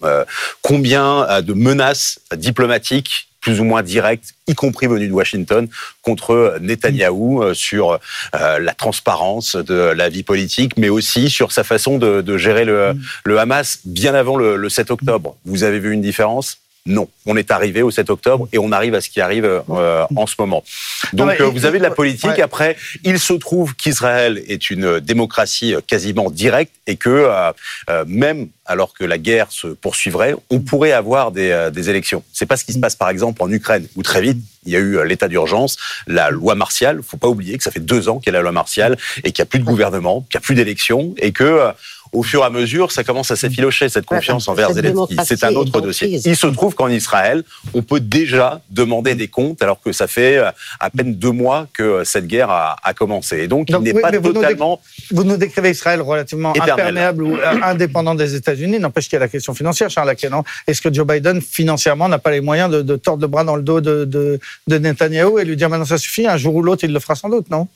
combien 0.60 1.40
de 1.40 1.52
menaces 1.54 2.20
diplomatiques 2.36 3.27
plus 3.40 3.60
ou 3.60 3.64
moins 3.64 3.82
direct, 3.82 4.34
y 4.46 4.54
compris 4.54 4.86
venu 4.86 5.08
de 5.08 5.12
Washington, 5.12 5.68
contre 6.02 6.58
Netanyahou 6.60 7.42
euh, 7.42 7.54
sur 7.54 7.92
euh, 8.34 8.58
la 8.58 8.74
transparence 8.74 9.56
de 9.56 9.74
la 9.74 10.08
vie 10.08 10.22
politique, 10.22 10.76
mais 10.76 10.88
aussi 10.88 11.30
sur 11.30 11.52
sa 11.52 11.64
façon 11.64 11.98
de, 11.98 12.36
gérer 12.36 12.64
le, 12.64 12.94
le, 13.24 13.38
Hamas 13.38 13.80
bien 13.84 14.14
avant 14.14 14.36
le, 14.36 14.56
le 14.56 14.68
7 14.68 14.90
octobre. 14.90 15.36
Vous 15.44 15.64
avez 15.64 15.78
vu 15.78 15.92
une 15.92 16.02
différence? 16.02 16.58
Non, 16.86 17.08
on 17.26 17.36
est 17.36 17.50
arrivé 17.50 17.82
au 17.82 17.90
7 17.90 18.08
octobre 18.08 18.48
et 18.52 18.58
on 18.58 18.72
arrive 18.72 18.94
à 18.94 19.00
ce 19.00 19.10
qui 19.10 19.20
arrive 19.20 19.44
euh, 19.44 20.06
en 20.16 20.26
ce 20.26 20.34
moment. 20.38 20.64
Donc 21.12 21.38
euh, 21.38 21.44
vous 21.44 21.66
avez 21.66 21.78
de 21.78 21.82
la 21.82 21.90
politique. 21.90 22.38
Après, 22.38 22.76
il 23.04 23.18
se 23.18 23.34
trouve 23.34 23.74
qu'Israël 23.76 24.42
est 24.48 24.70
une 24.70 24.98
démocratie 25.00 25.74
quasiment 25.86 26.30
directe 26.30 26.72
et 26.86 26.96
que 26.96 27.28
euh, 27.28 28.04
même 28.06 28.48
alors 28.64 28.94
que 28.94 29.04
la 29.04 29.18
guerre 29.18 29.50
se 29.50 29.68
poursuivrait, 29.68 30.34
on 30.50 30.60
pourrait 30.60 30.92
avoir 30.92 31.30
des, 31.30 31.70
des 31.72 31.90
élections. 31.90 32.22
C'est 32.32 32.46
pas 32.46 32.56
ce 32.56 32.64
qui 32.64 32.72
se 32.72 32.78
passe 32.78 32.96
par 32.96 33.10
exemple 33.10 33.42
en 33.42 33.50
Ukraine 33.50 33.86
où 33.96 34.02
très 34.02 34.22
vite 34.22 34.38
il 34.64 34.72
y 34.72 34.76
a 34.76 34.80
eu 34.80 35.02
l'état 35.06 35.28
d'urgence, 35.28 35.76
la 36.06 36.30
loi 36.30 36.54
martiale. 36.54 37.00
Faut 37.02 37.16
pas 37.16 37.28
oublier 37.28 37.56
que 37.56 37.64
ça 37.64 37.70
fait 37.70 37.80
deux 37.80 38.08
ans 38.08 38.18
qu'il 38.18 38.32
y 38.32 38.36
a 38.36 38.38
la 38.38 38.42
loi 38.42 38.52
martiale 38.52 38.96
et 39.24 39.32
qu'il 39.32 39.42
n'y 39.42 39.48
a 39.48 39.50
plus 39.50 39.60
de 39.60 39.64
gouvernement, 39.64 40.26
qu'il 40.30 40.38
n'y 40.38 40.42
a 40.42 40.44
plus 40.44 40.54
d'élections 40.54 41.14
et 41.18 41.32
que 41.32 41.72
au 42.12 42.22
fur 42.22 42.42
et 42.42 42.44
à 42.44 42.50
mesure, 42.50 42.92
ça 42.92 43.04
commence 43.04 43.30
à 43.30 43.36
s'effilocher, 43.36 43.88
cette 43.88 44.06
confiance 44.06 44.48
envers 44.48 44.72
Zelensky. 44.72 45.16
C'est 45.24 45.44
un 45.44 45.54
autre 45.54 45.80
dossier. 45.80 46.20
Il 46.24 46.36
se 46.36 46.46
trouve 46.46 46.74
qu'en 46.74 46.88
Israël, 46.88 47.42
on 47.74 47.82
peut 47.82 48.00
déjà 48.00 48.60
demander 48.70 49.14
des 49.14 49.28
comptes, 49.28 49.62
alors 49.62 49.80
que 49.80 49.92
ça 49.92 50.06
fait 50.06 50.38
euh, 50.38 50.50
à 50.80 50.90
peine 50.90 51.14
deux 51.14 51.30
mois 51.30 51.66
que 51.72 51.82
euh, 51.82 52.04
cette 52.04 52.26
guerre 52.26 52.50
a, 52.50 52.76
commencé. 52.96 53.38
Et 53.38 53.48
donc, 53.48 53.68
il 53.70 53.78
n'est 53.78 53.92
pas 53.92 54.10
totalement... 54.10 54.80
Vous 55.10 55.24
nous 55.24 55.36
décrivez 55.36 55.70
Israël 55.70 56.00
relativement 56.00 56.52
imperméable 56.60 57.22
ou 57.22 57.36
euh, 57.36 57.62
indépendant 57.62 58.14
des 58.14 58.34
États-Unis. 58.34 58.78
N'empêche 58.78 59.04
qu'il 59.04 59.14
y 59.14 59.16
a 59.16 59.20
la 59.20 59.28
question 59.28 59.54
financière, 59.54 59.90
Charles 59.90 60.08
Lacan. 60.08 60.44
Est-ce 60.66 60.80
que 60.80 60.92
Joe 60.92 61.06
Biden, 61.06 61.40
financièrement, 61.40 62.08
n'a 62.08 62.18
pas 62.18 62.30
les 62.30 62.40
moyens 62.40 62.70
de, 62.70 62.96
tordre 62.96 63.22
le 63.22 63.28
bras 63.28 63.44
dans 63.44 63.56
le 63.56 63.62
dos 63.62 63.80
de, 63.80 64.04
de, 64.04 64.40
de 64.66 64.78
Netanyahou 64.78 65.38
et 65.38 65.44
lui 65.44 65.56
dire 65.56 65.68
maintenant 65.68 65.84
ça 65.84 65.98
suffit, 65.98 66.26
un 66.26 66.36
jour 66.36 66.54
ou 66.54 66.62
l'autre, 66.62 66.84
il 66.84 66.92
le 66.92 67.00
fera 67.00 67.14
sans 67.14 67.28
doute, 67.28 67.50
non? 67.50 67.68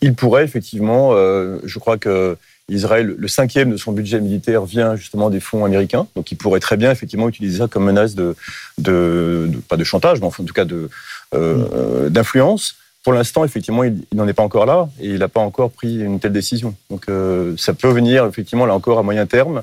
Il, 0.00 0.14
pourrait, 0.14 0.44
effectivement. 0.44 1.12
je 1.12 1.78
crois 1.78 1.96
que 1.96 2.36
Israël, 2.76 3.14
le 3.16 3.28
cinquième 3.28 3.70
de 3.70 3.76
son 3.76 3.92
budget 3.92 4.20
militaire 4.20 4.64
vient 4.64 4.96
justement 4.96 5.30
des 5.30 5.40
fonds 5.40 5.64
américains, 5.64 6.06
donc 6.14 6.30
il 6.32 6.36
pourrait 6.36 6.60
très 6.60 6.76
bien 6.76 6.90
effectivement 6.90 7.28
utiliser 7.28 7.58
ça 7.58 7.68
comme 7.68 7.84
menace 7.84 8.14
de, 8.14 8.36
de, 8.78 9.50
pas 9.68 9.76
de 9.76 9.84
chantage, 9.84 10.20
mais 10.20 10.26
en 10.26 10.30
tout 10.30 10.44
cas 10.54 10.64
de 10.64 10.88
euh, 11.34 12.08
d'influence. 12.08 12.76
Pour 13.02 13.12
l'instant, 13.14 13.44
effectivement, 13.44 13.82
il, 13.84 14.02
n'en 14.12 14.28
est 14.28 14.34
pas 14.34 14.42
encore 14.42 14.66
là 14.66 14.88
et 15.00 15.08
il 15.08 15.18
n'a 15.18 15.28
pas 15.28 15.40
encore 15.40 15.70
pris 15.70 16.00
une 16.00 16.20
telle 16.20 16.32
décision. 16.32 16.74
Donc 16.90 17.04
euh, 17.08 17.54
ça 17.56 17.72
peut 17.72 17.88
venir 17.88 18.26
effectivement 18.26 18.66
là 18.66 18.74
encore 18.74 18.98
à 18.98 19.02
moyen 19.02 19.26
terme. 19.26 19.62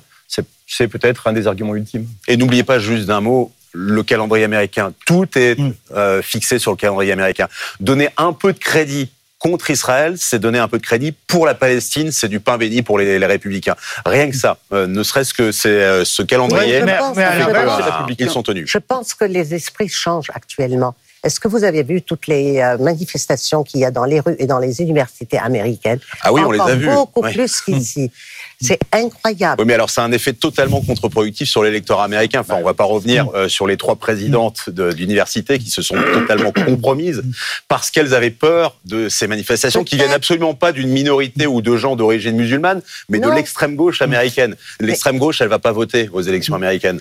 C'est 0.66 0.88
peut-être 0.88 1.28
un 1.28 1.34
des 1.34 1.48
arguments 1.48 1.76
ultimes. 1.76 2.08
Et 2.28 2.36
n'oubliez 2.36 2.64
pas 2.64 2.80
juste 2.80 3.06
d'un 3.06 3.22
mot, 3.22 3.52
le 3.74 4.02
calendrier 4.04 4.44
américain. 4.44 4.92
Tout 5.06 5.28
est 5.38 5.58
mm. 5.58 5.74
euh, 5.96 6.22
fixé 6.22 6.58
sur 6.60 6.72
le 6.72 6.78
calendrier 6.78 7.12
américain. 7.12 7.48
Donner 7.80 8.10
un 8.18 8.34
peu 8.34 8.54
de 8.54 8.58
crédit 8.58 9.10
contre 9.40 9.70
Israël, 9.70 10.16
c'est 10.18 10.40
donner 10.40 10.60
un 10.60 10.68
peu 10.68 10.78
de 10.78 10.84
crédit. 10.84 11.12
Pour 11.12 11.46
la 11.46 11.54
Palestine, 11.54 12.12
c'est 12.12 12.28
du 12.28 12.40
pain 12.40 12.58
béni 12.58 12.82
pour 12.82 12.98
les, 12.98 13.18
républicains. 13.18 13.76
Rien 14.06 14.30
que 14.30 14.36
ça, 14.36 14.58
euh, 14.74 14.88
ne 14.88 15.04
serait-ce 15.04 15.34
que 15.34 15.52
c'est 15.52 15.70
euh, 15.70 16.06
ce 16.06 16.22
calendrier, 16.24 16.82
mais, 16.82 16.98
les 17.16 17.84
républicains 17.84 18.30
sont 18.30 18.44
tenus. 18.44 18.70
Je 18.70 18.78
pense 18.78 19.14
que 19.14 19.26
les 19.26 19.54
esprits 19.54 19.90
changent 19.90 20.32
actuellement. 20.34 20.96
Est-ce 21.24 21.40
que 21.40 21.48
vous 21.48 21.64
avez 21.64 21.84
vu 21.84 22.02
toutes 22.02 22.28
les 22.28 22.60
euh, 22.60 22.78
manifestations 22.78 23.64
qu'il 23.64 23.80
y 23.80 23.86
a 23.86 23.92
dans 23.92 24.06
les 24.06 24.20
rues 24.20 24.36
et 24.40 24.46
dans 24.46 24.60
les 24.60 24.82
universités 24.82 25.38
américaines? 25.38 26.00
Ah 26.22 26.32
oui, 26.32 26.42
on 26.46 26.52
les 26.52 26.60
a 26.60 26.76
vues. 26.76 26.88
Beaucoup 26.88 27.22
plus 27.22 27.62
qu'ici. 27.62 28.12
C'est 28.60 28.80
incroyable. 28.92 29.62
Oui, 29.62 29.68
mais 29.68 29.76
alors 29.76 29.90
c'est 29.90 30.02
un 30.02 30.12
effet 30.12 30.34
totalement 30.34 30.82
contre-productif 30.82 31.48
sur 31.48 31.64
l'électorat 31.64 32.06
américain. 32.06 32.40
Enfin, 32.40 32.56
on 32.60 32.64
va 32.64 32.74
pas 32.74 32.86
revenir 32.86 33.26
mm. 33.26 33.36
euh, 33.36 33.50
sur 33.50 33.68
les 33.68 33.78
trois 33.78 33.96
présidentes 33.96 34.70
d'université 34.70 35.60
qui 35.60 35.70
se 35.70 35.84
sont 35.84 35.96
totalement 36.14 36.52
compromises 36.52 37.24
parce 37.68 37.92
qu'elles 37.92 38.16
avaient 38.16 38.32
peur 38.32 38.76
de 38.86 39.10
ces 39.10 39.28
manifestations 39.28 39.84
qui 39.84 39.96
viennent 39.96 40.12
absolument 40.12 40.56
pas 40.56 40.72
d'une 40.72 40.90
minorité 40.90 41.46
ou 41.46 41.62
de 41.62 41.78
gens 41.78 41.96
d'origine 41.96 42.36
musulmane, 42.36 42.82
mais 43.10 43.20
de 43.20 43.30
l'extrême 43.30 43.76
gauche 43.76 44.02
américaine. 44.02 44.56
L'extrême 44.80 45.20
gauche, 45.20 45.42
elle 45.42 45.50
va 45.50 45.60
pas 45.60 45.72
voter 45.72 46.10
aux 46.12 46.22
élections 46.22 46.56
américaines. 46.56 47.00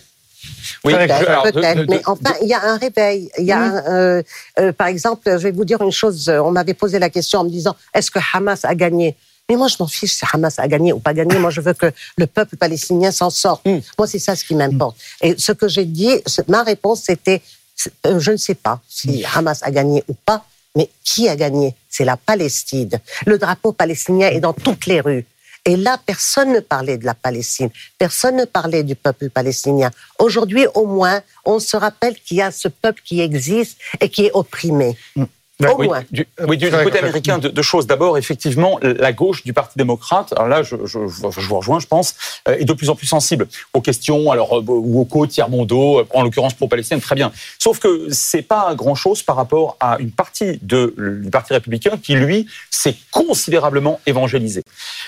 Oui, 0.84 0.92
peut-être, 0.94 1.86
mais 1.88 2.00
enfin, 2.06 2.34
il 2.42 2.48
y 2.48 2.54
a 2.54 2.62
un 2.64 2.76
réveil. 2.76 3.30
Il 3.38 3.46
y 3.46 3.52
a, 3.52 3.84
euh, 3.88 4.22
euh, 4.58 4.72
par 4.72 4.86
exemple, 4.86 5.22
je 5.24 5.42
vais 5.42 5.50
vous 5.50 5.64
dire 5.64 5.80
une 5.82 5.90
chose. 5.90 6.28
On 6.28 6.50
m'avait 6.50 6.74
posé 6.74 6.98
la 6.98 7.10
question 7.10 7.40
en 7.40 7.44
me 7.44 7.50
disant 7.50 7.74
est-ce 7.94 8.10
que 8.10 8.20
Hamas 8.32 8.64
a 8.64 8.74
gagné? 8.74 9.16
Mais 9.48 9.56
moi, 9.56 9.68
je 9.68 9.76
m'en 9.78 9.86
fiche 9.86 10.12
si 10.12 10.24
Hamas 10.32 10.58
a 10.58 10.66
gagné 10.66 10.92
ou 10.92 10.98
pas 10.98 11.14
gagné. 11.14 11.38
Moi, 11.38 11.50
je 11.50 11.60
veux 11.60 11.72
que 11.72 11.92
le 12.16 12.26
peuple 12.26 12.56
palestinien 12.56 13.12
s'en 13.12 13.30
sorte. 13.30 13.64
Mm. 13.64 13.78
Moi, 13.98 14.06
c'est 14.06 14.18
ça 14.18 14.34
ce 14.34 14.44
qui 14.44 14.54
m'importe. 14.54 14.96
Et 15.20 15.36
ce 15.38 15.52
que 15.52 15.68
j'ai 15.68 15.84
dit, 15.84 16.10
ma 16.48 16.62
réponse, 16.62 17.02
c'était, 17.04 17.42
euh, 18.06 18.18
je 18.18 18.32
ne 18.32 18.36
sais 18.36 18.54
pas 18.54 18.80
si 18.88 19.24
Hamas 19.34 19.62
a 19.62 19.70
gagné 19.70 20.02
ou 20.08 20.14
pas, 20.14 20.44
mais 20.74 20.90
qui 21.04 21.28
a 21.28 21.36
gagné? 21.36 21.74
C'est 21.88 22.04
la 22.04 22.16
Palestine. 22.16 22.90
Le 23.24 23.38
drapeau 23.38 23.72
palestinien 23.72 24.28
est 24.28 24.40
dans 24.40 24.52
toutes 24.52 24.86
les 24.86 25.00
rues. 25.00 25.24
Et 25.64 25.76
là, 25.76 25.98
personne 26.04 26.52
ne 26.52 26.60
parlait 26.60 26.96
de 26.96 27.04
la 27.04 27.14
Palestine, 27.14 27.70
personne 27.98 28.36
ne 28.36 28.44
parlait 28.44 28.84
du 28.84 28.94
peuple 28.94 29.30
palestinien. 29.30 29.90
Aujourd'hui, 30.20 30.64
au 30.74 30.86
moins, 30.86 31.20
on 31.44 31.58
se 31.58 31.76
rappelle 31.76 32.14
qu'il 32.20 32.36
y 32.36 32.42
a 32.42 32.52
ce 32.52 32.68
peuple 32.68 33.02
qui 33.04 33.20
existe 33.20 33.76
et 34.00 34.08
qui 34.08 34.26
est 34.26 34.30
opprimé. 34.32 34.96
Au 35.64 35.74
oui, 35.78 35.86
moins. 35.86 36.02
du, 36.10 36.26
oui, 36.46 36.58
du, 36.58 36.66
du 36.66 36.70
côté 36.70 36.98
américain, 36.98 37.38
deux, 37.38 37.48
deux 37.48 37.62
choses. 37.62 37.86
D'abord, 37.86 38.18
effectivement, 38.18 38.78
la 38.82 39.12
gauche 39.12 39.42
du 39.42 39.54
Parti 39.54 39.78
démocrate, 39.78 40.34
alors 40.34 40.48
là, 40.48 40.62
je, 40.62 40.76
je, 40.84 40.98
je 41.08 41.48
vous 41.48 41.56
rejoins, 41.56 41.80
je 41.80 41.86
pense, 41.86 42.14
euh, 42.46 42.58
est 42.58 42.66
de 42.66 42.72
plus 42.74 42.90
en 42.90 42.94
plus 42.94 43.06
sensible 43.06 43.48
aux 43.72 43.80
questions, 43.80 44.30
alors, 44.30 44.58
euh, 44.58 44.64
ou 44.66 45.00
aux 45.00 45.06
côtes, 45.06 45.30
tiers-mondaux, 45.30 46.02
en 46.12 46.22
l'occurrence 46.22 46.52
pro-palestinienne, 46.52 47.00
très 47.00 47.14
bien. 47.14 47.32
Sauf 47.58 47.78
que 47.78 48.08
c'est 48.10 48.42
pas 48.42 48.74
grand-chose 48.74 49.22
par 49.22 49.36
rapport 49.36 49.78
à 49.80 49.96
une 49.98 50.10
partie 50.10 50.58
de, 50.60 50.94
du 51.22 51.30
Parti 51.30 51.54
républicain 51.54 51.92
qui, 52.02 52.16
lui, 52.16 52.46
s'est 52.70 52.96
considérablement 53.10 53.98
évangélisé. 54.04 54.62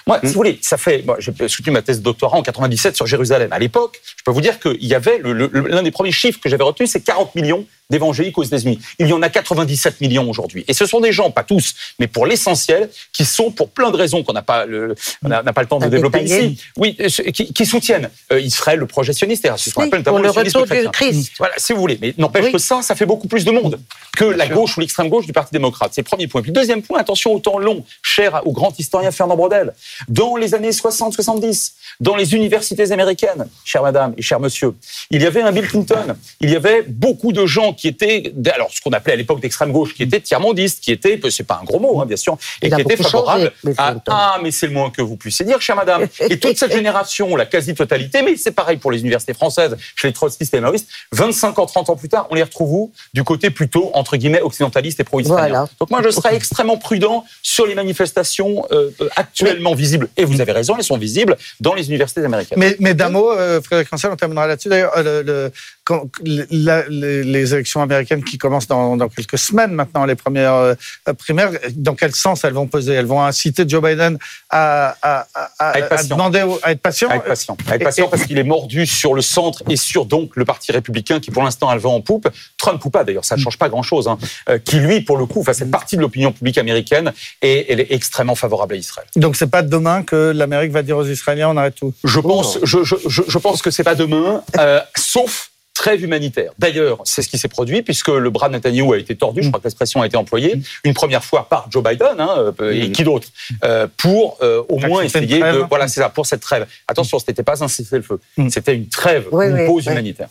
Moi, 0.06 0.18
si 0.20 0.28
vous 0.28 0.32
voulez, 0.32 0.58
ça 0.62 0.78
fait, 0.78 1.02
moi, 1.04 1.16
j'ai 1.18 1.32
soutenu 1.48 1.72
ma 1.72 1.82
thèse 1.82 1.98
de 1.98 2.04
doctorat 2.04 2.38
en 2.38 2.42
97 2.42 2.96
sur 2.96 3.06
Jérusalem. 3.06 3.52
À 3.52 3.58
l'époque, 3.58 4.00
je 4.16 4.24
peux 4.24 4.30
vous 4.30 4.40
dire 4.40 4.58
qu'il 4.58 4.86
y 4.86 4.94
avait, 4.94 5.20
l'un 5.22 5.82
des 5.82 5.90
premiers 5.90 6.12
chiffres 6.12 6.40
que 6.42 6.48
j'avais 6.48 6.64
retenu, 6.64 6.86
c'est 6.86 7.02
40 7.02 7.34
millions 7.34 7.66
d'évangéliques 7.90 8.36
aux 8.36 8.42
États-Unis. 8.42 8.78
Il 8.98 9.08
y 9.08 9.12
en 9.12 9.22
a 9.22 9.28
97 9.28 10.00
millions 10.00 10.28
aujourd'hui. 10.28 10.64
Et 10.68 10.74
ce 10.74 10.86
sont 10.86 11.00
des 11.00 11.12
gens, 11.12 11.30
pas 11.30 11.44
tous, 11.44 11.74
mais 11.98 12.06
pour 12.06 12.26
l'essentiel, 12.26 12.90
qui 13.12 13.24
sont, 13.24 13.50
pour 13.50 13.70
plein 13.70 13.90
de 13.90 13.96
raisons 13.96 14.22
qu'on 14.22 14.34
n'a 14.34 14.42
pas 14.42 14.66
le, 14.66 14.94
on 15.24 15.28
pas 15.28 15.62
le 15.62 15.66
temps 15.66 15.78
de 15.78 15.86
développer 15.86 16.22
ici, 16.22 16.60
oui, 16.76 16.96
euh, 17.00 17.08
qui, 17.30 17.52
qui 17.52 17.66
soutiennent 17.66 18.10
euh, 18.32 18.40
Israël, 18.40 18.78
le 18.78 18.86
projet 18.86 19.12
sioniste, 19.12 19.48
c'est 19.56 19.70
ce 19.70 19.74
qu'on 19.74 19.84
appelle 19.84 20.00
notamment 20.00 20.18
le 20.18 20.30
retour 20.30 20.66
du. 20.66 20.88
Christ. 20.92 21.32
Voilà, 21.38 21.54
si 21.56 21.72
vous 21.72 21.80
voulez. 21.80 21.98
Mais 22.00 22.14
n'empêche 22.18 22.46
Oui. 22.46 22.52
que 22.52 22.58
ça, 22.58 22.82
ça 22.82 22.94
fait 22.94 23.06
beaucoup 23.06 23.28
plus 23.28 23.44
de 23.44 23.50
monde 23.50 23.78
que 24.16 24.24
la 24.24 24.46
gauche 24.46 24.76
ou 24.76 24.80
l'extrême 24.80 25.08
gauche 25.08 25.26
du 25.26 25.32
Parti 25.32 25.52
démocrate. 25.52 25.92
C'est 25.94 26.02
le 26.02 26.06
premier 26.06 26.26
point. 26.26 26.42
Puis 26.42 26.52
deuxième 26.52 26.82
point, 26.82 26.98
attention 26.98 27.32
au 27.32 27.38
temps 27.38 27.58
long, 27.58 27.84
cher 28.02 28.42
au 28.44 28.52
grand 28.52 28.78
historien 28.78 29.10
Fernand 29.10 29.36
Brodel. 29.36 29.72
Dans 30.08 30.36
les 30.36 30.54
années 30.54 30.70
60-70, 30.70 31.72
dans 32.00 32.16
les 32.16 32.34
universités 32.34 32.92
américaines, 32.92 33.48
chère 33.64 33.82
madame 33.82 34.14
et 34.16 34.22
cher 34.22 34.40
monsieur, 34.40 34.74
il 35.10 35.22
y 35.22 35.26
avait 35.26 35.42
un 35.42 35.52
Bill 35.52 35.66
Clinton. 35.66 36.16
Il 36.40 36.50
y 36.50 36.56
avait 36.56 36.82
beaucoup 36.82 37.32
de 37.32 37.46
gens 37.46 37.72
qui 37.78 37.88
étaient, 37.88 38.32
alors 38.54 38.70
ce 38.72 38.80
qu'on 38.80 38.90
appelait 38.90 39.14
à 39.14 39.16
l'époque 39.16 39.40
d'extrême 39.40 39.72
gauche, 39.72 39.94
qui 39.94 40.02
étaient 40.02 40.20
tiers-mondistes, 40.20 40.82
qui 40.82 40.92
étaient, 40.92 41.18
c'est 41.30 41.44
pas 41.46 41.58
un 41.62 41.64
gros 41.64 41.78
mot, 41.80 42.00
hein, 42.00 42.06
bien 42.06 42.16
sûr, 42.16 42.36
et 42.60 42.66
Il 42.66 42.74
qui 42.74 42.80
étaient 42.80 42.96
beaucoup 42.96 43.02
favorables 43.10 43.40
changé, 43.44 43.52
Bill 43.64 43.74
à, 43.78 43.94
ah, 44.08 44.38
mais 44.42 44.50
c'est 44.50 44.66
le 44.66 44.72
moins 44.72 44.90
que 44.90 45.00
vous 45.02 45.16
puissiez 45.16 45.44
dire, 45.46 45.60
chère 45.60 45.76
madame. 45.76 46.06
Et 46.20 46.38
toute 46.38 46.58
cette 46.58 46.72
génération, 46.80 47.34
la 47.36 47.46
quasi-totalité, 47.46 48.22
mais 48.22 48.36
c'est 48.36 48.50
pareil 48.52 48.76
pour 48.76 48.90
les 48.90 49.00
universités 49.00 49.34
françaises, 49.34 49.76
chez 49.96 50.08
les 50.08 50.12
trotskistes 50.12 50.52
et 50.52 50.56
les 50.58 50.60
maoïstes, 50.62 50.88
25 51.12 51.58
ans, 51.58 51.66
30 51.66 51.90
ans 51.90 51.96
plus 51.96 52.08
tard, 52.08 52.26
on 52.30 52.34
les 52.34 52.42
retrouve 52.42 52.72
où? 52.72 52.92
Du 53.14 53.24
côté 53.24 53.50
plutôt, 53.50 53.90
entre 53.94 54.16
guillemets, 54.16 54.40
occidentaliste 54.42 55.00
et 55.00 55.04
pro-israélien. 55.04 55.48
Voilà. 55.48 55.68
Donc 55.80 55.90
moi, 55.90 56.00
je 56.04 56.10
serais 56.10 56.34
extrêmement 56.34 56.76
prudent 56.76 57.24
sur 57.42 57.66
les 57.66 57.74
manifestations 57.74 58.66
euh, 58.72 58.90
euh, 59.00 59.08
actuellement 59.16 59.74
visibles. 59.74 60.08
Et 60.16 60.24
vous 60.24 60.40
avez 60.40 60.52
raison, 60.52 60.74
elles 60.76 60.84
sont 60.84 60.98
visibles 60.98 61.36
dans 61.60 61.74
les 61.74 61.88
universités 61.88 62.24
américaines. 62.24 62.58
Mais, 62.58 62.76
mais 62.80 62.94
d'un 62.94 63.10
mot, 63.10 63.30
euh, 63.30 63.60
Frédéric 63.62 63.90
Rancel, 63.90 64.10
on 64.10 64.16
terminera 64.16 64.46
là-dessus. 64.46 64.68
D'ailleurs, 64.68 64.92
euh, 64.96 65.22
le- 65.22 65.22
le- 65.22 65.52
quand- 65.88 66.04
la- 66.50 66.86
les, 66.90 67.24
les 67.24 67.54
élections 67.54 67.80
américaines 67.80 68.22
qui 68.22 68.36
commencent 68.36 68.66
dans, 68.68 68.96
dans 68.98 69.08
quelques 69.08 69.38
semaines 69.38 69.72
maintenant, 69.72 70.04
les 70.04 70.16
premières 70.16 70.52
euh, 70.52 70.74
primaires, 71.16 71.50
dans 71.76 71.94
quel 71.94 72.14
sens 72.14 72.44
elles 72.44 72.52
vont 72.52 72.66
peser? 72.66 72.92
Elles 72.92 73.06
vont 73.06 73.22
inciter 73.22 73.64
Joe 73.66 73.82
Biden 73.82 74.18
à, 74.50 74.94
à, 75.00 75.26
à- 75.34 75.50
à- 75.70 75.78
être 75.78 76.08
demander 76.08 76.44
à 76.62 76.72
être 76.72 76.82
patient? 76.82 77.08
À 77.08 77.16
être 77.16 77.24
patient. 77.24 77.56
À 77.66 77.74
être 77.76 77.80
Et- 77.80 77.84
patient 77.84 78.06
et- 78.06 78.10
parce 78.10 78.24
qu'il 78.24 78.36
est 78.38 78.42
mordu 78.56 78.84
sur 78.84 79.14
le 79.14 79.22
centre 79.22 79.62
et 79.70 79.76
sur 79.76 80.04
donc 80.04 80.36
le 80.36 80.44
parti 80.44 80.72
républicain 80.72 81.20
qui 81.20 81.30
pour 81.30 81.42
l'instant 81.42 81.70
a 81.70 81.74
le 81.74 81.80
vent 81.80 81.94
en 81.94 82.02
poupe. 82.02 82.28
Trump 82.58 82.84
ou 82.84 82.90
pas 82.90 83.02
d'ailleurs, 83.04 83.24
ça 83.24 83.36
ne 83.36 83.40
change 83.40 83.56
pas 83.56 83.70
grand-chose. 83.70 84.08
hein. 84.08 84.18
Euh, 84.50 84.58
qui 84.58 84.76
lui, 84.80 85.00
pour 85.00 85.16
le 85.16 85.24
coup, 85.24 85.40
enfin, 85.40 85.54
cette 85.54 85.70
partie 85.70 85.96
de 85.96 86.02
l'opinion 86.02 86.32
publique 86.32 86.58
américaine, 86.58 87.12
est, 87.40 87.64
elle 87.70 87.80
est 87.80 87.92
extrêmement 87.92 88.34
favorable 88.34 88.74
à 88.74 88.76
Israël. 88.76 89.08
Donc 89.16 89.36
c'est 89.36 89.46
pas 89.50 89.62
demain 89.62 90.02
que 90.02 90.32
l'Amérique 90.34 90.72
va 90.72 90.82
dire 90.82 90.98
aux 90.98 91.06
Israéliens 91.06 91.48
on 91.48 91.56
arrête 91.56 91.76
tout? 91.76 91.94
Je 92.04 92.20
pense, 92.20 92.58
je, 92.62 92.84
je, 92.84 92.96
je, 93.06 93.22
je 93.26 93.38
pense 93.38 93.62
que 93.62 93.70
c'est 93.70 93.84
pas 93.84 93.94
demain, 93.94 94.42
euh, 94.58 94.80
sauf 94.96 95.50
trêve 95.78 96.02
humanitaire. 96.02 96.50
D'ailleurs, 96.58 96.98
c'est 97.04 97.22
ce 97.22 97.28
qui 97.28 97.38
s'est 97.38 97.46
produit 97.48 97.82
puisque 97.82 98.08
le 98.08 98.30
bras 98.30 98.48
de 98.48 98.54
Netanyahou 98.54 98.92
a 98.94 98.98
été 98.98 99.14
tordu, 99.14 99.42
je 99.44 99.48
crois 99.48 99.60
que 99.60 99.64
l'expression 99.64 100.02
a 100.02 100.06
été 100.06 100.16
employée, 100.16 100.60
une 100.82 100.92
première 100.92 101.22
fois 101.22 101.48
par 101.48 101.68
Joe 101.70 101.84
Biden, 101.84 102.16
hein, 102.18 102.52
euh, 102.60 102.72
et 102.72 102.90
qui 102.90 103.04
d'autre, 103.04 103.28
euh, 103.64 103.86
pour 103.96 104.38
euh, 104.42 104.62
au 104.68 104.78
moins 104.78 105.02
essayer 105.02 105.38
de... 105.38 105.64
Voilà, 105.68 105.86
c'est 105.86 106.00
ça, 106.00 106.08
pour 106.08 106.26
cette 106.26 106.40
trêve. 106.40 106.66
Attention, 106.88 107.20
ce 107.20 107.24
n'était 107.28 107.44
pas 107.44 107.62
un 107.62 107.68
cessez-le-feu, 107.68 108.18
Mm. 108.36 108.48
c'était 108.50 108.74
une 108.74 108.88
trêve, 108.88 109.26
Oui, 109.30 109.46
une 109.46 109.52
oui, 109.54 109.66
pause 109.66 109.84
oui. 109.86 109.92
humanitaire. 109.92 110.28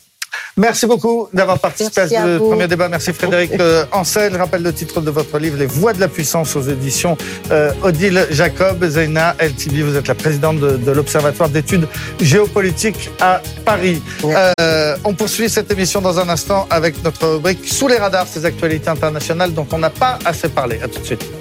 Merci 0.57 0.87
beaucoup 0.87 1.29
d'avoir 1.33 1.59
participé 1.59 2.01
Merci 2.01 2.15
à 2.15 2.23
ce 2.23 2.37
vous. 2.37 2.49
premier 2.49 2.67
débat. 2.67 2.89
Merci 2.89 3.13
Frédéric 3.13 3.51
euh, 3.59 3.85
Ancel. 3.91 4.33
Je 4.33 4.37
rappelle 4.37 4.63
le 4.63 4.73
titre 4.73 5.01
de 5.01 5.11
votre 5.11 5.37
livre, 5.37 5.57
Les 5.57 5.65
Voix 5.67 5.93
de 5.93 5.99
la 5.99 6.07
puissance 6.07 6.55
aux 6.55 6.61
éditions 6.61 7.17
euh, 7.51 7.71
Odile 7.83 8.25
Jacob. 8.31 8.83
Zeina 8.83 9.35
LTB, 9.39 9.81
vous 9.81 9.95
êtes 9.95 10.07
la 10.07 10.15
présidente 10.15 10.59
de, 10.59 10.77
de 10.77 10.91
l'Observatoire 10.91 11.49
d'études 11.49 11.87
géopolitiques 12.19 13.09
à 13.21 13.41
Paris. 13.65 14.01
Euh, 14.25 14.97
on 15.03 15.13
poursuit 15.13 15.49
cette 15.49 15.71
émission 15.71 16.01
dans 16.01 16.19
un 16.19 16.29
instant 16.29 16.67
avec 16.69 17.03
notre 17.03 17.27
rubrique 17.27 17.67
Sous 17.67 17.87
les 17.87 17.97
radars, 17.97 18.27
ces 18.27 18.45
actualités 18.45 18.89
internationales 18.89 19.53
dont 19.53 19.67
on 19.71 19.77
n'a 19.77 19.89
pas 19.89 20.17
assez 20.25 20.49
parlé. 20.49 20.79
À 20.81 20.87
tout 20.87 20.99
de 20.99 21.05
suite. 21.05 21.36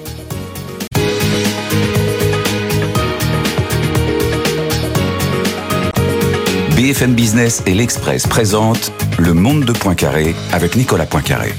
BFM 6.87 7.15
Business 7.15 7.63
et 7.65 7.73
l'Express 7.73 8.25
présentent 8.25 8.93
Le 9.19 9.33
Monde 9.33 9.65
de 9.65 9.73
Poincaré 9.73 10.33
avec 10.53 10.77
Nicolas 10.77 11.05
Poincaré. 11.05 11.51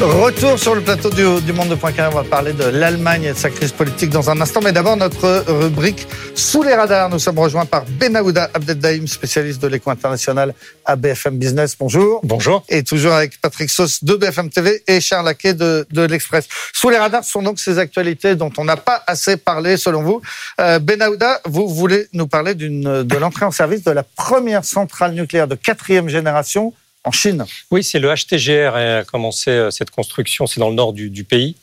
Retour 0.00 0.58
sur 0.58 0.74
le 0.74 0.80
plateau 0.80 1.08
du, 1.08 1.40
du 1.42 1.52
Monde 1.52 1.68
de 1.68 1.74
Poincaré. 1.76 2.12
On 2.12 2.16
va 2.16 2.24
parler 2.24 2.52
de 2.52 2.64
l'Allemagne 2.64 3.24
et 3.24 3.32
de 3.32 3.38
sa 3.38 3.48
crise 3.48 3.72
politique 3.72 4.10
dans 4.10 4.28
un 4.28 4.40
instant. 4.40 4.60
Mais 4.62 4.72
d'abord, 4.72 4.96
notre 4.96 5.44
rubrique 5.46 6.06
Sous 6.34 6.62
les 6.62 6.74
radars. 6.74 7.08
Nous 7.10 7.18
sommes 7.18 7.38
rejoints 7.38 7.64
par 7.64 7.84
Benaouda 7.84 8.50
Abdeldaïm, 8.52 9.06
spécialiste 9.06 9.62
de 9.62 9.68
l'éco 9.68 9.90
international 9.90 10.54
à 10.84 10.96
BFM 10.96 11.38
Business. 11.38 11.76
Bonjour. 11.78 12.20
Bonjour. 12.24 12.64
Et 12.68 12.82
toujours 12.82 13.12
avec 13.12 13.40
Patrick 13.40 13.70
Sauce 13.70 14.02
de 14.02 14.14
BFM 14.16 14.50
TV 14.50 14.82
et 14.86 15.00
Charles 15.00 15.26
Laquet 15.26 15.54
de, 15.54 15.86
de 15.90 16.02
l'Express. 16.02 16.48
Sous 16.72 16.90
les 16.90 16.98
radars 16.98 17.24
sont 17.24 17.42
donc 17.42 17.58
ces 17.60 17.78
actualités 17.78 18.34
dont 18.34 18.50
on 18.58 18.64
n'a 18.64 18.76
pas 18.76 19.02
assez 19.06 19.36
parlé, 19.36 19.76
selon 19.76 20.02
vous. 20.02 20.20
Euh, 20.60 20.78
Benaouda, 20.80 21.40
vous 21.46 21.68
voulez 21.68 22.08
nous 22.12 22.26
parler 22.26 22.54
d'une, 22.54 23.04
de 23.04 23.16
l'entrée 23.16 23.44
en 23.44 23.52
service 23.52 23.84
de 23.84 23.92
la 23.92 24.02
première 24.02 24.64
centrale 24.64 25.12
nucléaire 25.12 25.48
de 25.48 25.54
quatrième 25.54 26.08
génération 26.08 26.74
en 27.04 27.10
Chine. 27.12 27.44
Oui, 27.70 27.84
c'est 27.84 27.98
le 27.98 28.12
HTGR 28.14 28.72
qui 28.72 28.78
a 28.78 29.04
commencé 29.04 29.50
euh, 29.50 29.70
cette 29.70 29.90
construction, 29.90 30.46
c'est 30.46 30.60
dans 30.60 30.68
le 30.70 30.74
nord 30.74 30.92
du, 30.92 31.10
du 31.10 31.24
pays. 31.24 31.56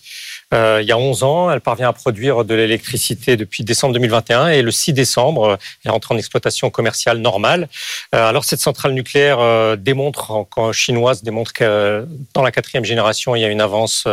Euh, 0.54 0.80
il 0.82 0.88
y 0.88 0.91
a 0.91 0.97
11 0.97 1.23
ans, 1.23 1.49
elle 1.51 1.62
parvient 1.62 1.88
à 1.88 1.93
produire 1.93 2.43
de 2.43 2.54
l'électricité 2.54 3.38
depuis 3.38 3.63
décembre 3.63 3.93
2021 3.93 4.49
et 4.49 4.62
le 4.62 4.71
6 4.71 4.91
décembre, 4.91 5.43
euh, 5.51 5.56
elle 5.86 5.91
est 5.91 5.93
entrée 5.93 6.13
en 6.13 6.17
exploitation 6.17 6.69
commerciale 6.69 7.19
normale. 7.19 7.69
Euh, 8.13 8.27
alors 8.27 8.43
cette 8.43 8.60
centrale 8.60 8.91
nucléaire 8.91 9.39
euh, 9.39 9.77
démontre, 9.77 10.45
chinoise, 10.73 11.23
démontre 11.23 11.54
que 11.54 12.06
dans 12.34 12.43
la 12.43 12.51
quatrième 12.51 12.84
génération, 12.84 13.34
il 13.36 13.41
y 13.41 13.45
a 13.45 13.47
une 13.47 13.62
avance 13.62 14.08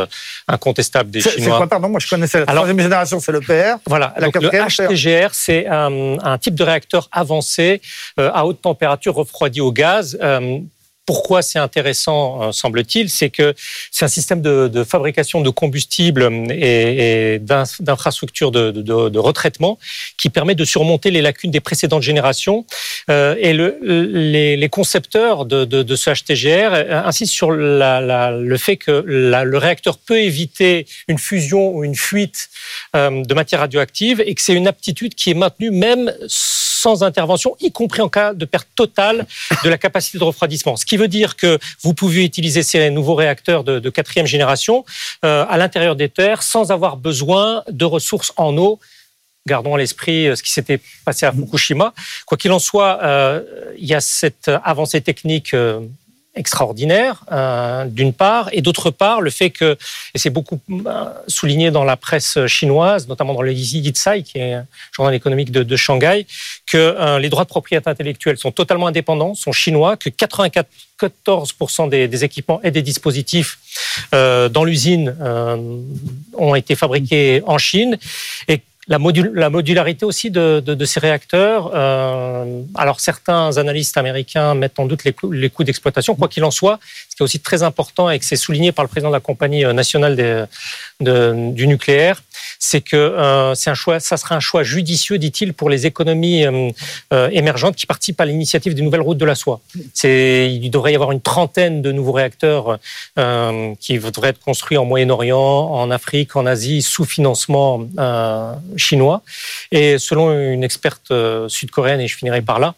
incontestable 0.46 1.10
des 1.10 1.20
C'est, 1.20 1.30
c'est 1.30 1.40
Chinois. 1.40 1.56
quoi, 1.56 1.66
pardon? 1.66 1.88
Moi, 1.88 2.00
je 2.00 2.08
connaissais 2.08 2.40
la 2.40 2.46
troisième 2.46 2.78
génération, 2.80 3.18
c'est 3.18 3.32
le 3.32 3.40
PR. 3.40 3.80
Voilà, 3.86 4.14
La 4.16 4.26
donc 4.30 4.40
le 4.40 4.48
HTGR, 4.50 5.30
c'est 5.32 5.66
un, 5.66 6.18
un 6.22 6.38
type 6.38 6.54
de 6.54 6.62
réacteur 6.62 7.08
avancé 7.10 7.80
à 8.16 8.46
haute 8.46 8.62
température 8.62 9.14
refroidi 9.14 9.60
au 9.60 9.72
gaz. 9.72 10.16
Pourquoi 11.08 11.40
c'est 11.40 11.58
intéressant, 11.58 12.22
euh, 12.42 12.52
semble-t-il, 12.52 13.08
c'est 13.08 13.30
que 13.30 13.54
c'est 13.90 14.04
un 14.04 14.08
système 14.18 14.42
de, 14.42 14.68
de 14.68 14.84
fabrication 14.84 15.40
de 15.40 15.48
combustible 15.48 16.22
euh, 16.24 16.46
et, 16.50 17.34
et 17.34 17.38
d'in- 17.38 17.62
d'infrastructures 17.80 18.50
de, 18.50 18.70
de- 18.72 19.08
de 19.08 19.18
retraitement 19.18 19.78
qui 20.20 20.28
permet 20.28 20.54
de 20.54 20.66
surmonter 20.66 21.10
les 21.10 21.22
lacunes 21.22 21.50
des 21.50 21.60
précédentes 21.60 22.02
générations. 22.02 22.66
Euh, 23.10 23.34
et 23.38 23.54
le, 23.54 23.78
les, 23.82 24.58
les 24.58 24.68
concepteurs 24.68 25.46
de, 25.46 25.96
ce 25.96 26.10
HTGR 26.10 26.74
euh, 26.74 27.02
insistent 27.10 27.32
sur 27.32 27.52
la- 27.52 28.02
la- 28.02 28.32
le 28.32 28.58
fait 28.58 28.76
que 28.76 29.02
la- 29.06 29.44
le 29.44 29.56
réacteur 29.56 29.96
peut 29.96 30.20
éviter 30.20 30.86
une 31.08 31.18
fusion 31.18 31.74
ou 31.74 31.84
une 31.84 31.96
fuite 31.96 32.50
euh, 32.94 33.24
de 33.24 33.32
matière 33.34 33.60
radioactive 33.60 34.22
et 34.26 34.34
que 34.34 34.42
c'est 34.42 34.52
une 34.52 34.68
aptitude 34.68 35.14
qui 35.14 35.30
est 35.30 35.34
maintenue 35.44 35.70
même 35.70 36.12
intervention, 36.86 37.56
y 37.60 37.72
compris 37.72 38.00
en 38.02 38.08
cas 38.08 38.34
de 38.34 38.44
perte 38.44 38.68
totale 38.74 39.26
de 39.64 39.68
la 39.68 39.78
capacité 39.78 40.18
de 40.18 40.24
refroidissement. 40.24 40.76
Ce 40.76 40.84
qui 40.84 40.96
veut 40.96 41.08
dire 41.08 41.36
que 41.36 41.58
vous 41.82 41.94
pouvez 41.94 42.24
utiliser 42.24 42.62
ces 42.62 42.90
nouveaux 42.90 43.14
réacteurs 43.14 43.64
de, 43.64 43.90
quatrième 43.90 44.26
génération 44.26 44.84
euh, 45.24 45.44
à 45.48 45.56
l'intérieur 45.56 45.96
des 45.96 46.08
terres 46.08 46.42
sans 46.42 46.70
avoir 46.70 46.96
besoin 46.96 47.64
de 47.68 47.84
ressources 47.84 48.32
en 48.36 48.56
eau. 48.56 48.78
Gardons 49.46 49.74
à 49.74 49.78
l'esprit 49.78 50.28
euh, 50.28 50.36
ce 50.36 50.42
qui 50.42 50.52
s'était 50.52 50.80
passé 51.04 51.26
à 51.26 51.32
Fukushima. 51.32 51.94
Quoi 52.26 52.36
qu'il 52.36 52.52
en 52.52 52.58
soit, 52.58 53.00
euh, 53.02 53.42
il 53.78 53.86
y 53.86 53.94
a 53.94 54.00
cette 54.00 54.50
avancée 54.64 55.00
technique 55.00 55.54
extraordinaire, 56.34 57.24
euh, 57.32 57.84
d'une 57.86 58.12
part, 58.12 58.48
et 58.52 58.62
d'autre 58.62 58.90
part, 58.90 59.20
le 59.20 59.30
fait 59.30 59.50
que, 59.50 59.76
et 60.14 60.18
c'est 60.18 60.30
beaucoup 60.30 60.60
euh, 60.70 61.04
souligné 61.26 61.70
dans 61.70 61.84
la 61.84 61.96
presse 61.96 62.46
chinoise, 62.46 63.08
notamment 63.08 63.34
dans 63.34 63.42
le 63.42 63.52
Yitsai, 63.52 64.22
qui 64.22 64.38
est 64.38 64.54
un 64.54 64.66
journal 64.92 65.14
économique 65.14 65.50
de, 65.50 65.76
Shanghai, 65.76 66.26
que 66.66 66.76
euh, 66.76 67.18
les 67.18 67.28
droits 67.28 67.44
de 67.44 67.48
propriété 67.48 67.88
intellectuelle 67.90 68.38
sont 68.38 68.52
totalement 68.52 68.86
indépendants, 68.86 69.34
sont 69.34 69.52
chinois, 69.52 69.96
que 69.96 70.08
94% 70.10 71.88
des, 71.88 72.08
des 72.08 72.24
équipements 72.24 72.60
et 72.62 72.70
des 72.70 72.82
dispositifs 72.82 73.58
dans 74.12 74.64
l'usine 74.64 75.14
ont 76.34 76.54
été 76.54 76.76
fabriqués 76.76 77.42
en 77.46 77.58
Chine, 77.58 77.98
et 78.46 78.62
la, 78.88 78.98
modul- 78.98 79.32
la 79.34 79.50
modularité 79.50 80.04
aussi 80.04 80.30
de, 80.30 80.84
ces 80.84 81.00
réacteurs. 81.00 81.70
euh, 81.74 82.62
alors 82.74 83.00
certains 83.00 83.56
analystes 83.58 83.96
américains 83.96 84.54
mettent 84.54 84.78
en 84.78 84.86
doute 84.86 85.04
les 85.04 85.12
coûts, 85.12 85.64
d'exploitation. 85.64 86.14
Quoi 86.14 86.28
qu'il 86.28 86.44
en 86.44 86.50
soit, 86.50 86.78
qui 87.18 87.22
est 87.22 87.24
aussi 87.24 87.40
très 87.40 87.62
important 87.64 88.08
et 88.10 88.18
que 88.18 88.24
c'est 88.24 88.36
souligné 88.36 88.70
par 88.70 88.84
le 88.84 88.88
président 88.88 89.10
de 89.10 89.14
la 89.14 89.20
compagnie 89.20 89.64
nationale 89.64 90.14
des, 90.14 90.44
de, 91.00 91.50
du 91.52 91.66
nucléaire, 91.66 92.22
c'est 92.58 92.80
que 92.80 92.96
euh, 92.96 93.54
c'est 93.54 93.70
un 93.70 93.74
choix, 93.74 93.98
ça 94.00 94.16
sera 94.16 94.36
un 94.36 94.40
choix 94.40 94.62
judicieux, 94.62 95.18
dit-il, 95.18 95.52
pour 95.52 95.68
les 95.68 95.86
économies 95.86 96.44
euh, 96.44 96.70
euh, 97.12 97.28
émergentes 97.32 97.76
qui 97.76 97.86
participent 97.86 98.20
à 98.20 98.24
l'initiative 98.24 98.74
des 98.74 98.82
nouvelles 98.82 99.00
routes 99.00 99.18
de 99.18 99.24
la 99.24 99.34
soie. 99.34 99.60
Il 100.04 100.70
devrait 100.70 100.92
y 100.92 100.94
avoir 100.94 101.12
une 101.12 101.20
trentaine 101.20 101.82
de 101.82 101.90
nouveaux 101.92 102.12
réacteurs 102.12 102.78
euh, 103.18 103.74
qui 103.80 103.98
devraient 103.98 104.30
être 104.30 104.40
construits 104.40 104.78
en 104.78 104.84
Moyen-Orient, 104.84 105.38
en 105.38 105.90
Afrique, 105.90 106.36
en 106.36 106.46
Asie, 106.46 106.82
sous 106.82 107.04
financement 107.04 107.84
euh, 107.98 108.54
chinois. 108.76 109.22
Et 109.72 109.98
selon 109.98 110.32
une 110.32 110.62
experte 110.62 111.12
sud-coréenne, 111.48 112.00
et 112.00 112.08
je 112.08 112.16
finirai 112.16 112.42
par 112.42 112.58
là, 112.60 112.74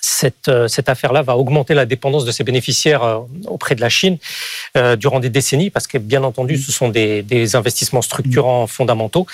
cette, 0.00 0.48
euh, 0.48 0.68
cette 0.68 0.88
affaire-là 0.88 1.22
va 1.22 1.36
augmenter 1.36 1.74
la 1.74 1.86
dépendance 1.86 2.24
de 2.24 2.30
ses 2.30 2.44
bénéficiaires 2.44 3.02
euh, 3.02 3.18
auprès 3.46 3.74
de 3.74 3.80
la 3.80 3.88
Chine 3.88 4.18
euh, 4.76 4.96
durant 4.96 5.20
des 5.20 5.30
décennies, 5.30 5.70
parce 5.70 5.86
que 5.86 5.98
bien 5.98 6.22
entendu, 6.22 6.56
ce 6.56 6.70
sont 6.70 6.88
des, 6.88 7.22
des 7.22 7.56
investissements 7.56 8.02
structurants 8.02 8.66
fondamentaux, 8.66 9.26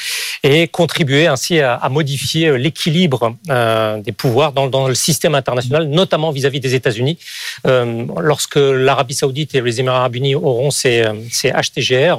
et 0.43 0.69
contribuer 0.69 1.27
ainsi 1.27 1.61
à, 1.61 1.75
à 1.75 1.89
modifier 1.89 2.57
l'équilibre 2.57 3.37
euh, 3.51 4.01
des 4.01 4.13
pouvoirs 4.13 4.53
dans, 4.53 4.69
dans, 4.69 4.89
le 4.89 4.95
système 4.95 5.35
international, 5.35 5.89
notamment 5.89 6.31
vis-à-vis 6.31 6.59
-vis 6.59 6.63
des 6.63 6.75
États-Unis. 6.75 7.19
Euh, 7.67 8.05
lorsque 8.21 8.57
l'Arabie 8.57 9.15
saoudite 9.15 9.55
et 9.55 9.61
les 9.61 9.81
Émirats 9.81 9.99
arabes 9.99 10.17
unis 10.17 10.35
auront 10.35 10.71
ces, 10.71 11.05
ces 11.31 11.51
HTGR, 11.51 12.17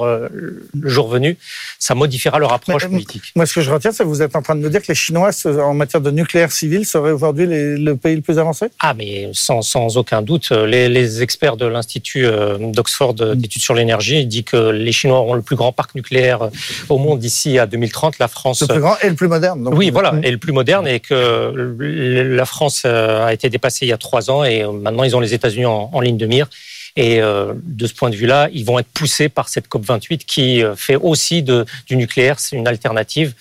le 0.84 0.88
jour 0.88 1.08
venu, 1.08 1.36
ça 1.78 1.94
modifiera 1.94 2.38
leur 2.38 2.52
approche 2.52 2.84
Mais, 2.84 2.90
politique. 2.90 3.32
Moi, 3.34 3.46
ce 3.46 3.54
que 3.54 3.60
je 3.60 3.70
retiens, 3.70 3.92
c'est 3.92 4.04
que 4.04 4.08
vous 4.08 4.22
êtes 4.22 4.36
en 4.36 4.42
train 4.42 4.56
de 4.56 4.60
me 4.60 4.70
dire 4.70 4.82
que 4.82 4.88
les 4.88 4.94
Chinois, 4.94 5.30
en 5.44 5.74
matière 5.74 6.00
de 6.00 6.10
nucléaire 6.10 6.52
civil, 6.52 6.84
seraient 6.84 7.12
aujourd'hui 7.12 7.46
le 7.48 7.96
pays 7.96 8.16
le 8.16 8.22
plus 8.22 8.35
Ah, 8.80 8.94
mais 8.94 9.30
sans, 9.32 9.62
sans 9.62 9.96
aucun 9.96 10.22
doute. 10.22 10.50
Les, 10.50 10.88
les 10.88 11.22
experts 11.22 11.56
de 11.56 11.66
l'Institut 11.66 12.26
euh, 12.26 12.58
d'Oxford 12.58 13.14
d'études 13.14 13.62
sur 13.62 13.74
l'énergie 13.74 14.24
disent 14.26 14.44
que 14.44 14.70
les 14.70 14.92
Chinois 14.92 15.18
auront 15.18 15.34
le 15.34 15.42
plus 15.42 15.56
grand 15.56 15.72
parc 15.72 15.94
nucléaire 15.94 16.50
au 16.88 16.98
monde 16.98 17.18
d'ici 17.18 17.58
à 17.58 17.66
2030. 17.66 18.18
La 18.18 18.28
France. 18.28 18.62
Le 18.62 18.68
plus 18.68 18.80
grand 18.80 18.96
et 19.02 19.08
le 19.08 19.14
plus 19.14 19.28
moderne. 19.28 19.64
Donc. 19.64 19.74
Oui, 19.76 19.90
voilà, 19.90 20.14
et 20.22 20.30
le 20.30 20.38
plus 20.38 20.52
moderne, 20.52 20.86
et 20.86 21.00
que 21.00 21.76
la 21.78 22.44
France 22.44 22.84
a 22.84 23.32
été 23.32 23.48
dépassée 23.50 23.86
il 23.86 23.88
y 23.88 23.92
a 23.92 23.98
trois 23.98 24.30
ans, 24.30 24.44
et 24.44 24.64
maintenant 24.64 25.04
ils 25.04 25.16
ont 25.16 25.20
les 25.20 25.34
États-Unis 25.34 25.66
en, 25.66 25.90
en 25.92 26.00
ligne 26.00 26.16
de 26.16 26.26
mire. 26.26 26.48
Et 26.96 27.20
euh, 27.20 27.52
de 27.62 27.86
ce 27.86 27.94
point 27.94 28.08
de 28.08 28.16
vue-là, 28.16 28.48
ils 28.52 28.64
vont 28.64 28.78
être 28.78 28.88
poussés 28.88 29.28
par 29.28 29.48
cette 29.48 29.68
COP28 29.68 30.24
qui 30.24 30.62
euh, 30.62 30.74
fait 30.74 30.96
aussi 30.96 31.42
de, 31.42 31.66
du 31.86 31.96
nucléaire, 31.96 32.40
c'est 32.40 32.56
une 32.56 32.66
alternative 32.66 33.34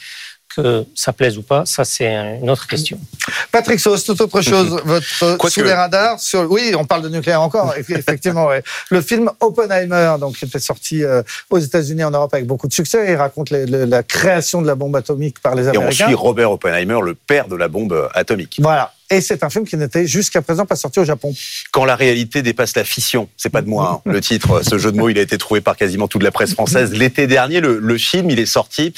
que 0.56 0.86
ça 0.95 1.14
plaise 1.14 1.38
ou 1.38 1.41
pas, 1.41 1.66
ça 1.66 1.86
c'est 1.86 2.14
une 2.41 2.49
autre 2.49 2.68
question. 2.68 2.99
Patrick 3.51 3.80
Sauce, 3.80 4.03
toute 4.03 4.22
autre 4.22 4.41
chose, 4.41 4.82
votre 4.86 5.38
Quoi 5.38 5.49
sous 5.49 5.62
que... 5.62 5.66
les 5.66 5.74
radars 5.74 6.20
sur 6.20 6.49
oui, 6.49 6.74
on 6.78 6.86
parle 6.86 7.03
de 7.03 7.10
nucléaire 7.10 7.41
encore, 7.41 7.74
effectivement. 7.78 8.47
ouais. 8.47 8.64
Le 8.89 9.01
film 9.01 9.32
Oppenheimer, 9.39 10.16
donc 10.20 10.38
qui 10.38 10.45
était 10.45 10.60
sorti 10.60 11.03
euh, 11.03 11.22
aux 11.49 11.60
États-Unis, 11.60 12.03
en 12.03 12.12
Europe 12.12 12.34
avec 12.34 12.45
beaucoup 12.45 12.68
de 12.68 12.74
succès, 12.74 13.06
il 13.12 13.16
raconte 13.16 13.49
les, 13.49 13.66
les, 13.66 13.86
la 13.86 14.03
création 14.03 14.62
de 14.62 14.68
la 14.68 14.76
bombe 14.76 14.95
atomique 14.95 15.39
par 15.39 15.56
les 15.56 15.68
Américains. 15.68 16.06
Et 16.06 16.06
on 16.06 16.08
suit 16.08 16.16
Robert 16.16 16.51
Oppenheimer, 16.51 16.99
le 17.03 17.16
père 17.16 17.47
de 17.47 17.56
la 17.56 17.68
bombe 17.68 18.10
atomique. 18.14 18.58
Voilà. 18.62 18.94
Et 19.12 19.22
c'est 19.22 19.43
un 19.43 19.51
film 19.51 19.66
qui 19.66 19.78
n'était 19.78 20.08
jusqu'à 20.08 20.41
présent 20.41 20.66
pas 20.66 20.76
sorti 20.76 20.99
au 20.99 21.06
Japon. 21.06 21.34
Quand 21.72 21.86
la 21.86 21.95
réalité 21.95 22.41
dépasse 22.41 22.76
la 22.76 22.84
fiction, 22.84 23.30
c'est 23.38 23.51
pas 23.51 23.62
de 23.62 23.70
moi. 23.70 24.01
Hein. 24.06 24.12
Le 24.12 24.20
titre, 24.20 24.64
ce 24.64 24.80
jeu 24.80 24.91
de 24.91 24.97
mots, 24.97 25.10
il 25.10 25.20
a 25.20 25.22
été 25.22 25.38
trouvé 25.38 25.62
par 25.62 25.78
quasiment 25.78 26.08
toute 26.08 26.24
la 26.24 26.32
presse 26.32 26.53
française 26.53 26.91
l'été 26.91 27.28
dernier. 27.28 27.60
Le, 27.62 27.97
film, 27.97 28.32
il 28.32 28.39
est 28.39 28.47
sorti 28.47 28.93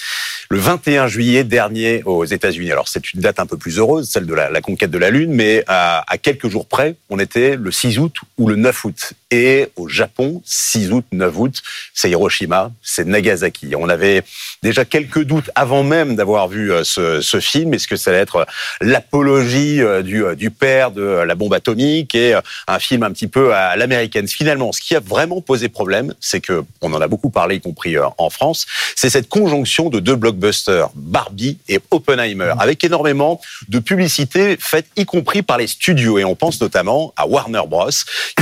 le 0.49 0.59
21 0.59 1.07
juillet 1.07 1.43
dernier 1.43 2.03
aux 2.05 2.23
États-Unis. 2.23 2.71
Alors 2.71 2.87
c'est 2.87 3.13
une 3.13 3.19
date 3.19 3.39
un 3.39 3.45
peu 3.45 3.57
plus 3.57 3.79
heureuse, 3.79 4.09
celle 4.09 4.25
de 4.25 4.33
la, 4.33 4.61
conquête 4.61 4.91
de 4.91 4.97
la 4.97 5.09
Lune, 5.09 5.33
mais 5.33 5.63
à, 5.67 6.03
quelques 6.21 6.47
jours 6.47 6.67
près, 6.67 6.95
on 7.09 7.19
était 7.19 7.57
le 7.57 7.71
6 7.71 7.99
août 7.99 8.15
ou 8.37 8.47
le 8.47 8.55
9 8.55 8.85
août. 8.85 9.13
Et 9.29 9.67
au 9.75 9.89
Japon, 9.89 10.41
6 10.45 10.91
août, 10.93 11.05
9 11.11 11.37
août, 11.37 11.61
c'est 11.93 12.09
Hiroshima, 12.09 12.71
c'est 12.81 13.05
Nagasaki. 13.05 13.75
On 13.75 13.89
avait 13.89 14.23
déjà 14.63 14.85
quelques 14.85 15.23
doutes 15.23 15.51
avant 15.53 15.83
même 15.83 16.15
d'avoir 16.15 16.47
vu 16.47 16.71
euh, 16.71 16.85
ce, 16.85 17.19
ce 17.19 17.41
film. 17.41 17.73
Est-ce 17.73 17.89
que 17.89 17.97
ça 17.97 18.11
allait 18.11 18.21
être 18.21 18.47
l'apologie 18.79 19.81
euh, 19.81 19.96
du, 20.01 20.23
du, 20.35 20.51
père 20.51 20.91
de 20.91 21.01
la 21.01 21.35
bombe 21.35 21.53
atomique 21.53 22.15
et 22.15 22.35
euh, 22.35 22.41
un 22.67 22.79
film 22.79 23.03
un 23.03 23.11
petit 23.11 23.27
peu 23.27 23.53
à 23.53 23.75
l'américaine. 23.75 24.27
Finalement, 24.27 24.71
ce 24.71 24.81
qui 24.81 24.95
a 24.95 24.99
vraiment 24.99 25.41
posé 25.41 25.69
problème, 25.69 26.13
c'est 26.19 26.41
que, 26.41 26.63
on 26.81 26.93
en 26.93 27.01
a 27.01 27.07
beaucoup 27.07 27.29
parlé, 27.29 27.55
y 27.55 27.61
compris 27.61 27.95
en 28.17 28.29
France, 28.29 28.65
c'est 28.95 29.09
cette 29.09 29.29
conjonction 29.29 29.89
de 29.89 29.99
deux 29.99 30.15
blockbusters, 30.15 30.89
Barbie 30.95 31.57
et 31.67 31.79
Oppenheimer, 31.91 32.53
avec 32.59 32.83
énormément 32.83 33.39
de 33.67 33.79
publicité 33.79 34.57
faite, 34.59 34.87
y 34.95 35.05
compris 35.05 35.41
par 35.41 35.57
les 35.57 35.67
studios. 35.67 36.19
Et 36.19 36.25
on 36.25 36.35
pense 36.35 36.59
notamment 36.61 37.13
à 37.15 37.27
Warner 37.27 37.63
Bros, 37.67 37.89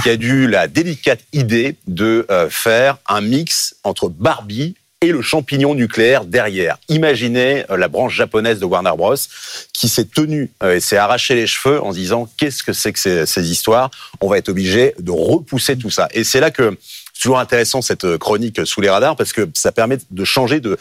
qui 0.02 0.10
a 0.10 0.18
dû 0.18 0.48
la 0.48 0.68
délicate 0.68 1.22
idée 1.34 1.76
de 1.88 2.28
faire 2.50 2.98
un 3.08 3.22
mix 3.22 3.76
entre 3.84 4.10
Barbie 4.10 4.76
et 5.06 5.12
le 5.12 5.22
champignon 5.22 5.76
nucléaire 5.76 6.26
derrière. 6.26 6.78
Imaginez 6.90 7.64
la 7.70 7.88
branche 7.88 8.16
japonaise 8.16 8.60
de 8.60 8.66
Warner 8.66 8.94
Bros 8.98 9.16
qui 9.72 9.88
s'est 9.88 10.06
tenue 10.06 10.50
et 10.66 10.80
s'est 10.80 10.98
arraché 10.98 11.36
les 11.36 11.46
cheveux 11.46 11.82
en 11.84 11.92
disant 11.92 12.28
qu'est-ce 12.38 12.64
que 12.64 12.74
c'est 12.74 12.92
que 12.92 13.26
ces, 13.26 13.52
histoires? 13.52 13.92
On 14.20 14.28
va 14.28 14.40
être 14.40 14.50
obligé 14.50 14.96
de 15.00 15.12
repousser 15.12 15.78
tout 15.78 15.92
ça. 15.92 16.08
Et 16.12 16.24
c'est 16.24 16.40
là 16.40 16.50
que 16.50 16.76
c'est 17.14 17.22
toujours 17.22 17.40
intéressant 17.40 17.84
cette 17.84 18.18
chronique 18.18 18.66
sous 18.66 18.82
les 18.82 18.90
radars 18.90 19.16
parce 19.16 19.32
que 19.32 19.48
ça 19.54 19.72
permet 19.72 19.98
de 20.10 20.24
changer 20.26 20.60
de, 20.60 20.78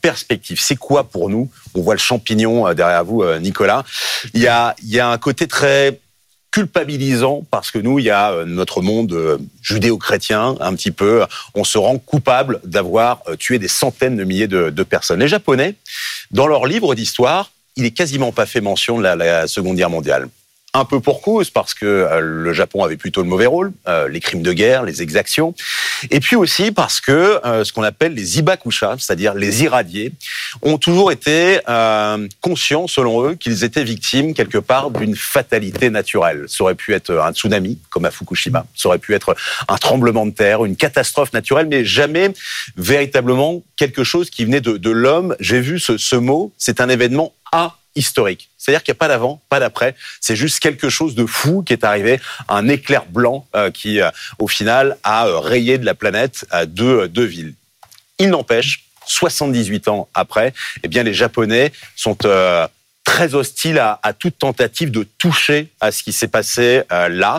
perspective. 0.00 0.58
C'est 0.60 0.76
quoi 0.76 1.04
pour 1.04 1.28
nous? 1.28 1.50
On 1.74 1.82
voit 1.82 1.94
le 1.94 2.00
champignon 2.00 2.72
derrière 2.72 3.04
vous, 3.04 3.24
Nicolas. 3.40 3.84
Il 4.32 4.40
y 4.40 4.48
a 4.48 4.74
un 5.08 5.18
côté 5.18 5.46
très 5.46 6.00
culpabilisant 6.56 7.44
parce 7.50 7.70
que 7.70 7.78
nous, 7.78 7.98
il 7.98 8.06
y 8.06 8.10
a 8.10 8.30
euh, 8.30 8.46
notre 8.46 8.80
monde 8.80 9.12
euh, 9.12 9.36
judéo-chrétien, 9.60 10.56
un 10.58 10.74
petit 10.74 10.90
peu, 10.90 11.22
on 11.54 11.64
se 11.64 11.76
rend 11.76 11.98
coupable 11.98 12.60
d'avoir 12.64 13.20
euh, 13.28 13.36
tué 13.36 13.58
des 13.58 13.68
centaines 13.68 14.16
de 14.16 14.24
milliers 14.24 14.48
de, 14.48 14.82
personnes. 14.82 15.20
Les 15.20 15.28
Japonais, 15.28 15.74
dans 16.30 16.46
leur 16.46 16.64
livre 16.64 16.94
d'histoire, 16.94 17.50
il 17.76 17.84
est 17.84 17.90
quasiment 17.90 18.32
pas 18.32 18.46
fait 18.46 18.62
mention 18.62 18.96
de 18.96 19.02
la 19.02 19.46
Seconde 19.46 19.76
Guerre 19.76 19.90
mondiale 19.90 20.30
un 20.76 20.84
peu 20.84 21.00
pour 21.00 21.22
cause 21.22 21.50
parce 21.50 21.74
que 21.74 21.86
euh, 21.86 22.20
le 22.20 22.52
Japon 22.52 22.84
avait 22.84 22.96
plutôt 22.96 23.22
le 23.22 23.28
mauvais 23.28 23.46
rôle, 23.46 23.72
euh, 23.88 24.08
les 24.08 24.20
crimes 24.20 24.42
de 24.42 24.52
guerre, 24.52 24.82
les 24.82 25.02
exactions, 25.02 25.54
et 26.10 26.20
puis 26.20 26.36
aussi 26.36 26.70
parce 26.70 27.00
que 27.00 27.40
euh, 27.44 27.64
ce 27.64 27.72
qu'on 27.72 27.82
appelle 27.82 28.14
les 28.14 28.38
ibakusha, 28.38 28.96
c'est-à-dire 28.98 29.34
les 29.34 29.62
irradiés, 29.64 30.12
ont 30.62 30.78
toujours 30.78 31.12
été 31.12 31.58
conscients, 32.40 32.86
selon 32.86 33.26
eux, 33.26 33.34
qu'ils 33.34 33.64
étaient 33.64 33.84
victimes 33.84 34.34
quelque 34.34 34.58
part 34.58 34.90
d'une 34.90 35.16
fatalité 35.16 35.90
naturelle. 35.90 36.46
Ça 36.48 36.64
aurait 36.64 36.74
pu 36.74 36.94
être 36.94 37.12
un 37.12 37.32
tsunami, 37.32 37.78
comme 37.90 38.04
à 38.04 38.10
Fukushima, 38.10 38.66
ça 38.74 38.88
aurait 38.88 38.98
pu 38.98 39.14
être 39.14 39.34
un 39.68 39.76
tremblement 39.76 40.26
de 40.26 40.30
terre, 40.30 40.64
une 40.64 40.76
catastrophe 40.76 41.32
naturelle, 41.32 41.66
mais 41.68 41.84
jamais 41.84 42.32
véritablement 42.76 43.62
quelque 43.76 44.04
chose 44.04 44.30
qui 44.30 44.44
venait 44.44 44.60
de, 44.60 44.76
de 44.76 44.90
l'homme. 44.90 45.36
J'ai 45.40 45.60
vu 45.60 45.78
ce, 45.78 45.96
ce 45.98 46.16
mot, 46.16 46.52
c'est 46.58 46.80
un 46.80 46.88
événement 46.88 47.32
à 47.52 47.76
historique. 47.96 48.50
C'est-à-dire 48.58 48.82
qu'il 48.82 48.92
n'y 48.92 48.96
a 48.96 49.00
pas 49.00 49.08
d'avant, 49.08 49.40
pas 49.48 49.60
d'après. 49.60 49.94
C'est 50.20 50.36
juste 50.36 50.60
quelque 50.60 50.88
chose 50.88 51.14
de 51.14 51.26
fou 51.26 51.62
qui 51.62 51.72
est 51.72 51.84
arrivé, 51.84 52.20
un 52.48 52.68
éclair 52.68 53.06
blanc 53.06 53.46
euh, 53.54 53.70
qui, 53.70 54.00
euh, 54.00 54.10
au 54.38 54.48
final, 54.48 54.96
a 55.02 55.26
euh, 55.26 55.38
rayé 55.38 55.78
de 55.78 55.84
la 55.84 55.94
planète 55.94 56.46
deux, 56.66 57.08
deux 57.08 57.24
villes. 57.24 57.54
Il 58.18 58.30
n'empêche, 58.30 58.84
78 59.06 59.88
ans 59.88 60.08
après, 60.14 60.52
eh 60.82 60.88
bien, 60.88 61.02
les 61.02 61.14
Japonais 61.14 61.72
sont 61.94 62.16
euh, 62.24 62.66
très 63.04 63.34
hostiles 63.34 63.78
à, 63.78 64.00
à, 64.02 64.12
toute 64.12 64.38
tentative 64.38 64.90
de 64.90 65.04
toucher 65.04 65.68
à 65.80 65.92
ce 65.92 66.02
qui 66.02 66.12
s'est 66.12 66.28
passé 66.28 66.82
euh, 66.92 67.08
là. 67.08 67.38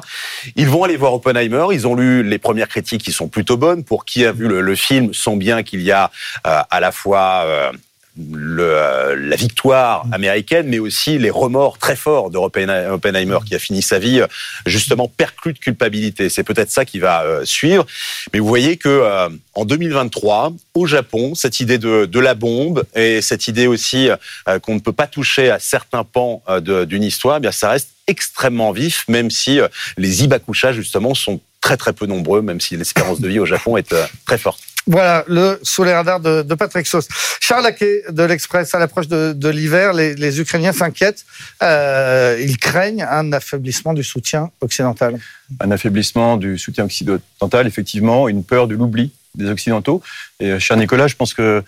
Ils 0.56 0.68
vont 0.68 0.84
aller 0.84 0.96
voir 0.96 1.14
Oppenheimer. 1.14 1.68
Ils 1.72 1.86
ont 1.86 1.94
lu 1.94 2.24
les 2.24 2.38
premières 2.38 2.70
critiques 2.70 3.04
qui 3.04 3.12
sont 3.12 3.28
plutôt 3.28 3.58
bonnes. 3.58 3.84
Pour 3.84 4.06
qui 4.06 4.26
a 4.26 4.32
vu 4.32 4.48
le, 4.48 4.62
le 4.62 4.76
film, 4.76 5.14
sont 5.14 5.36
bien 5.36 5.64
qu'il 5.64 5.82
y 5.82 5.92
a 5.92 6.10
euh, 6.48 6.62
à 6.70 6.80
la 6.80 6.92
fois 6.92 7.74
le, 8.18 8.64
euh, 8.64 9.16
la 9.16 9.36
victoire 9.36 10.06
américaine, 10.12 10.68
mais 10.68 10.80
aussi 10.80 11.18
les 11.18 11.30
remords 11.30 11.78
très 11.78 11.96
forts 11.96 12.30
de 12.30 12.38
Oppenheimer, 12.38 13.38
qui 13.46 13.56
a 13.56 13.60
fini 13.60 13.82
sa 13.82 14.00
vie 14.00 14.22
justement 14.66 15.08
perclus 15.08 15.54
de 15.54 15.60
culpabilité. 15.60 16.30
C'est 16.30 16.44
peut-être 16.44 16.72
ça 16.72 16.86
qui 16.86 17.00
va 17.00 17.24
euh, 17.24 17.46
suivre. 17.46 17.86
Mais 18.34 18.40
vous 18.40 18.48
voyez 18.48 18.78
que 18.78 18.90
euh, 18.90 19.30
en 19.54 19.66
2023, 19.66 20.54
au 20.76 20.86
Japon, 20.86 21.36
cette 21.36 21.60
idée 21.60 21.78
de, 21.78 22.06
de, 22.06 22.20
la 22.20 22.36
bombe 22.36 22.84
et 22.96 23.22
cette 23.22 23.48
idée 23.48 23.68
aussi 23.68 24.10
euh, 24.48 24.60
qu'on 24.60 24.76
ne 24.76 24.80
peut 24.80 24.94
pas 24.94 25.08
toucher 25.08 25.50
à 25.50 25.60
certains 25.60 26.04
pans 26.04 26.44
euh, 26.50 26.86
d'une 26.86 27.04
histoire, 27.04 27.38
eh 27.38 27.40
bien 27.40 27.52
ça 27.52 27.72
reste 27.72 27.90
extrêmement 28.08 28.72
vif, 28.72 29.06
même 29.08 29.30
si 29.32 29.60
euh, 29.60 29.68
les 29.98 30.24
ibakusha 30.24 30.74
justement 30.74 31.14
sont 31.14 31.40
très 31.62 31.78
très 31.78 31.94
peu 31.94 32.06
nombreux, 32.06 32.42
même 32.42 32.62
si 32.62 32.78
l'espérance 32.78 33.20
de 33.20 33.28
vie 33.28 33.40
au 33.40 33.46
Japon 33.46 33.78
est 33.78 33.94
très 34.26 34.38
forte. 34.38 34.62
Voilà, 34.88 35.26
le 35.28 35.60
sous 35.64 35.84
les 35.84 35.94
radars 35.94 36.20
de, 36.20 36.56
Patrick 36.56 36.88
Sauce. 36.88 37.08
Charles 37.42 37.64
Laquet 37.64 38.04
de 38.10 38.24
l'Express, 38.24 38.74
à 38.74 38.80
l'approche 38.80 39.08
de, 39.08 39.50
l'hiver, 39.50 39.94
les, 39.94 40.40
Ukrainiens 40.40 40.74
s'inquiètent. 40.74 41.26
Euh, 41.62 42.38
ils 42.40 42.58
craignent 42.58 43.04
un 43.04 43.32
affaiblissement 43.34 43.94
du 43.94 44.04
soutien 44.04 44.50
occidental. 44.62 45.20
Un 45.60 45.72
affaiblissement 45.72 46.38
du 46.38 46.58
soutien 46.58 46.86
occidental, 46.86 47.68
effectivement, 47.68 48.30
une 48.30 48.44
peur 48.44 48.68
de 48.68 48.76
l'oubli 48.76 49.12
des 49.36 49.50
Occidentaux. 49.50 50.02
Et 50.40 50.60
cher 50.60 50.78
Nicolas, 50.78 51.08
je 51.08 51.16
pense 51.16 51.34
que 51.34 51.64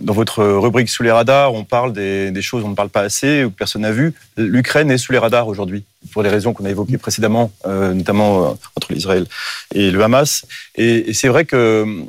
dans 0.00 0.12
votre 0.12 0.42
rubrique 0.42 0.88
sous 0.88 1.04
les 1.04 1.12
radars, 1.12 1.54
on 1.54 1.64
parle 1.64 1.92
des, 1.92 2.42
choses 2.42 2.64
on 2.64 2.70
ne 2.70 2.74
parle 2.74 2.88
pas 2.88 3.02
assez 3.02 3.44
ou 3.44 3.50
que 3.50 3.56
personne 3.56 3.82
n'a 3.82 3.92
vu. 3.92 4.12
L'Ukraine 4.36 4.90
est 4.90 4.98
sous 4.98 5.12
les 5.12 5.18
radars 5.18 5.46
aujourd'hui 5.46 5.84
pour 6.12 6.22
les 6.22 6.28
raisons 6.28 6.52
qu'on 6.52 6.64
a 6.64 6.70
évoquées 6.70 6.98
précédemment, 6.98 7.52
euh, 7.66 7.94
notamment 7.94 8.44
euh, 8.44 8.54
entre 8.76 8.92
l'Israël 8.92 9.26
et 9.74 9.92
le 9.92 10.02
Hamas. 10.02 10.44
Et 10.74 11.14
c'est 11.14 11.28
vrai 11.28 11.44
que 11.44 12.04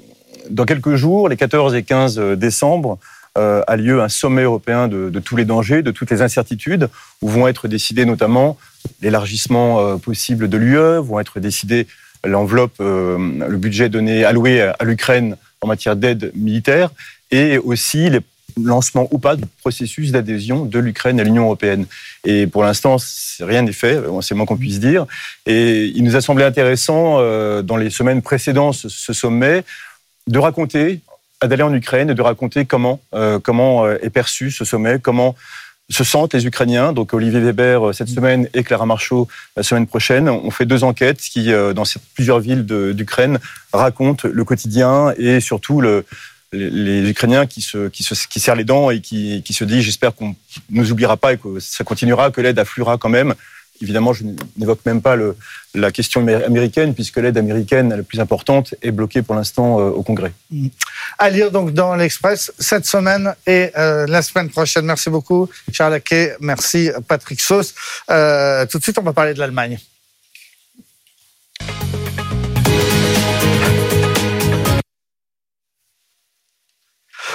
dans 0.50 0.66
quelques 0.66 0.96
jours, 0.96 1.30
les 1.30 1.38
14 1.38 1.76
et 1.76 1.84
15 1.84 2.20
décembre, 2.38 3.00
euh, 3.36 3.64
a 3.66 3.76
lieu 3.78 4.02
un 4.02 4.10
sommet 4.10 4.44
européen 4.44 4.88
de, 4.88 5.20
tous 5.20 5.36
les 5.36 5.46
dangers, 5.46 5.82
de 5.82 5.92
toutes 5.92 6.12
les 6.12 6.22
incertitudes, 6.22 6.88
où 7.22 7.30
vont 7.30 7.48
être 7.48 7.68
décidés 7.68 8.06
notamment 8.06 8.58
l'élargissement 9.02 9.80
euh, 9.80 9.96
possible 9.98 10.48
de 10.50 10.58
l'UE, 10.58 11.00
vont 11.00 11.20
être 11.20 11.40
décidés 11.40 11.88
l'enveloppe, 12.24 12.76
euh, 12.80 13.18
le 13.48 13.58
budget 13.58 13.90
donné 13.90 14.24
alloué 14.24 14.62
à 14.62 14.84
l'Ukraine 14.84 15.36
en 15.62 15.68
matière 15.68 15.96
d'aide 15.96 16.32
militaire 16.36 16.92
et 17.32 17.58
aussi 17.58 18.10
les 18.10 18.20
lancements 18.62 19.08
ou 19.12 19.18
pas 19.18 19.36
du 19.36 19.46
processus 19.62 20.12
d'adhésion 20.12 20.66
de 20.66 20.80
l'Ukraine 20.80 21.20
à 21.20 21.24
l'Union 21.24 21.46
européenne. 21.46 21.86
Et 22.24 22.48
pour 22.48 22.64
l'instant, 22.64 22.98
rien 23.40 23.64
n'est 23.64 23.74
fait, 23.74 24.00
c'est 24.22 24.36
moins 24.36 24.46
qu'on 24.46 24.58
puisse 24.58 24.80
dire. 24.80 25.06
Et 25.46 25.86
il 25.86 26.04
nous 26.04 26.16
a 26.16 26.22
semblé 26.22 26.44
intéressant, 26.44 27.18
euh, 27.18 27.62
dans 27.62 27.78
les 27.78 27.90
semaines 27.90 28.22
précédant 28.22 28.72
ce, 28.74 28.90
ce 28.90 29.14
sommet, 29.14 29.64
de 30.28 30.40
raconter, 30.40 31.02
d'aller 31.44 31.64
en 31.64 31.74
Ukraine 31.74 32.10
et 32.10 32.16
de 32.16 32.22
raconter 32.22 32.66
comment, 32.66 33.02
euh, 33.14 33.40
comment 33.40 33.86
euh, 33.86 33.98
est 34.02 34.10
perçu 34.10 34.52
ce 34.52 34.66
sommet, 34.66 35.00
comment 35.00 35.36
se 35.90 36.04
sentent 36.04 36.34
les 36.34 36.46
Ukrainiens. 36.46 36.94
Donc 36.94 37.14
Olivier 37.14 37.40
Weber 37.40 37.90
euh, 37.90 37.94
cette 37.94 38.10
semaine 38.10 38.48
et 38.54 38.64
Clara 38.64 38.86
Marchaud 38.86 39.28
la 39.56 39.64
semaine 39.64 39.88
prochaine. 39.88 40.30
On 40.30 40.52
fait 40.52 40.66
deux 40.66 40.84
enquêtes 40.84 41.20
qui, 41.20 41.52
euh, 41.52 41.74
dans 41.74 41.84
plusieurs 42.14 42.40
villes 42.40 42.66
d'Ukraine, 42.66 43.40
racontent 43.72 44.28
le 44.32 44.46
quotidien 44.46 45.14
et 45.18 45.40
surtout 45.40 45.82
le, 45.82 46.06
les, 46.52 47.10
Ukrainiens 47.10 47.46
qui 47.46 47.62
se, 47.62 47.90
qui 47.90 48.04
se 48.04 48.16
qui 48.28 48.40
serrent 48.40 48.56
les 48.56 48.64
dents 48.64 48.90
et 48.90 49.02
qui, 49.02 49.44
qui 49.44 49.54
se 49.54 49.64
disent 49.64 49.84
j'espère 49.84 50.16
qu'on 50.16 50.30
ne 50.30 50.36
nous 50.70 50.92
oubliera 50.92 51.18
pas 51.18 51.34
et 51.34 51.38
que 51.38 51.60
ça 51.60 51.84
continuera, 51.84 52.32
que 52.32 52.42
l'aide 52.42 52.60
affluera 52.60 52.98
quand 52.98 53.10
même. 53.10 53.34
Évidemment, 53.82 54.14
je 54.14 54.24
n'évoque 54.58 54.80
même 54.86 55.02
pas 55.02 55.18
la 55.76 55.92
question 55.92 56.26
américaine, 56.28 56.94
puisque 56.94 57.18
l'aide 57.18 57.38
américaine 57.38 57.94
la 57.96 58.04
plus 58.04 58.20
importante 58.20 58.76
est 58.82 58.92
bloquée 58.92 59.22
pour 59.22 59.36
l'instant 59.36 59.80
euh, 59.80 59.90
au 59.90 60.04
Congrès. 60.04 60.32
À 61.18 61.30
lire 61.30 61.52
donc 61.52 61.74
dans 61.74 61.96
l'Express 61.96 62.54
cette 62.60 62.86
semaine 62.86 63.34
et 63.46 63.72
euh, 63.78 64.06
la 64.08 64.22
semaine 64.22 64.50
prochaine. 64.50 64.86
Merci 64.86 65.10
beaucoup, 65.10 65.50
Charles 65.72 65.96
Aquet. 65.96 66.36
Merci, 66.40 66.92
Patrick 67.08 67.42
Sauce. 67.42 67.74
Euh, 68.10 68.66
tout 68.68 68.78
de 68.78 68.84
suite, 68.84 68.98
on 69.00 69.04
va 69.04 69.14
parler 69.14 69.34
de 69.34 69.40
l'Allemagne. 69.40 69.80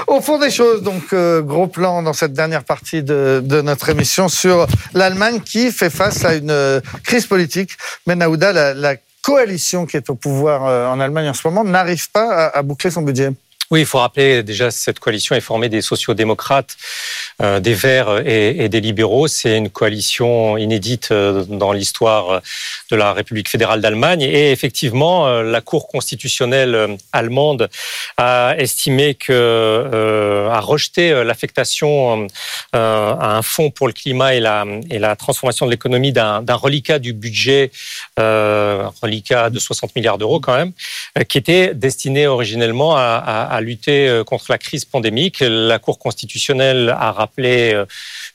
Au 0.09 0.23
fond 0.23 0.39
des 0.39 0.51
choses, 0.51 0.83
donc 0.83 1.13
euh, 1.13 1.43
gros 1.43 1.67
plan 1.67 2.03
dans 2.03 2.15
cette 2.15 2.33
dernière 2.33 2.65
partie 2.65 3.03
de, 3.03 3.43
de 3.45 3.61
notre 3.61 3.91
émission 3.91 4.29
sur 4.29 4.67
l'Allemagne 4.95 5.41
qui 5.41 5.71
fait 5.71 5.91
face 5.91 6.25
à 6.25 6.35
une 6.35 6.51
euh, 6.51 6.81
crise 7.05 7.27
politique. 7.27 7.73
Mais 8.07 8.17
Naouda, 8.17 8.75
la, 8.75 8.97
coalition 9.21 9.85
qui 9.85 9.99
est 9.99 10.09
au 10.09 10.15
pouvoir 10.15 10.65
euh, 10.65 10.87
en 10.89 10.99
Allemagne 11.01 11.29
en 11.29 11.35
ce 11.35 11.47
moment 11.47 11.63
n'arrive 11.63 12.11
pas 12.11 12.47
à 12.47 12.63
boucler 12.63 12.91
son 12.91 13.03
budget. 13.03 13.31
Oui, 13.71 13.81
il 13.81 13.87
faut 13.87 13.99
rappeler 13.99 14.43
déjà 14.43 14.71
cette 14.71 14.99
coalition 14.99 15.35
est 15.35 15.43
formée 15.43 15.69
des 15.69 15.83
sociodémocrates, 15.83 16.77
euh, 17.43 17.61
des 17.61 17.75
Verts 17.75 18.27
et, 18.27 18.64
et, 18.64 18.69
des 18.71 18.81
libéraux. 18.81 19.29
C'est 19.29 19.59
une 19.59 19.69
coalition 19.69 20.57
inédite 20.57 21.11
euh, 21.11 21.45
dans 21.45 21.73
l'histoire 21.73 22.41
de 22.91 22.97
la 22.97 23.12
République 23.12 23.49
fédérale 23.49 23.81
d'Allemagne. 23.81 24.23
Et 24.23 24.53
effectivement, 24.53 25.27
euh, 25.27 25.43
la 25.43 25.61
Cour 25.61 25.87
constitutionnelle 25.89 26.97
allemande 27.12 27.69
a 28.16 28.55
estimé 28.57 29.14
que 29.14 29.33
euh, 29.33 30.49
a 30.51 30.61
rejeté 30.61 31.23
l'affectation 31.25 32.27
euh, 32.75 33.14
à 33.14 33.37
un 33.37 33.43
fonds 33.43 33.71
pour 33.71 33.87
le 33.87 33.93
climat 33.93 34.35
et 34.35 34.41
la, 34.41 34.64
et 34.91 34.99
la 34.99 35.14
transformation 35.16 35.66
de 35.66 35.71
l'économie 35.71 36.12
d'un 36.12 36.55
reliquat 36.55 36.99
du 36.99 37.12
budget, 37.12 37.71
un 38.16 38.93
reliquat 39.03 39.51
de 39.51 39.59
60 39.59 39.95
milliards 39.95 40.19
d'euros 40.19 40.41
quand 40.41 40.57
même, 40.57 40.73
qui 41.29 41.39
était 41.39 41.75
destiné 41.75 42.27
originellement 42.27 42.97
à, 42.97 43.03
à 43.51 43.58
à 43.59 43.61
lutter 43.61 44.09
euh, 44.09 44.25
contre 44.25 44.47
la 44.49 44.59
crise 44.59 44.85
pandémique. 44.85 45.41
La 45.41 45.79
Cour 45.79 45.99
constitutionnelle 45.99 46.91
a 46.91 47.13
rappelé 47.13 47.73
euh, 47.75 47.85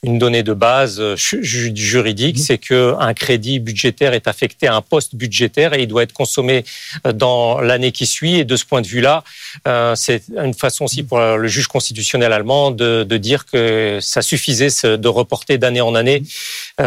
une 0.04 0.20
donnée 0.20 0.44
de 0.44 0.54
base 0.54 1.00
euh, 1.00 1.16
juridique, 1.18 2.38
c'est 2.40 2.58
que 2.58 2.96
un 3.00 3.14
crédit 3.14 3.60
budgétaire 3.60 4.14
est 4.14 4.28
affecté 4.28 4.68
à 4.68 4.76
un 4.76 4.82
poste 4.82 5.16
budgétaire 5.16 5.74
et 5.74 5.84
il 5.84 5.88
doit 5.88 6.04
être 6.04 6.14
consommé 6.14 6.66
dans 7.14 7.60
l'année 7.62 7.92
qui 7.92 8.06
suit. 8.06 8.36
Et 8.40 8.46
de 8.46 8.56
ce 8.56 8.66
point 8.66 8.82
de 8.82 8.88
vue-là, 8.88 9.24
c'est 9.96 10.24
une 10.36 10.54
façon 10.54 10.86
aussi 10.86 11.04
pour 11.04 11.20
le 11.20 11.48
juge 11.48 11.68
constitutionnel 11.68 12.34
allemand 12.34 12.72
de, 12.72 13.04
de 13.04 13.18
dire 13.18 13.46
que 13.46 14.00
ça 14.02 14.22
suffisait 14.22 14.68
de 14.84 15.08
reporter 15.08 15.58
d'année 15.58 15.82
en 15.82 15.96
année 15.96 16.24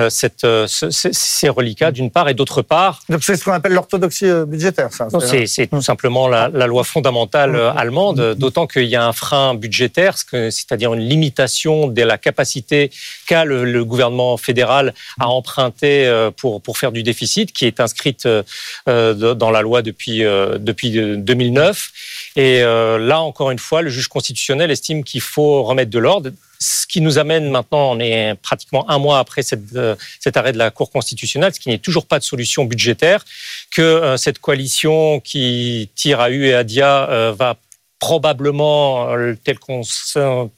cette, 0.08 0.46
ces 0.66 1.48
reliquats 1.48 1.90
d'une 1.92 2.10
part 2.10 2.28
et 2.28 2.34
d'autre 2.34 2.62
part. 2.62 3.02
C'est 3.20 3.36
ce 3.36 3.44
qu'on 3.44 3.52
appelle 3.52 3.72
l'orthodoxie 3.72 4.26
budgétaire, 4.46 4.92
ça. 4.92 5.08
C'est 5.46 5.66
tout 5.66 5.82
simplement 5.82 6.28
la, 6.28 6.48
la 6.48 6.66
loi 6.66 6.84
fondamentale 6.84 7.56
allemande 7.76 8.34
d'autant 8.34 8.66
qu'il 8.66 8.84
y 8.84 8.96
a 8.96 9.04
un 9.04 9.12
frein 9.12 9.54
budgétaire, 9.54 10.16
c'est-à-dire 10.18 10.92
une 10.94 11.06
limitation 11.08 11.88
de 11.88 12.02
la 12.02 12.18
capacité 12.18 12.90
qu'a 13.26 13.44
le, 13.44 13.84
gouvernement 13.84 14.36
fédéral 14.36 14.94
à 15.20 15.28
emprunter 15.28 16.06
euh, 16.06 16.30
pour, 16.30 16.62
pour 16.62 16.78
faire 16.78 16.92
du 16.92 17.02
déficit, 17.02 17.52
qui 17.52 17.66
est 17.66 17.80
inscrite 17.80 18.26
euh, 18.26 19.34
dans 19.34 19.50
la 19.50 19.62
loi 19.62 19.82
depuis, 19.82 20.24
euh, 20.24 20.58
depuis 20.58 20.90
2009. 20.90 21.90
Et 22.36 22.60
là, 22.60 23.20
encore 23.20 23.50
une 23.50 23.58
fois, 23.58 23.82
le 23.82 23.90
juge 23.90 24.08
constitutionnel 24.08 24.70
estime 24.70 25.04
qu'il 25.04 25.20
faut 25.20 25.62
remettre 25.62 25.90
de 25.90 25.98
l'ordre. 25.98 26.30
Ce 26.58 26.86
qui 26.86 27.00
nous 27.00 27.18
amène 27.18 27.50
maintenant, 27.50 27.92
on 27.92 28.00
est 28.00 28.34
pratiquement 28.42 28.88
un 28.90 28.98
mois 28.98 29.18
après 29.18 29.42
cet 29.42 30.36
arrêt 30.36 30.52
de 30.52 30.58
la 30.58 30.70
Cour 30.70 30.90
constitutionnelle, 30.90 31.52
ce 31.54 31.60
qui 31.60 31.68
n'est 31.68 31.78
toujours 31.78 32.06
pas 32.06 32.18
de 32.18 32.24
solution 32.24 32.64
budgétaire, 32.64 33.24
que 33.70 34.16
cette 34.16 34.38
coalition 34.38 35.20
qui 35.20 35.90
tire 35.94 36.20
à 36.20 36.30
U 36.30 36.46
et 36.46 36.54
à 36.54 36.64
Dia 36.64 37.32
va 37.36 37.56
probablement, 37.98 39.10
euh, 39.10 39.34
tel 39.42 39.58
qu'on 39.58 39.82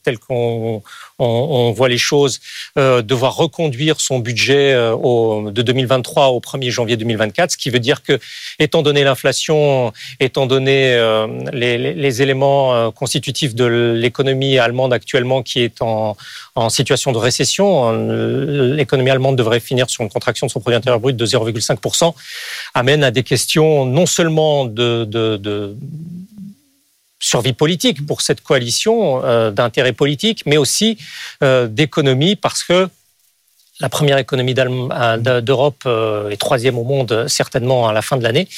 tel 0.02 0.18
qu'on 0.18 0.82
on, 1.18 1.24
on, 1.24 1.72
voit 1.72 1.88
les 1.88 1.98
choses, 1.98 2.40
euh, 2.78 3.02
devoir 3.02 3.36
reconduire 3.36 4.00
son 4.00 4.18
budget 4.18 4.72
euh, 4.72 4.94
au, 4.94 5.50
de 5.50 5.62
2023 5.62 6.28
au 6.28 6.40
1er 6.40 6.70
janvier 6.70 6.96
2024, 6.96 7.52
ce 7.52 7.56
qui 7.56 7.70
veut 7.70 7.78
dire 7.78 8.02
que, 8.02 8.18
étant 8.58 8.82
donné 8.82 9.04
l'inflation, 9.04 9.92
étant 10.20 10.46
donné 10.46 10.94
euh, 10.94 11.26
les, 11.52 11.78
les, 11.78 12.22
éléments 12.22 12.74
euh, 12.74 12.90
constitutifs 12.90 13.54
de 13.54 13.64
l'économie 13.64 14.58
allemande 14.58 14.92
actuellement 14.92 15.42
qui 15.42 15.60
est 15.60 15.80
en, 15.82 16.16
en 16.54 16.70
situation 16.70 17.12
de 17.12 17.18
récession, 17.18 17.92
l'économie 18.74 19.10
allemande 19.10 19.36
devrait 19.36 19.60
finir 19.60 19.88
sur 19.90 20.02
une 20.02 20.10
contraction 20.10 20.46
de 20.46 20.52
son 20.52 20.60
produit 20.60 20.76
intérieur 20.76 21.00
brut 21.00 21.16
de 21.16 21.26
0,5%, 21.26 22.14
amène 22.74 23.04
à 23.04 23.10
des 23.10 23.22
questions 23.22 23.84
non 23.86 24.06
seulement 24.06 24.64
de, 24.64 25.04
de, 25.04 25.36
de 25.36 25.76
survie 27.18 27.52
politique 27.52 28.06
pour 28.06 28.20
cette 28.20 28.40
coalition, 28.40 29.24
euh, 29.24 29.50
d'intérêt 29.50 29.92
politique, 29.92 30.42
mais 30.46 30.56
aussi 30.56 30.98
euh, 31.42 31.66
d'économie, 31.66 32.36
parce 32.36 32.62
que 32.62 32.88
la 33.80 33.88
première 33.88 34.18
économie 34.18 34.54
euh, 34.58 35.40
d'Europe 35.40 35.82
euh, 35.86 36.30
et 36.30 36.36
troisième 36.36 36.78
au 36.78 36.84
monde 36.84 37.26
certainement 37.28 37.88
à 37.88 37.92
la 37.92 38.02
fin 38.02 38.16
de 38.16 38.22
l'année. 38.22 38.48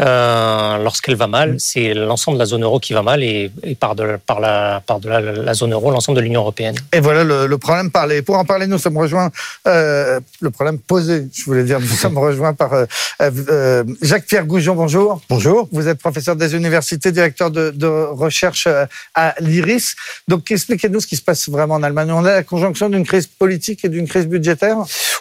Euh, 0.00 0.78
Lorsqu'elle 0.78 1.16
va 1.16 1.26
mal, 1.26 1.56
c'est 1.58 1.94
l'ensemble 1.94 2.36
de 2.36 2.42
la 2.42 2.46
zone 2.46 2.62
euro 2.62 2.78
qui 2.78 2.92
va 2.92 3.02
mal 3.02 3.22
et, 3.22 3.50
et 3.62 3.74
par, 3.74 3.94
de, 3.94 4.18
par, 4.24 4.40
la, 4.40 4.82
par 4.86 5.00
de 5.00 5.08
la, 5.08 5.20
la 5.20 5.54
zone 5.54 5.72
euro, 5.72 5.90
l'ensemble 5.90 6.16
de 6.18 6.22
l'Union 6.22 6.40
européenne. 6.40 6.76
Et 6.92 7.00
voilà 7.00 7.24
le, 7.24 7.46
le, 7.46 7.58
problème 7.58 7.90
parlé. 7.90 8.22
Pour 8.22 8.36
en 8.36 8.44
parler, 8.44 8.66
nous 8.66 8.78
sommes 8.78 8.96
rejoints, 8.96 9.30
euh, 9.66 10.20
le 10.40 10.50
problème 10.50 10.78
posé, 10.78 11.26
je 11.34 11.44
voulais 11.44 11.64
dire, 11.64 11.80
nous 11.80 11.86
sommes 11.86 12.18
rejoints 12.18 12.54
par 12.54 12.72
euh, 12.74 12.84
euh, 13.20 13.84
Jacques-Pierre 14.02 14.46
Goujon, 14.46 14.74
bonjour. 14.74 15.20
Bonjour. 15.28 15.68
Vous 15.72 15.88
êtes 15.88 15.98
professeur 15.98 16.36
des 16.36 16.54
universités, 16.54 17.10
directeur 17.10 17.50
de, 17.50 17.70
de 17.70 17.86
recherche 17.86 18.68
à 19.14 19.34
l'IRIS. 19.40 19.94
Donc 20.28 20.50
expliquez-nous 20.50 21.00
ce 21.00 21.06
qui 21.06 21.16
se 21.16 21.22
passe 21.22 21.48
vraiment 21.48 21.74
en 21.74 21.82
Allemagne. 21.82 22.12
On 22.12 22.24
a 22.24 22.32
la 22.32 22.42
conjonction 22.42 22.88
d'une 22.88 23.04
crise 23.04 23.26
politique 23.26 23.84
et 23.84 23.88
d'une 23.88 24.06
crise 24.06 24.26
budgétaire 24.26 24.67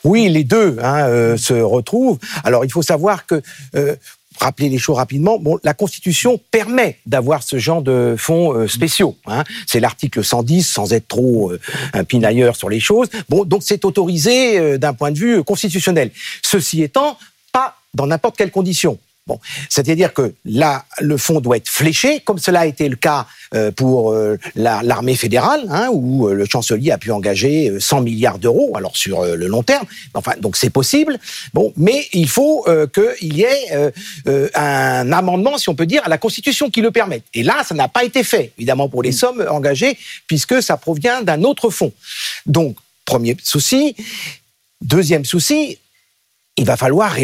oui, 0.04 0.30
les 0.30 0.44
deux 0.44 0.78
hein, 0.82 1.08
euh, 1.08 1.38
se 1.38 1.54
retrouvent. 1.54 2.20
Alors, 2.44 2.66
il 2.66 2.72
faut 2.72 2.82
savoir 2.82 3.26
que 3.26 3.42
euh, 3.76 3.96
rappeler 4.40 4.70
les 4.70 4.78
choses 4.78 4.98
rapidement. 4.98 5.40
Bon, 5.40 5.58
la 5.64 5.74
Constitution 5.74 6.40
permet 6.52 7.00
d'avoir 7.06 7.44
ce 7.44 7.58
genre 7.58 7.82
de 7.82 8.16
fonds 8.18 8.54
euh, 8.54 8.68
spéciaux. 8.68 9.18
Hein. 9.26 9.44
C'est 9.66 9.80
l'article 9.80 10.24
110, 10.24 10.64
sans 10.64 10.94
être 10.94 11.08
trop 11.08 11.52
euh, 11.52 11.60
un 11.94 12.04
pinailleur 12.04 12.56
sur 12.56 12.70
les 12.70 12.80
choses. 12.80 13.08
Bon, 13.30 13.46
donc 13.46 13.64
c'est 13.64 13.84
autorisé 13.86 14.78
d'un 14.78 14.94
point 14.94 15.12
de 15.12 15.18
vue 15.18 15.44
constitutionnel. 15.44 16.12
Ceci 16.44 16.84
étant, 16.84 17.18
pas 17.52 17.76
dans 17.94 18.08
n'importe 18.08 18.38
quelle 18.38 18.52
condition. 18.52 19.00
Bon, 19.28 19.40
c'est-à-dire 19.70 20.14
que 20.14 20.34
là, 20.46 20.86
le 21.00 21.18
fonds 21.18 21.42
doit 21.42 21.58
être 21.58 21.68
fléché, 21.70 22.22
comme 22.22 22.38
cela 22.40 22.62
a 22.62 22.66
été 22.66 22.88
le 22.90 22.96
cas 22.96 23.28
euh, 23.54 23.72
pour 23.72 24.12
euh, 24.12 24.38
la- 24.56 24.82
l'armée 24.84 25.16
fédérale, 25.16 25.66
hein, 25.70 25.90
où 25.92 26.28
euh, 26.28 26.34
le 26.34 26.46
chancelier 26.46 26.92
a 26.92 26.98
pu 26.98 27.12
engager 27.12 27.70
euh, 27.70 27.80
100 27.80 28.02
milliards 28.02 28.40
d'euros, 28.40 28.72
alors 28.76 28.96
sur 28.96 29.24
le 29.24 29.48
long 29.48 29.64
terme. 29.64 29.86
Enfin, 30.14 30.34
donc 30.40 30.56
c'est 30.58 30.70
possible. 30.70 31.20
Bon, 31.54 31.74
mais 31.78 32.08
il 32.14 32.28
faut 32.30 32.64
euh, 32.68 32.88
qu'il 32.88 33.36
y 33.36 33.44
ait 33.44 33.92
euh, 34.28 34.50
un 34.56 35.12
amendement, 35.12 35.58
si 35.58 35.70
on 35.70 35.76
peut 35.76 35.86
dire, 35.86 36.02
à 36.06 36.10
la 36.10 36.18
Constitution 36.18 36.70
qui 36.70 36.82
le 36.82 36.92
permette. 36.92 37.24
Et 37.34 37.44
là, 37.44 37.64
ça 37.68 37.76
n'a 37.76 37.88
pas 37.90 38.04
été 38.04 38.24
fait, 38.24 38.54
évidemment, 38.58 38.88
pour 38.90 39.04
les 39.04 39.12
sommes 39.12 39.46
engagées, 39.50 39.98
puisque 40.28 40.64
ça 40.64 40.78
provient 40.78 41.22
d'un 41.22 41.44
autre 41.44 41.70
fonds. 41.70 41.92
Donc, 42.46 42.78
premier 43.06 43.36
souci. 43.44 43.96
Deuxième 44.82 45.26
souci, 45.26 45.80
il 46.58 46.66
va 46.66 46.76
falloir 46.76 47.16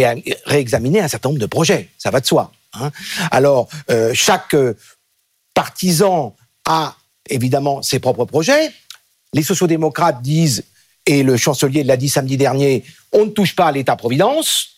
réexaminer 0.45 1.01
un 1.01 1.07
certain 1.07 1.29
nombre 1.29 1.41
de 1.41 1.47
projets. 1.47 1.89
Ça 1.97 2.11
va 2.11 2.21
de 2.21 2.25
soi. 2.25 2.51
hein. 2.73 2.91
Alors, 3.31 3.67
euh, 3.89 4.11
chaque 4.13 4.53
euh, 4.53 4.77
partisan 5.53 6.35
a 6.65 6.95
évidemment 7.29 7.81
ses 7.81 7.99
propres 7.99 8.25
projets. 8.25 8.71
Les 9.33 9.43
sociodémocrates 9.43 10.21
disent, 10.21 10.63
et 11.05 11.23
le 11.23 11.35
chancelier 11.35 11.83
l'a 11.83 11.97
dit 11.97 12.09
samedi 12.09 12.37
dernier, 12.37 12.83
on 13.11 13.25
ne 13.25 13.31
touche 13.31 13.55
pas 13.55 13.65
à 13.65 13.71
l'État-providence. 13.71 14.69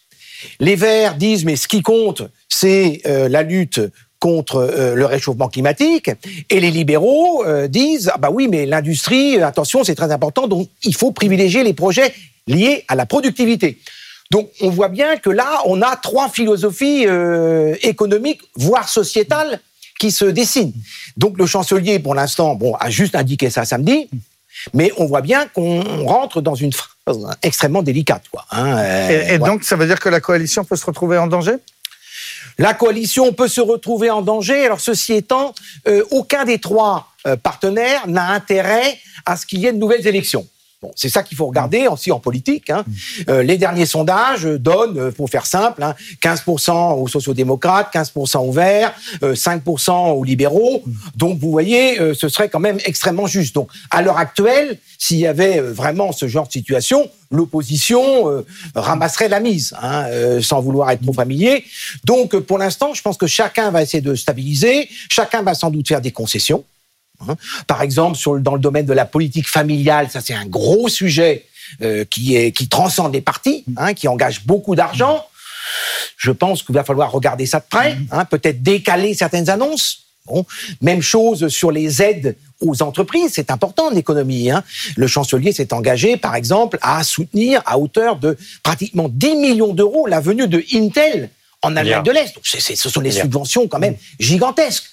Les 0.59 0.75
Verts 0.75 1.15
disent, 1.15 1.45
mais 1.45 1.55
ce 1.55 1.67
qui 1.67 1.81
compte, 1.81 2.23
c'est 2.49 3.01
euh, 3.05 3.27
la 3.29 3.43
lutte 3.43 3.81
contre 4.19 4.57
euh, 4.57 4.95
le 4.95 5.05
réchauffement 5.05 5.49
climatique. 5.49 6.09
Et 6.49 6.59
les 6.59 6.71
libéraux 6.71 7.45
euh, 7.45 7.67
disent, 7.67 8.09
ah 8.13 8.17
bah 8.17 8.29
oui, 8.31 8.47
mais 8.47 8.65
l'industrie, 8.65 9.41
attention, 9.41 9.83
c'est 9.83 9.95
très 9.95 10.11
important, 10.11 10.47
donc 10.47 10.69
il 10.83 10.95
faut 10.95 11.11
privilégier 11.11 11.63
les 11.63 11.73
projets 11.73 12.13
liés 12.47 12.85
à 12.87 12.95
la 12.95 13.05
productivité. 13.05 13.79
Donc 14.31 14.49
on 14.59 14.69
voit 14.69 14.89
bien 14.89 15.17
que 15.17 15.29
là, 15.29 15.61
on 15.65 15.81
a 15.81 15.95
trois 15.95 16.29
philosophies 16.29 17.05
euh, 17.07 17.75
économiques, 17.81 18.41
voire 18.55 18.89
sociétales, 18.89 19.59
qui 19.99 20.11
se 20.11 20.25
dessinent. 20.25 20.73
Donc 21.15 21.37
le 21.37 21.45
chancelier, 21.45 21.99
pour 21.99 22.15
l'instant, 22.15 22.55
bon, 22.55 22.75
a 22.75 22.89
juste 22.89 23.15
indiqué 23.15 23.49
ça 23.49 23.65
samedi, 23.65 24.09
mais 24.73 24.91
on 24.97 25.05
voit 25.05 25.21
bien 25.21 25.47
qu'on 25.47 26.05
rentre 26.05 26.41
dans 26.41 26.55
une 26.55 26.73
phase 26.73 27.17
extrêmement 27.43 27.83
délicate. 27.83 28.23
Quoi, 28.31 28.45
hein, 28.51 28.77
euh, 28.77 29.09
Et, 29.09 29.33
et 29.33 29.37
voilà. 29.37 29.53
donc, 29.53 29.63
ça 29.63 29.75
veut 29.75 29.85
dire 29.85 29.99
que 29.99 30.09
la 30.09 30.19
coalition 30.19 30.65
peut 30.65 30.75
se 30.75 30.85
retrouver 30.85 31.17
en 31.17 31.27
danger? 31.27 31.55
La 32.57 32.73
coalition 32.73 33.31
peut 33.33 33.47
se 33.47 33.61
retrouver 33.61 34.09
en 34.09 34.21
danger. 34.21 34.65
Alors, 34.65 34.79
ceci 34.79 35.13
étant, 35.13 35.53
euh, 35.87 36.03
aucun 36.11 36.45
des 36.45 36.59
trois 36.59 37.11
partenaires 37.41 38.07
n'a 38.07 38.29
intérêt 38.29 38.99
à 39.25 39.35
ce 39.35 39.45
qu'il 39.45 39.59
y 39.59 39.65
ait 39.65 39.73
de 39.73 39.79
nouvelles 39.79 40.05
élections. 40.05 40.47
Bon, 40.85 40.91
c'est 40.95 41.09
ça 41.09 41.23
qu'il 41.23 41.35
faut 41.35 41.47
regarder 41.47 41.87
aussi 41.87 42.11
en 42.11 42.19
politique. 42.19 42.69
hein. 42.69 42.85
Euh, 43.27 43.41
les 43.41 43.57
derniers 43.57 43.87
sondages 43.87 44.45
euh, 44.45 44.59
donnent, 44.59 44.99
euh, 44.99 45.11
pour 45.11 45.31
faire 45.31 45.47
simple, 45.47 45.81
hein, 45.81 45.95
15% 46.21 46.93
aux 47.01 47.07
sociodémocrates, 47.07 47.91
15% 47.91 48.37
aux 48.47 48.51
Verts, 48.51 48.93
euh, 49.23 49.33
5% 49.33 50.11
aux 50.11 50.23
libéraux. 50.23 50.83
Donc, 51.15 51.39
vous 51.39 51.49
voyez, 51.49 51.99
euh, 51.99 52.13
ce 52.13 52.29
serait 52.29 52.49
quand 52.49 52.59
même 52.59 52.77
extrêmement 52.85 53.25
juste. 53.25 53.55
Donc, 53.55 53.69
à 53.89 54.03
l'heure 54.03 54.19
actuelle, 54.19 54.77
s'il 54.99 55.17
y 55.17 55.25
avait 55.25 55.57
euh, 55.59 55.73
vraiment 55.73 56.11
ce 56.11 56.27
genre 56.27 56.45
de 56.45 56.51
situation, 56.51 57.09
l'opposition 57.31 58.29
euh, 58.29 58.45
ramasserait 58.75 59.29
la 59.29 59.39
mise, 59.39 59.73
hein, 59.81 60.03
euh, 60.09 60.39
sans 60.39 60.61
vouloir 60.61 60.91
être 60.91 61.01
trop 61.01 61.13
familier. 61.13 61.65
Donc, 62.03 62.35
euh, 62.35 62.41
pour 62.41 62.59
l'instant, 62.59 62.93
je 62.93 63.01
pense 63.01 63.17
que 63.17 63.25
chacun 63.25 63.71
va 63.71 63.81
essayer 63.81 64.01
de 64.01 64.13
stabiliser, 64.13 64.87
chacun 65.09 65.41
va 65.41 65.55
sans 65.55 65.71
doute 65.71 65.87
faire 65.87 66.01
des 66.01 66.11
concessions. 66.11 66.63
Hein. 67.27 67.35
Par 67.67 67.81
exemple, 67.81 68.17
sur, 68.17 68.33
le- 68.33 68.41
dans 68.41 68.53
le 68.55 68.59
domaine 68.59 68.85
de 68.85 68.93
la 68.93 69.05
politique 69.05 69.47
familiale, 69.47 70.09
ça 70.11 70.21
c'est 70.21 70.33
un 70.33 70.45
gros 70.45 70.87
sujet 70.89 71.45
euh, 71.81 72.05
qui, 72.05 72.35
est, 72.35 72.51
qui 72.51 72.67
transcende 72.67 73.13
les 73.13 73.21
partis, 73.21 73.63
hein, 73.77 73.93
qui 73.93 74.07
engage 74.07 74.45
beaucoup 74.45 74.75
d'argent. 74.75 75.25
Je 76.17 76.31
pense 76.31 76.63
qu'il 76.63 76.75
va 76.75 76.83
falloir 76.83 77.11
regarder 77.11 77.45
ça 77.45 77.59
de 77.59 77.65
près, 77.69 77.97
hein, 78.11 78.25
peut-être 78.25 78.61
décaler 78.61 79.13
certaines 79.13 79.49
annonces. 79.49 80.01
Bon. 80.27 80.43
Même 80.81 81.01
chose 81.03 81.49
sur 81.49 81.69
les 81.71 82.01
aides 82.01 82.35
aux 82.59 82.81
entreprises, 82.81 83.31
c'est 83.35 83.51
important 83.51 83.87
en 83.91 83.95
économie. 83.95 84.49
Hein. 84.49 84.63
Le 84.95 85.05
chancelier 85.07 85.51
s'est 85.51 85.71
engagé, 85.73 86.17
par 86.17 86.35
exemple, 86.35 86.79
à 86.81 87.03
soutenir 87.03 87.61
à 87.65 87.77
hauteur 87.77 88.15
de 88.15 88.35
pratiquement 88.63 89.07
10 89.07 89.35
millions 89.35 89.73
d'euros 89.73 90.07
la 90.07 90.19
venue 90.19 90.47
de 90.47 90.63
Intel 90.73 91.29
en 91.61 91.75
Allemagne 91.75 92.03
de 92.03 92.11
l'Est. 92.11 92.33
Ce 92.43 92.89
sont 92.89 93.01
des 93.01 93.09
subventions 93.21 93.67
quand 93.67 93.79
même 93.79 93.95
gigantesques. 94.19 94.85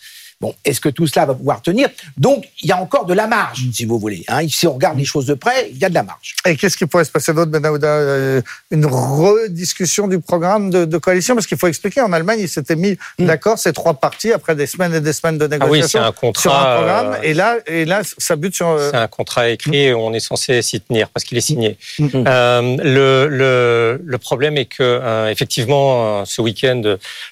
Bon, 0.43 0.55
est-ce 0.65 0.81
que 0.81 0.89
tout 0.89 1.07
cela 1.07 1.25
va 1.25 1.35
pouvoir 1.35 1.63
tenir? 1.63 1.89
Donc, 2.19 2.45
il 2.63 2.69
y 2.69 2.73
a 2.73 2.77
encore 2.83 3.07
de 3.07 3.15
la 3.15 3.27
marge, 3.29 3.63
si 3.73 3.85
vous 3.85 3.99
voulez. 3.99 4.25
Hein. 4.29 4.41
Si 4.49 4.67
on 4.67 4.75
regarde 4.75 4.99
les 4.99 5.05
choses 5.05 5.25
de 5.27 5.35
près, 5.35 5.69
il 5.71 5.79
y 5.79 5.85
a 5.85 5.89
de 5.89 5.95
la 5.95 6.03
marge. 6.03 6.35
Et 6.45 6.57
qu'est-ce 6.57 6.77
qui 6.77 6.85
pourrait 6.87 7.05
se 7.05 7.13
passer 7.13 7.33
d'autre, 7.33 7.51
Ben 7.53 7.65
Aouda 7.65 7.87
Euh, 7.87 8.43
Une 8.73 8.85
rediscussion 8.87 10.09
du 10.09 10.19
programme 10.21 10.71
de, 10.71 10.85
de 10.85 10.99
coalition? 10.99 11.35
Parce 11.37 11.47
qu'il 11.47 11.59
faut 11.59 11.69
expliquer, 11.69 12.01
en 12.01 12.13
Allemagne, 12.13 12.41
ils 12.41 12.49
s'étaient 12.49 12.75
mis 12.77 12.97
d'accord, 13.19 13.57
ces 13.59 13.73
trois 13.73 13.95
partis, 13.95 14.33
après 14.33 14.55
des 14.57 14.67
semaines 14.67 14.95
et 14.95 15.01
des 15.01 15.13
semaines 15.13 15.39
de 15.39 15.45
Ah 15.45 15.49
oui, 15.67 15.79
négociations, 15.79 16.01
c'est 16.01 16.07
un 16.07 16.13
contrat, 16.13 16.43
sur 16.43 16.55
un 16.55 16.75
programme. 16.77 17.13
euh, 17.15 17.23
Et, 17.23 17.35
là, 17.35 17.57
et 17.67 17.85
là, 17.85 18.03
ça 18.19 18.35
bute 18.37 18.55
sur... 18.57 18.69
euh, 18.69 18.91
C'est 18.91 18.97
un 18.97 19.07
contrat 19.09 19.49
écrit 19.49 19.77
et 19.85 19.95
on 19.95 20.13
est 20.13 20.21
censé 20.21 20.61
s'y 20.63 20.81
tenir 20.81 21.09
parce 21.11 21.25
qu'il 21.25 21.39
est 21.39 21.43
signé. 21.43 21.79
Mm. 22.01 22.09
Euh, 22.27 22.77
le, 22.83 23.29
le, 23.29 24.01
le 24.05 24.19
problème 24.19 24.57
est 24.57 24.65
que, 24.67 24.83
euh, 24.83 25.29
effectivement, 25.31 26.25
ce 26.25 26.43
week-end, 26.43 26.83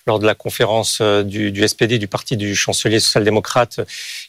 lors 0.06 0.18
de 0.20 0.26
la 0.26 0.34
conférence 0.34 1.00
du, 1.02 1.50
du 1.50 1.66
SPD, 1.66 1.98
du 1.98 2.06
parti 2.06 2.36
du 2.36 2.54
chancelier 2.54 2.99
social-démocrate, 3.00 3.80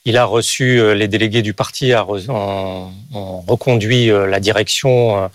il 0.05 0.17
a 0.17 0.25
reçu 0.25 0.79
euh, 0.79 0.93
les 0.93 1.07
délégués 1.07 1.41
du 1.41 1.53
parti, 1.53 1.93
a 1.93 2.01
re- 2.01 2.29
ont, 2.29 2.91
ont 3.13 3.41
reconduit 3.41 4.09
euh, 4.09 4.25
la 4.27 4.39
direction 4.39 5.23
euh, 5.23 5.27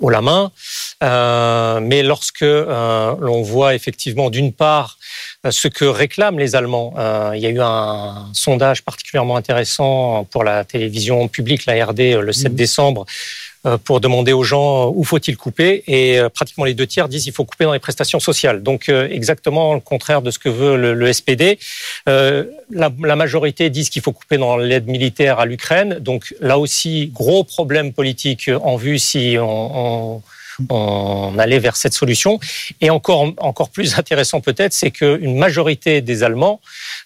haut 0.00 0.10
la 0.10 0.20
main. 0.20 0.52
Euh, 1.02 1.80
mais 1.80 2.02
lorsque 2.02 2.42
euh, 2.42 3.14
l'on 3.20 3.42
voit 3.42 3.74
effectivement, 3.74 4.30
d'une 4.30 4.52
part, 4.52 4.98
euh, 5.46 5.50
ce 5.50 5.68
que 5.68 5.84
réclament 5.84 6.38
les 6.38 6.56
Allemands. 6.56 6.94
Euh, 6.98 7.32
il 7.34 7.40
y 7.40 7.46
a 7.46 7.50
eu 7.50 7.60
un 7.60 8.28
sondage 8.32 8.82
particulièrement 8.82 9.36
intéressant 9.36 10.24
pour 10.30 10.42
la 10.42 10.64
télévision 10.64 11.28
publique, 11.28 11.66
la 11.66 11.84
RD, 11.86 12.00
euh, 12.00 12.20
le 12.20 12.32
7 12.32 12.54
décembre, 12.54 13.02
euh, 13.02 13.04
pour 13.84 14.00
demander 14.00 14.32
aux 14.32 14.44
gens 14.44 14.88
euh, 14.88 14.92
où 14.94 15.04
faut-il 15.04 15.36
couper. 15.36 15.82
Et 15.86 16.18
euh, 16.18 16.28
pratiquement 16.28 16.64
les 16.64 16.74
deux 16.74 16.86
tiers 16.86 17.08
disent 17.08 17.24
qu'il 17.24 17.32
faut 17.32 17.44
couper 17.44 17.64
dans 17.64 17.72
les 17.72 17.78
prestations 17.78 18.20
sociales. 18.20 18.62
Donc 18.62 18.88
euh, 18.88 19.08
exactement 19.10 19.74
le 19.74 19.80
contraire 19.80 20.22
de 20.22 20.30
ce 20.30 20.38
que 20.38 20.48
veut 20.48 20.76
le, 20.76 20.94
le 20.94 21.12
SPD. 21.12 21.58
Euh, 22.08 22.44
la, 22.70 22.90
la 23.02 23.16
majorité 23.16 23.70
disent 23.70 23.90
qu'il 23.90 24.02
faut 24.02 24.12
couper 24.12 24.38
dans 24.38 24.56
l'aide 24.56 24.86
militaire 24.86 25.40
à 25.40 25.46
l'Ukraine. 25.46 25.98
Donc 26.00 26.34
là 26.40 26.58
aussi, 26.58 27.08
gros 27.08 27.44
problème 27.44 27.92
politique 27.92 28.50
en 28.62 28.76
vue 28.76 28.98
si 28.98 29.36
on, 29.38 30.16
on 30.16 30.22
on 30.68 31.38
allait 31.38 31.58
vers 31.58 31.76
cette 31.76 31.94
solution. 31.94 32.38
Et 32.80 32.90
encore, 32.90 33.32
encore 33.38 33.70
plus 33.70 33.98
intéressant 33.98 34.40
peut-être, 34.40 34.72
c'est 34.72 34.90
qu'une 34.90 35.38
majorité 35.38 36.00
des 36.00 36.22
Allemands, 36.22 36.60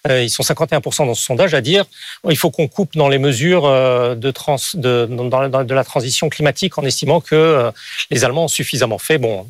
euh, 0.07 0.23
ils 0.23 0.29
sont 0.29 0.43
51% 0.43 1.05
dans 1.05 1.13
ce 1.13 1.23
sondage, 1.23 1.53
à 1.53 1.61
dire 1.61 1.85
oh, 2.23 2.31
il 2.31 2.37
faut 2.37 2.51
qu'on 2.51 2.67
coupe 2.67 2.95
dans 2.95 3.09
les 3.09 3.19
mesures 3.19 3.65
euh, 3.65 4.15
de, 4.15 4.31
trans, 4.31 4.57
de, 4.73 5.07
de 5.07 5.73
la 5.73 5.83
transition 5.83 6.29
climatique 6.29 6.77
en 6.77 6.83
estimant 6.83 7.21
que 7.21 7.35
euh, 7.35 7.71
les 8.09 8.23
Allemands 8.23 8.45
ont 8.45 8.49
suffisamment 8.49 8.97
fait. 8.97 9.17
Bon, 9.17 9.47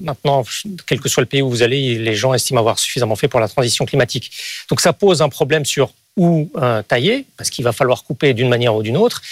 maintenant, 0.00 0.44
quel 0.86 1.00
que 1.00 1.08
soit 1.08 1.22
le 1.22 1.26
pays 1.26 1.42
où 1.42 1.50
vous 1.50 1.62
allez, 1.62 1.98
les 1.98 2.14
gens 2.14 2.34
estiment 2.34 2.60
avoir 2.60 2.78
suffisamment 2.78 3.16
fait 3.16 3.28
pour 3.28 3.40
la 3.40 3.48
transition 3.48 3.84
climatique. 3.86 4.30
Donc 4.68 4.80
ça 4.80 4.92
pose 4.92 5.22
un 5.22 5.28
problème 5.28 5.64
sur 5.64 5.90
où 6.20 6.50
euh, 6.56 6.82
tailler, 6.82 7.24
parce 7.38 7.48
qu'il 7.48 7.64
va 7.64 7.72
falloir 7.72 8.04
couper 8.04 8.34
d'une 8.34 8.50
manière 8.50 8.74
ou 8.76 8.82
d'une 8.82 8.98
autre. 8.98 9.22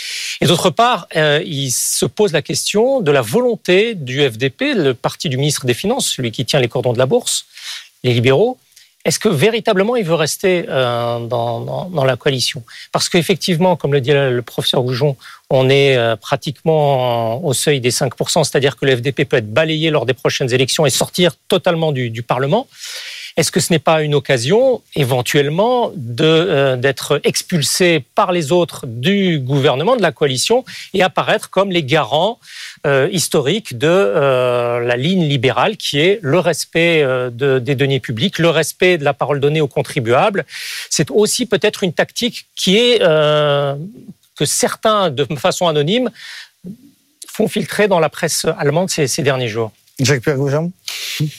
Et 0.41 0.47
d'autre 0.47 0.71
part, 0.71 1.07
euh, 1.17 1.43
il 1.45 1.71
se 1.71 2.07
pose 2.07 2.33
la 2.33 2.41
question 2.41 3.03
de 3.03 3.11
la 3.11 3.21
volonté 3.21 3.95
du 3.95 4.27
FDP, 4.27 4.73
le 4.75 4.95
parti 4.95 5.29
du 5.29 5.37
ministre 5.37 5.67
des 5.67 5.75
Finances, 5.75 6.09
celui 6.09 6.31
qui 6.33 6.47
tient 6.47 6.61
les 6.61 6.69
cordons 6.69 6.95
de 6.95 6.99
la 6.99 7.05
bourse, 7.05 7.45
les 8.05 8.15
libéraux. 8.15 8.57
Est-ce 9.05 9.19
que 9.19 9.29
véritablement 9.29 9.97
il 9.97 10.05
veut 10.05 10.15
rester 10.15 10.65
euh, 10.67 11.19
dans, 11.27 12.05
la 12.07 12.17
coalition? 12.17 12.63
Parce 12.91 13.11
qu'effectivement, 13.11 13.77
comme 13.77 13.93
le 13.93 14.01
dit 14.01 14.13
le 14.13 14.41
professeur 14.41 14.83
Goujon, 14.83 15.15
on 15.51 15.69
est 15.69 15.95
euh, 15.95 16.17
pratiquement 16.17 17.45
au 17.45 17.53
seuil 17.53 17.81
des 17.83 17.91
5%, 17.91 18.45
c'est-à-dire 18.45 18.77
que 18.77 18.87
le 18.87 18.97
FDP 18.97 19.27
peut 19.29 19.37
être 19.37 19.53
balayé 19.53 19.91
lors 19.91 20.07
des 20.07 20.15
prochaines 20.15 20.55
élections 20.55 20.87
et 20.87 20.91
sortir 20.91 21.33
totalement 21.49 21.93
du 21.93 22.23
Parlement. 22.23 22.67
Est-ce 23.39 23.53
que 23.53 23.61
ce 23.61 23.73
n'est 23.73 23.79
pas 23.79 24.03
une 24.03 24.17
occasion, 24.17 24.83
éventuellement, 24.97 25.93
euh, 26.21 26.77
d'être 26.77 27.21
expulsé 27.23 28.05
par 28.17 28.33
les 28.33 28.51
autres 28.51 28.85
du 28.85 29.39
gouvernement, 29.39 29.95
de 29.95 30.03
la 30.03 30.11
coalition, 30.11 30.65
et 30.93 31.05
apparaître 31.05 31.49
comme 31.49 31.71
les 31.71 31.85
garants 31.85 32.41
euh, 32.85 33.09
historiques 33.13 33.79
de 33.79 33.87
euh, 33.89 34.81
la 34.81 34.97
ligne 34.97 35.25
libérale, 35.25 35.77
qui 35.77 36.01
est 36.01 36.19
le 36.21 36.41
respect 36.41 37.01
euh, 37.05 37.31
de- 37.31 37.61
des 37.61 37.77
deniers 37.77 38.01
publics, 38.01 38.41
le 38.41 38.51
respect 38.51 38.99
de 38.99 39.05
la 39.05 39.15
parole 39.15 39.39
donnée 39.39 39.61
aux 39.61 39.69
contribuables? 39.69 40.45
C'est 40.91 41.09
aussi 41.13 41.47
peut-être 41.47 41.85
une 41.85 41.93
tactique 41.93 42.47
qui 42.57 42.77
est 42.77 42.99
euh, 43.03 43.77
que 44.35 44.47
certains, 44.47 45.11
de 45.11 45.25
façon 45.37 45.69
anonyme, 45.69 46.11
font 47.29 47.47
filtrer 47.47 47.87
dans 47.87 48.01
la 48.01 48.09
presse 48.09 48.47
allemande 48.59 48.91
ces, 48.91 49.07
ces 49.07 49.23
derniers 49.23 49.47
jours. 49.47 49.71
Jacques-Pierre 50.01 50.37
Goujon 50.37 50.73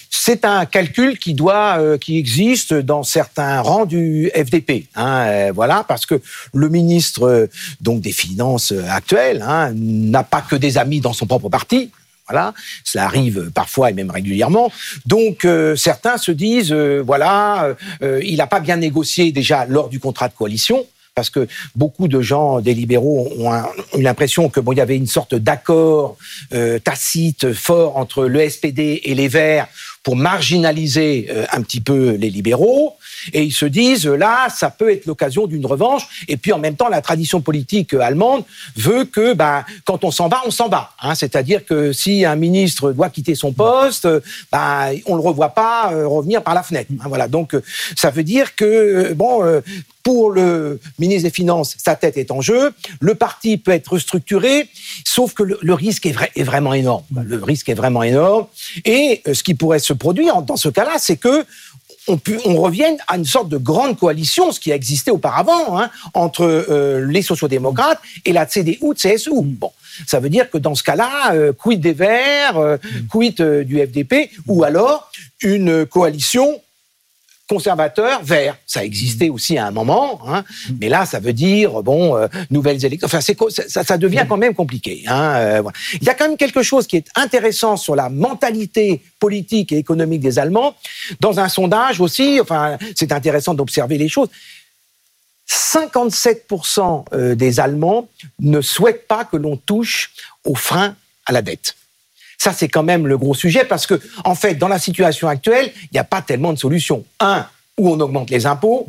C'est 0.10 0.44
un 0.44 0.66
calcul 0.66 1.18
qui 1.18 1.34
doit, 1.34 1.78
euh, 1.80 1.98
qui 1.98 2.18
existe 2.18 2.74
dans 2.74 3.04
certains 3.04 3.62
rangs 3.62 3.86
du 3.86 4.30
FDP. 4.36 4.88
Hein, 4.96 5.22
euh, 5.28 5.52
voilà, 5.54 5.86
parce 5.88 6.06
que 6.06 6.22
le 6.54 6.68
ministre 6.68 7.24
euh, 7.24 7.48
donc 7.80 8.02
des 8.02 8.12
Finances 8.12 8.74
actuel 8.90 9.44
hein, 9.48 9.72
n'a 9.74 10.24
pas 10.24 10.42
que 10.42 10.58
des 10.58 10.78
amis 10.78 11.00
dans 11.00 11.14
son 11.14 11.26
propre 11.26 11.50
parti. 11.50 11.92
Voilà, 12.28 12.54
cela 12.84 13.06
arrive 13.06 13.50
parfois 13.56 13.90
et 13.90 13.94
même 13.94 14.12
régulièrement. 14.12 14.72
Donc 15.08 15.48
certains 15.76 16.20
se 16.20 16.32
disent, 16.32 16.72
voilà, 16.72 17.76
il 18.22 18.38
n'a 18.38 18.46
pas 18.46 18.60
bien 18.60 18.76
négocié 18.76 19.32
déjà 19.32 19.66
lors 19.66 19.90
du 19.90 20.00
contrat 20.00 20.28
de 20.28 20.36
coalition 20.36 20.86
parce 21.20 21.30
que 21.30 21.50
beaucoup 21.76 22.08
de 22.08 22.22
gens, 22.22 22.62
des 22.62 22.74
libéraux, 22.74 23.30
ont, 23.40 23.52
eu 23.98 24.02
l'impression 24.02 24.48
que 24.48 24.62
bon, 24.62 24.72
il 24.72 24.78
y 24.78 24.82
avait 24.82 24.96
une 24.96 25.06
sorte 25.06 25.36
d'accord 25.36 26.16
euh, 26.54 26.80
tacite 26.80 27.52
fort 27.52 27.98
entre 27.98 28.24
le 28.24 28.50
SPD 28.50 29.02
et 29.04 29.16
les 29.16 29.28
Verts 29.28 29.68
pour 30.02 30.16
marginaliser 30.16 31.28
euh, 31.30 31.46
un 31.52 31.62
petit 31.62 31.82
peu 31.82 32.12
les 32.12 32.30
libéraux. 32.30 32.96
Et 33.34 33.44
ils 33.44 33.52
se 33.54 33.66
disent, 33.66 34.08
euh, 34.08 34.16
là, 34.16 34.48
ça 34.50 34.70
peut 34.70 34.92
être 34.92 35.06
l'occasion 35.06 35.48
d'une 35.48 35.66
revanche. 35.66 36.26
Et 36.28 36.38
puis, 36.38 36.54
en 36.54 36.60
même 36.60 36.76
temps, 36.76 36.90
la 36.90 37.02
tradition 37.02 37.42
politique 37.42 37.94
euh, 37.94 38.00
allemande 38.02 38.44
veut 38.76 39.06
que, 39.06 39.34
ben, 39.34 39.64
quand 39.86 40.04
on 40.04 40.12
s'en 40.12 40.28
va, 40.28 40.42
on 40.46 40.52
s'en 40.52 40.70
va. 40.70 40.92
Hein. 41.02 41.16
C'est-à-dire 41.16 41.66
que 41.66 41.92
si 41.94 42.26
un 42.26 42.36
ministre 42.36 42.92
doit 42.92 43.10
quitter 43.10 43.36
son 43.36 43.52
poste, 43.52 44.06
euh, 44.06 44.20
ben, 44.52 44.94
on 45.06 45.16
le 45.16 45.22
revoit 45.22 45.50
pas 45.50 45.90
revenir 45.90 46.44
par 46.44 46.54
la 46.54 46.64
fenêtre. 46.64 46.92
hein. 47.00 47.06
voilà. 47.08 47.28
Donc, 47.28 47.56
ça 47.96 48.10
veut 48.10 48.24
dire 48.24 48.56
que, 48.56 49.14
bon, 49.14 49.62
pour 50.04 50.32
le 50.32 50.80
ministre 50.98 51.24
des 51.24 51.34
Finances, 51.34 51.76
sa 51.78 51.96
tête 51.96 52.18
est 52.18 52.32
en 52.32 52.42
jeu. 52.42 52.74
Le 53.00 53.16
parti 53.16 53.58
peut 53.58 53.72
être 53.72 53.94
restructuré, 53.94 54.68
sauf 55.06 55.34
que 55.34 55.44
le, 55.44 55.74
risque 55.74 56.06
est, 56.06 56.12
vrai- 56.12 56.32
est 56.36 56.44
vraiment 56.44 56.74
énorme. 56.74 57.04
Le 57.24 57.44
risque 57.44 57.70
est 57.70 57.76
vraiment 57.76 58.04
énorme. 58.04 58.48
Et 58.86 59.22
ce 59.32 59.44
qui 59.44 59.54
pourrait 59.54 59.80
se 59.80 59.94
produire 59.94 60.42
dans 60.42 60.56
ce 60.58 60.70
cas-là, 60.70 60.94
c'est 60.98 61.18
que 61.18 61.46
on, 62.10 62.18
pu- 62.18 62.40
on 62.46 62.56
revienne 62.62 62.98
à 63.08 63.18
une 63.18 63.26
sorte 63.26 63.48
de 63.50 63.58
grande 63.58 63.98
coalition, 63.98 64.52
ce 64.52 64.60
qui 64.60 64.72
a 64.72 64.76
existé 64.76 65.12
auparavant, 65.12 65.80
hein, 65.80 65.90
entre 66.14 66.44
euh, 66.44 67.06
les 67.06 67.22
sociodémocrates 67.22 68.00
et 68.26 68.34
la 68.34 68.46
CDU, 68.46 68.94
CSU. 68.96 69.30
Bon, 69.44 69.72
ça 70.08 70.20
veut 70.20 70.30
dire 70.30 70.50
que 70.50 70.58
dans 70.58 70.76
ce 70.76 70.84
cas-là, 70.84 71.34
euh, 71.34 71.54
quid 71.54 71.80
des 71.80 71.94
Verts, 71.94 72.58
euh, 72.58 72.78
quid 73.10 73.40
euh, 73.42 73.64
du 73.64 73.78
FDP, 73.80 74.32
ou 74.48 74.64
alors 74.64 75.10
une 75.42 75.86
coalition 75.86 76.60
conservateur 77.50 78.24
vert. 78.24 78.56
Ça 78.68 78.86
existait 78.86 79.30
aussi 79.30 79.58
à 79.58 79.66
un 79.66 79.72
moment, 79.72 80.22
hein, 80.28 80.44
mais 80.80 80.88
là, 80.88 81.06
ça 81.06 81.20
veut 81.20 81.34
dire 81.34 81.82
bon, 81.82 82.16
euh, 82.16 82.28
nouvelles 82.52 82.86
élections. 82.86 83.08
Enfin, 83.08 83.22
c'est 83.22 83.38
ça, 83.68 83.84
ça 83.84 83.98
devient 83.98 84.26
quand 84.30 84.38
même 84.38 84.54
compliqué. 84.54 85.04
Hein, 85.08 85.34
euh, 85.36 85.62
voilà. 85.62 85.78
Il 86.00 86.04
y 86.04 86.10
a 86.10 86.14
quand 86.14 86.28
même 86.28 86.38
quelque 86.38 86.62
chose 86.62 86.86
qui 86.86 86.96
est 86.96 87.08
intéressant 87.16 87.76
sur 87.76 87.96
la 87.96 88.10
mentalité 88.10 89.02
politique 89.20 89.72
et 89.72 89.78
économique 89.78 90.22
des 90.22 90.38
Allemands. 90.38 90.76
Dans 91.20 91.40
un 91.40 91.50
sondage 91.50 92.00
aussi, 92.00 92.40
enfin, 92.40 92.78
c'est 92.96 93.12
intéressant 93.12 93.56
d'observer 93.56 93.98
les 93.98 94.10
choses. 94.10 94.30
57% 95.50 97.06
euh, 97.14 97.34
des 97.34 97.60
Allemands 97.60 98.08
ne 98.40 98.62
souhaitent 98.62 99.08
pas 99.08 99.26
que 99.26 99.38
l'on 99.38 99.58
touche 99.58 100.12
au 100.46 100.54
frein 100.54 100.96
à 101.26 101.32
la 101.32 101.42
dette. 101.42 101.76
Ça, 102.42 102.54
c'est 102.54 102.70
quand 102.70 102.84
même 102.84 103.06
le 103.06 103.18
gros 103.18 103.34
sujet 103.34 103.66
parce 103.66 103.86
que, 103.86 104.00
en 104.24 104.34
fait, 104.34 104.56
dans 104.56 104.70
la 104.70 104.80
situation 104.80 105.28
actuelle, 105.28 105.72
il 105.84 105.90
n'y 105.94 106.00
a 106.00 106.06
pas 106.06 106.22
tellement 106.22 106.54
de 106.54 106.58
solutions. 106.58 107.04
Un, 107.20 107.46
où 107.78 107.90
on 107.90 108.00
augmente 108.00 108.30
les 108.30 108.46
impôts. 108.46 108.88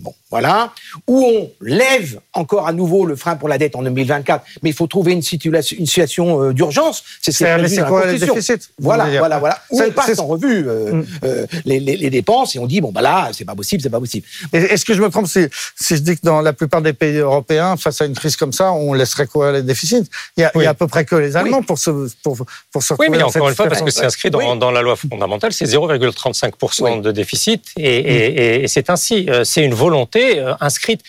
Bon, 0.00 0.14
voilà. 0.30 0.72
Où 1.06 1.24
on 1.24 1.50
lève 1.62 2.20
encore 2.34 2.68
à 2.68 2.72
nouveau 2.74 3.06
le 3.06 3.16
frein 3.16 3.36
pour 3.36 3.48
la 3.48 3.56
dette 3.56 3.76
en 3.76 3.82
2024, 3.82 4.44
mais 4.62 4.68
il 4.68 4.74
faut 4.74 4.86
trouver 4.86 5.12
une 5.12 5.22
situation, 5.22 5.74
une 5.78 5.86
situation 5.86 6.42
euh, 6.42 6.52
d'urgence. 6.52 7.02
C'est 7.22 7.32
ce 7.32 7.38
qui 7.38 7.44
est 7.44 7.84
quoi, 7.86 8.04
les 8.04 8.18
Constitution. 8.18 8.34
déficits, 8.34 8.68
vous 8.78 8.84
Voilà, 8.84 9.06
voilà, 9.18 9.38
voilà. 9.38 9.58
Où 9.70 9.80
on 9.80 9.90
passe 9.92 10.18
en 10.18 10.26
revue 10.26 10.68
euh, 10.68 11.02
euh, 11.24 11.46
les, 11.64 11.80
les- 11.80 11.96
les 11.96 12.10
dépenses 12.10 12.54
et 12.54 12.58
on 12.58 12.66
dit 12.66 12.82
bon 12.82 12.92
bah 12.92 13.00
là, 13.00 13.30
c'est 13.32 13.46
pas 13.46 13.54
possible, 13.54 13.80
c'est 13.82 13.88
pas 13.88 13.98
possible. 13.98 14.26
Est-ce 14.52 14.84
que 14.84 14.92
je 14.92 15.00
me 15.00 15.08
trompe 15.08 15.28
si, 15.28 15.46
si 15.80 15.96
je 15.96 16.02
dis 16.02 16.14
que 16.16 16.20
dans 16.24 16.42
la 16.42 16.52
plupart 16.52 16.82
des 16.82 16.92
pays 16.92 17.16
européens, 17.16 17.78
face 17.78 18.02
à 18.02 18.04
une 18.04 18.14
crise 18.14 18.36
comme 18.36 18.52
ça, 18.52 18.72
on 18.72 18.92
laisserait 18.92 19.26
courir 19.26 19.52
les 19.52 19.62
déficits? 19.62 20.04
Il 20.36 20.42
y, 20.42 20.44
a, 20.44 20.52
il 20.56 20.60
y 20.62 20.66
a 20.66 20.70
à 20.70 20.74
peu 20.74 20.88
près 20.88 21.06
que 21.06 21.16
les 21.16 21.36
Allemands 21.38 21.62
pour 21.62 21.78
se, 21.78 21.90
pour, 22.22 22.36
pour 22.70 22.82
se 22.82 22.92
Oui, 22.98 23.06
mais 23.10 23.16
encore 23.22 23.32
cette 23.32 23.42
une 23.42 23.54
fois, 23.54 23.66
parce 23.68 23.80
que 23.80 23.86
situation. 23.90 24.00
c'est 24.00 24.06
inscrit 24.06 24.30
dans, 24.30 24.56
dans 24.56 24.70
la 24.70 24.82
loi 24.82 24.94
fondamentale, 24.96 25.54
c'est 25.54 25.64
0,35% 25.64 27.00
de 27.00 27.12
déficit 27.12 27.64
et, 27.78 27.82
et- 27.96 28.26
et- 28.58 28.64
et 28.64 28.68
c'est 28.68 28.90
ainsi. 28.90 29.26
C'est 29.44 29.64
une 29.64 29.72
volonté 29.72 29.85
euh, 29.94 30.54
inscrite. 30.60 31.02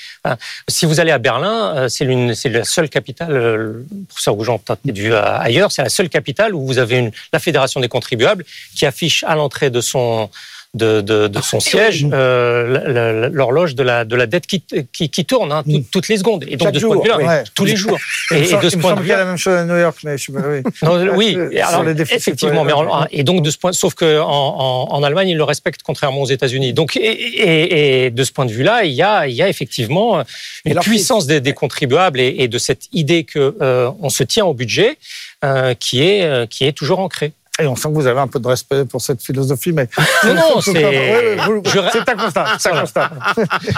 Si 0.67 0.85
vous 0.85 0.99
allez 0.99 1.11
à 1.11 1.17
Berlin, 1.17 1.75
euh, 1.75 1.89
c'est 1.89 2.07
c'est 2.35 2.49
la 2.49 2.63
seule 2.63 2.89
capitale, 2.89 3.31
euh, 3.31 3.57
le 3.57 3.85
professeur 4.07 4.35
Goujon 4.35 4.59
peut-être 4.59 4.79
ailleurs, 5.15 5.71
c'est 5.71 5.83
la 5.83 5.89
seule 5.89 6.09
capitale 6.09 6.53
où 6.55 6.65
vous 6.65 6.77
avez 6.77 6.97
une, 6.97 7.11
la 7.33 7.39
Fédération 7.39 7.79
des 7.79 7.87
contribuables 7.87 8.45
qui 8.75 8.85
affiche 8.85 9.23
à 9.23 9.35
l'entrée 9.35 9.69
de 9.69 9.81
son 9.81 10.29
de, 10.73 11.01
de- 11.01 11.27
de 11.27 11.41
son 11.41 11.59
siège 11.59 12.05
euh, 12.11 13.29
l'horloge 13.31 13.73
de 13.75 13.83
la, 13.83 14.05
de 14.05 14.15
la 14.15 14.27
dette 14.27 14.45
qui, 14.47 14.63
qui, 14.93 15.09
qui 15.09 15.25
tourne 15.25 15.51
hein, 15.51 15.63
tout- 15.63 15.83
toutes 15.91 16.07
les 16.07 16.17
secondes. 16.17 16.43
Et 16.47 16.57
donc 16.57 16.67
Chaque 16.67 16.73
de 16.75 16.79
ce 16.79 16.85
point 16.85 16.97
de 16.97 17.01
vue-là, 17.01 17.17
ouais. 17.17 17.43
tous 17.55 17.65
les 17.65 17.75
jours. 17.75 17.97
Me 18.31 18.37
Et, 18.37 18.51
et 18.51 18.57
de 18.57 18.69
ce 18.69 18.75
me 18.75 18.81
point 18.81 18.91
de 18.91 18.95
semble 18.97 19.01
qu'il 19.01 19.09
y 19.09 19.11
a 19.13 19.15
vue 19.15 19.19
la 19.21 19.25
même 19.25 19.37
chose 19.37 19.53
à 19.55 19.65
New 19.65 19.77
York, 19.77 19.97
mais 20.03 20.17
je 20.17 20.25
sais 20.25 20.31
pas, 20.33 20.41
oui. 20.47 20.61
non, 20.83 21.15
oui, 21.15 21.37
alors, 21.61 21.83
les 21.83 21.99
effectivement, 22.01 22.63
mais 22.63 22.73
en- 22.73 23.05
et 23.11 23.23
donc 23.23 23.41
de 23.43 23.49
ce 23.49 23.57
point, 23.57 23.71
sauf 23.71 23.93
que 23.95 24.19
en, 24.19 24.27
en- 24.27 24.87
en 24.93 25.03
Allemagne 25.03 25.29
ils 25.29 25.37
le 25.37 25.43
respectent 25.43 25.81
contrairement 25.83 26.21
aux 26.21 26.27
États-Unis. 26.27 26.73
Donc 26.73 26.95
et, 26.95 26.99
et- 26.99 28.05
et 28.05 28.09
de 28.11 28.23
ce 28.23 28.31
point 28.31 28.45
de 28.45 28.51
vue-là, 28.51 28.83
il 28.83 28.93
y 28.93 29.01
a, 29.01 29.27
il 29.27 29.33
y 29.35 29.41
a 29.41 29.49
effectivement 29.49 30.23
une 30.65 30.79
puissance 30.79 31.25
des, 31.27 31.39
des 31.41 31.53
contribuables 31.53 32.19
et, 32.19 32.35
et 32.39 32.47
de 32.47 32.57
cette 32.57 32.83
idée 32.93 33.23
que 33.23 33.55
euh, 33.61 33.89
on 34.01 34.09
se 34.09 34.23
tient 34.23 34.45
au 34.45 34.53
budget 34.53 34.97
euh, 35.43 35.73
qui 35.73 36.03
est 36.03 36.23
euh, 36.23 36.45
qui 36.45 36.65
est 36.65 36.73
toujours 36.73 36.99
ancrée. 36.99 37.31
Et 37.59 37.65
on 37.67 37.75
sent 37.75 37.87
que 37.89 37.93
vous 37.93 38.07
avez 38.07 38.19
un 38.19 38.27
peu 38.27 38.39
de 38.39 38.47
respect 38.47 38.85
pour 38.85 39.01
cette 39.01 39.21
philosophie, 39.21 39.71
mais. 39.71 39.87
Non, 40.25 40.33
non, 40.35 40.61
c'est- 40.61 40.71
Ouais, 40.85 41.37
un 41.39 42.15
constat. 42.15 42.45
C'est 42.59 42.69
un 42.71 42.81
constat. 42.81 43.11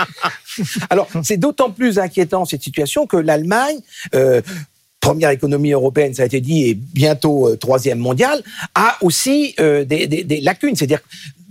Alors, 0.90 1.08
c'est 1.24 1.38
d'autant 1.38 1.72
plus 1.72 2.00
inquiétant 2.00 2.46
cette 2.46 2.64
situation 2.64 3.08
que 3.08 3.18
l'Allemagne, 3.18 3.78
euh, 4.16 4.42
première 5.00 5.30
économie 5.30 5.72
européenne, 5.72 6.14
ça 6.14 6.24
a 6.24 6.26
été 6.26 6.42
dit, 6.42 6.66
et 6.70 6.74
bientôt 6.76 7.50
euh, 7.50 7.56
troisième 7.56 8.00
mondiale, 8.00 8.42
a 8.76 8.98
aussi 9.02 9.56
euh, 9.60 9.86
des, 9.86 10.08
des- 10.08 10.24
des 10.24 10.42
lacunes. 10.42 10.76
C'est-à-dire 10.76 11.00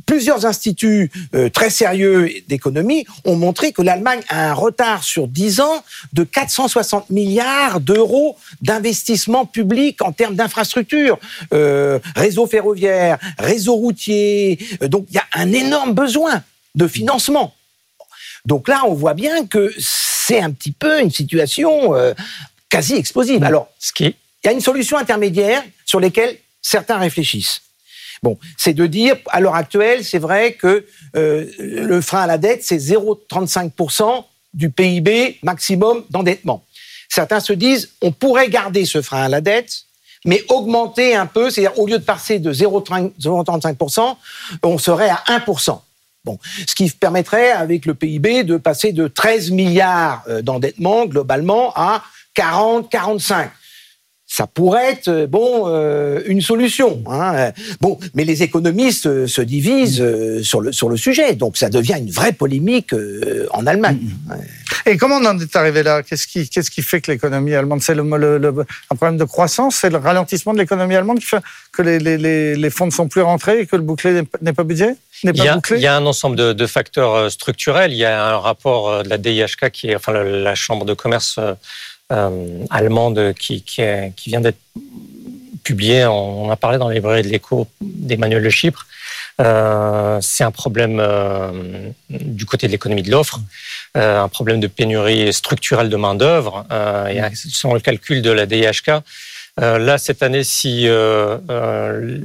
plusieurs 0.09 0.47
instituts 0.47 1.13
euh, 1.35 1.51
très 1.51 1.69
sérieux 1.69 2.33
d'économie 2.49 3.05
ont 3.27 3.37
montré 3.37 3.73
que 3.73 3.83
l'Allemagne 3.83 4.23
a 4.31 4.49
un 4.51 4.55
retard 4.55 5.05
sur 5.05 5.29
10 5.29 5.61
ans 5.61 5.85
de 6.15 6.25
460 6.25 7.11
milliards 7.11 7.81
d'euros 7.81 8.39
d'investissement 8.63 9.45
public 9.45 10.01
en 10.01 10.13
termes 10.13 10.35
d'infrastructures, 10.35 11.19
euh, 11.53 11.99
réseau 12.17 12.47
ferroviaire, 12.47 13.19
réseau 13.39 13.75
routier. 13.75 14.59
Donc 14.81 15.05
il 15.11 15.17
y 15.17 15.19
a 15.19 15.27
un 15.35 15.53
énorme 15.53 15.93
besoin 15.93 16.43
de 16.75 16.89
financement. 16.89 17.55
Donc 18.47 18.67
là, 18.67 18.85
on 18.87 18.95
voit 18.95 19.15
bien 19.15 19.47
que 19.47 19.71
c'est 19.79 20.41
un 20.41 20.53
petit 20.53 20.73
peu 20.73 21.03
une 21.03 21.11
situation 21.11 21.95
euh, 21.95 22.15
quasi 22.71 22.95
explosive. 22.95 23.45
Alors, 23.45 23.69
Ce 23.79 23.93
qui 23.93 24.17
il 24.45 24.47
y 24.47 24.49
a 24.49 24.53
une 24.53 24.63
solution 24.63 24.97
intermédiaire 24.97 25.63
sur 25.85 26.01
laquelle 26.01 26.39
certains 26.63 26.97
réfléchissent. 26.97 27.61
Bon, 28.23 28.39
c'est 28.57 28.75
de 28.75 28.87
dire, 28.87 29.17
à 29.29 29.41
l'heure 29.41 29.55
actuelle, 29.55 30.05
c'est 30.05 30.19
vrai 30.19 30.53
que 30.55 30.85
euh, 31.17 31.47
le 31.59 32.01
frein 32.01 32.23
à 32.23 32.27
la 32.27 32.39
dette, 32.39 32.65
c'est 32.65 32.79
0,35% 32.79 34.25
du 34.55 34.71
PIB 34.71 35.39
maximum 35.43 36.05
d'endettement. 36.11 36.65
Certains 37.09 37.41
se 37.41 37.53
disent, 37.53 37.91
on 38.03 38.13
pourrait 38.13 38.49
garder 38.49 38.85
ce 38.85 39.01
frein 39.03 39.23
à 39.23 39.29
la 39.29 39.41
dette, 39.41 39.85
mais 40.25 40.45
augmenter 40.49 41.15
un 41.15 41.27
peu, 41.27 41.51
c'est-à-dire 41.51 41.79
au 41.79 41.87
lieu 41.87 41.99
de 41.99 42.05
passer 42.05 42.39
de 42.39 42.53
0,30 42.53 43.13
0,35%, 43.21 44.17
on 44.63 44.79
serait 44.79 45.09
à 45.09 45.23
1%. 45.29 45.81
Bon, 46.25 46.39
ce 46.67 46.75
qui 46.75 46.91
permettrait, 46.91 47.53
avec 47.53 47.87
le 47.87 47.95
PIB, 47.95 48.43
de 48.45 48.57
passer 48.57 48.93
de 48.93 49.07
13 49.07 49.51
milliards 49.53 50.25
euh, 50.29 50.43
d'endettement 50.43 51.07
globalement 51.07 51.73
à 51.75 52.03
40, 52.35 52.91
45 52.91 53.51
ça 54.39 54.47
pourrait 54.47 54.93
être 54.93 55.09
euh, 55.09 55.27
bon 55.27 55.65
euh, 55.67 56.21
une 56.27 56.41
solution. 56.41 57.03
Hein. 57.11 57.51
Bon, 57.81 57.99
mais 58.15 58.25
les 58.25 58.39
économistes 58.49 59.07
euh, 59.07 59.27
se 59.27 59.43
divisent 59.43 60.01
euh, 60.01 60.45
sur 60.51 60.61
le 60.61 60.71
sur 60.71 60.89
le 60.89 60.97
sujet, 60.97 61.35
donc 61.35 61.57
ça 61.63 61.69
devient 61.69 61.97
une 61.99 62.13
vraie 62.21 62.33
polémique 62.43 62.93
euh, 62.95 63.49
en 63.59 63.67
Allemagne. 63.67 63.99
Et 64.87 64.97
comment 64.97 65.17
on 65.17 65.27
en 65.27 65.39
est 65.41 65.57
arrivé 65.57 65.83
là? 65.83 66.03
Qu'est-ce 66.05 66.27
qui, 66.29 66.49
qu'est-ce 66.49 66.71
qui 66.71 66.83
fait 66.83 67.01
que 67.03 67.11
l'économie 67.11 67.55
allemande, 67.55 67.83
c'est 67.83 67.97
le, 68.01 68.05
le- 68.25 68.39
le- 68.39 68.65
un 68.93 68.97
problème 68.97 69.19
de 69.19 69.25
croissance, 69.25 69.75
c'est 69.81 69.91
le 69.91 69.99
ralentissement 69.99 70.53
de 70.55 70.59
l'économie 70.59 70.95
allemande 70.95 71.19
qui 71.19 71.27
fait 71.27 71.43
que 71.73 71.83
les, 71.83 71.99
les, 71.99 72.17
les, 72.17 72.55
les 72.55 72.71
fonds 72.71 72.87
ne 72.87 72.91
sont 73.01 73.09
plus 73.09 73.23
rentrés 73.23 73.57
et 73.63 73.67
que 73.67 73.77
le 73.77 73.83
bouclier 73.83 74.13
n'est 74.41 74.53
pas- 74.53 74.63
budget 74.71 74.95
Il 75.25 75.37
y, 75.37 75.49
a, 75.49 75.55
bouclé? 75.57 75.77
il 75.79 75.83
y 75.83 75.87
a 75.89 75.97
un 75.97 76.07
ensemble 76.07 76.37
de, 76.37 76.53
de 76.53 76.67
facteurs 76.67 77.31
structurels. 77.31 77.93
Il 77.93 77.99
y 77.99 78.05
a 78.05 78.25
un 78.35 78.39
rapport 78.39 79.03
de 79.03 79.09
la 79.09 79.19
DIHK, 79.19 79.71
qui 79.73 79.89
est 79.91 79.97
enfin 79.97 80.13
la 80.13 80.55
chambre 80.55 80.85
de 80.87 80.95
commerce 80.95 81.41
allemande, 82.11 83.35
qui, 83.39 83.65
vient 84.27 84.41
d'être 84.41 84.59
publié. 85.63 86.07
On 86.07 86.51
a 86.51 86.57
parlé 86.57 86.79
dans 86.79 86.89
les 86.89 86.97
librairies 86.97 87.23
de 87.23 87.29
l'écho 87.29 87.67
d'Emmanuel 87.81 88.43
Le 88.43 88.51
Chypre. 88.51 88.87
Euh, 89.41 90.19
c'est 90.21 90.43
un 90.43 90.51
problème 90.51 90.99
euh, 91.01 91.91
du 92.11 92.45
côté 92.45 92.67
de 92.67 92.73
l'économie 92.73 93.03
de 93.03 93.11
l'offre, 93.11 93.41
euh, 93.97 94.21
un 94.21 94.29
problème 94.29 94.59
de 94.59 94.67
pénurie 94.67 95.33
structurelle 95.33 95.91
de 95.91 95.97
main 95.97 96.15
d'œuvre. 96.15 96.67
Euh, 96.73 97.07
et 97.07 97.21
selon 97.35 97.75
le 97.75 97.81
calcul 97.81 98.21
de 98.21 98.31
la 98.31 98.47
DIHK, 98.47 98.91
euh, 99.61 99.79
là 99.79 99.99
cette 99.99 100.23
année, 100.23 100.45
si 100.45 100.89
euh, 100.89 101.39
euh, 101.51 102.19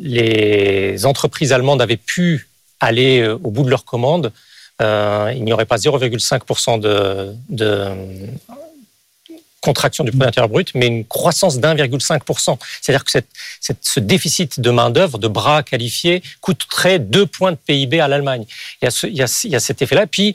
les 0.00 1.06
entreprises 1.06 1.52
allemandes 1.52 1.82
avaient 1.82 1.96
pu 1.96 2.48
aller 2.80 3.20
euh, 3.20 3.38
au 3.42 3.50
bout 3.50 3.64
de 3.64 3.70
leurs 3.70 3.84
commandes, 3.84 4.32
euh, 4.80 5.32
il 5.34 5.44
n'y 5.44 5.52
aurait 5.52 5.66
pas 5.66 5.76
0,5% 5.76 6.80
de, 6.80 7.34
de 7.48 7.90
contraction 9.60 10.04
du 10.04 10.10
produit 10.10 10.28
intérieur 10.28 10.48
brut, 10.48 10.72
mais 10.74 10.86
une 10.86 11.04
croissance 11.04 11.58
d'1,5%. 11.58 12.58
C'est-à-dire 12.80 13.04
que 13.04 13.10
cette, 13.10 13.28
cette, 13.60 13.78
ce 13.82 14.00
déficit 14.00 14.60
de 14.60 14.70
main-d'œuvre, 14.70 15.18
de 15.18 15.28
bras 15.28 15.62
qualifiés, 15.62 16.22
coûterait 16.40 16.98
deux 16.98 17.26
points 17.26 17.52
de 17.52 17.58
PIB 17.66 18.00
à 18.00 18.08
l'Allemagne. 18.08 18.46
Il, 18.80 18.86
y 18.86 18.88
a 18.88 18.90
ce, 18.90 19.06
il, 19.06 19.24
il 19.44 19.50
y 19.50 19.56
a 19.56 19.60
cet 19.60 19.82
effet-là. 19.82 20.06
Puis 20.06 20.34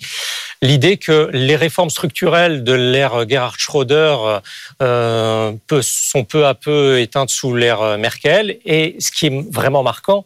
l'idée 0.61 0.97
que 0.97 1.29
les 1.33 1.55
réformes 1.55 1.89
structurelles 1.89 2.63
de 2.63 2.73
l'ère 2.73 3.27
Gerhard 3.27 3.57
Schröder 3.57 4.39
euh, 4.81 5.51
peu, 5.67 5.81
sont 5.81 6.23
peu 6.23 6.45
à 6.45 6.53
peu 6.53 6.99
éteintes 6.99 7.29
sous 7.29 7.55
l'ère 7.55 7.97
Merkel. 7.97 8.59
Et 8.65 8.95
ce 8.99 9.11
qui 9.11 9.27
est 9.27 9.51
vraiment 9.51 9.83
marquant, 9.83 10.25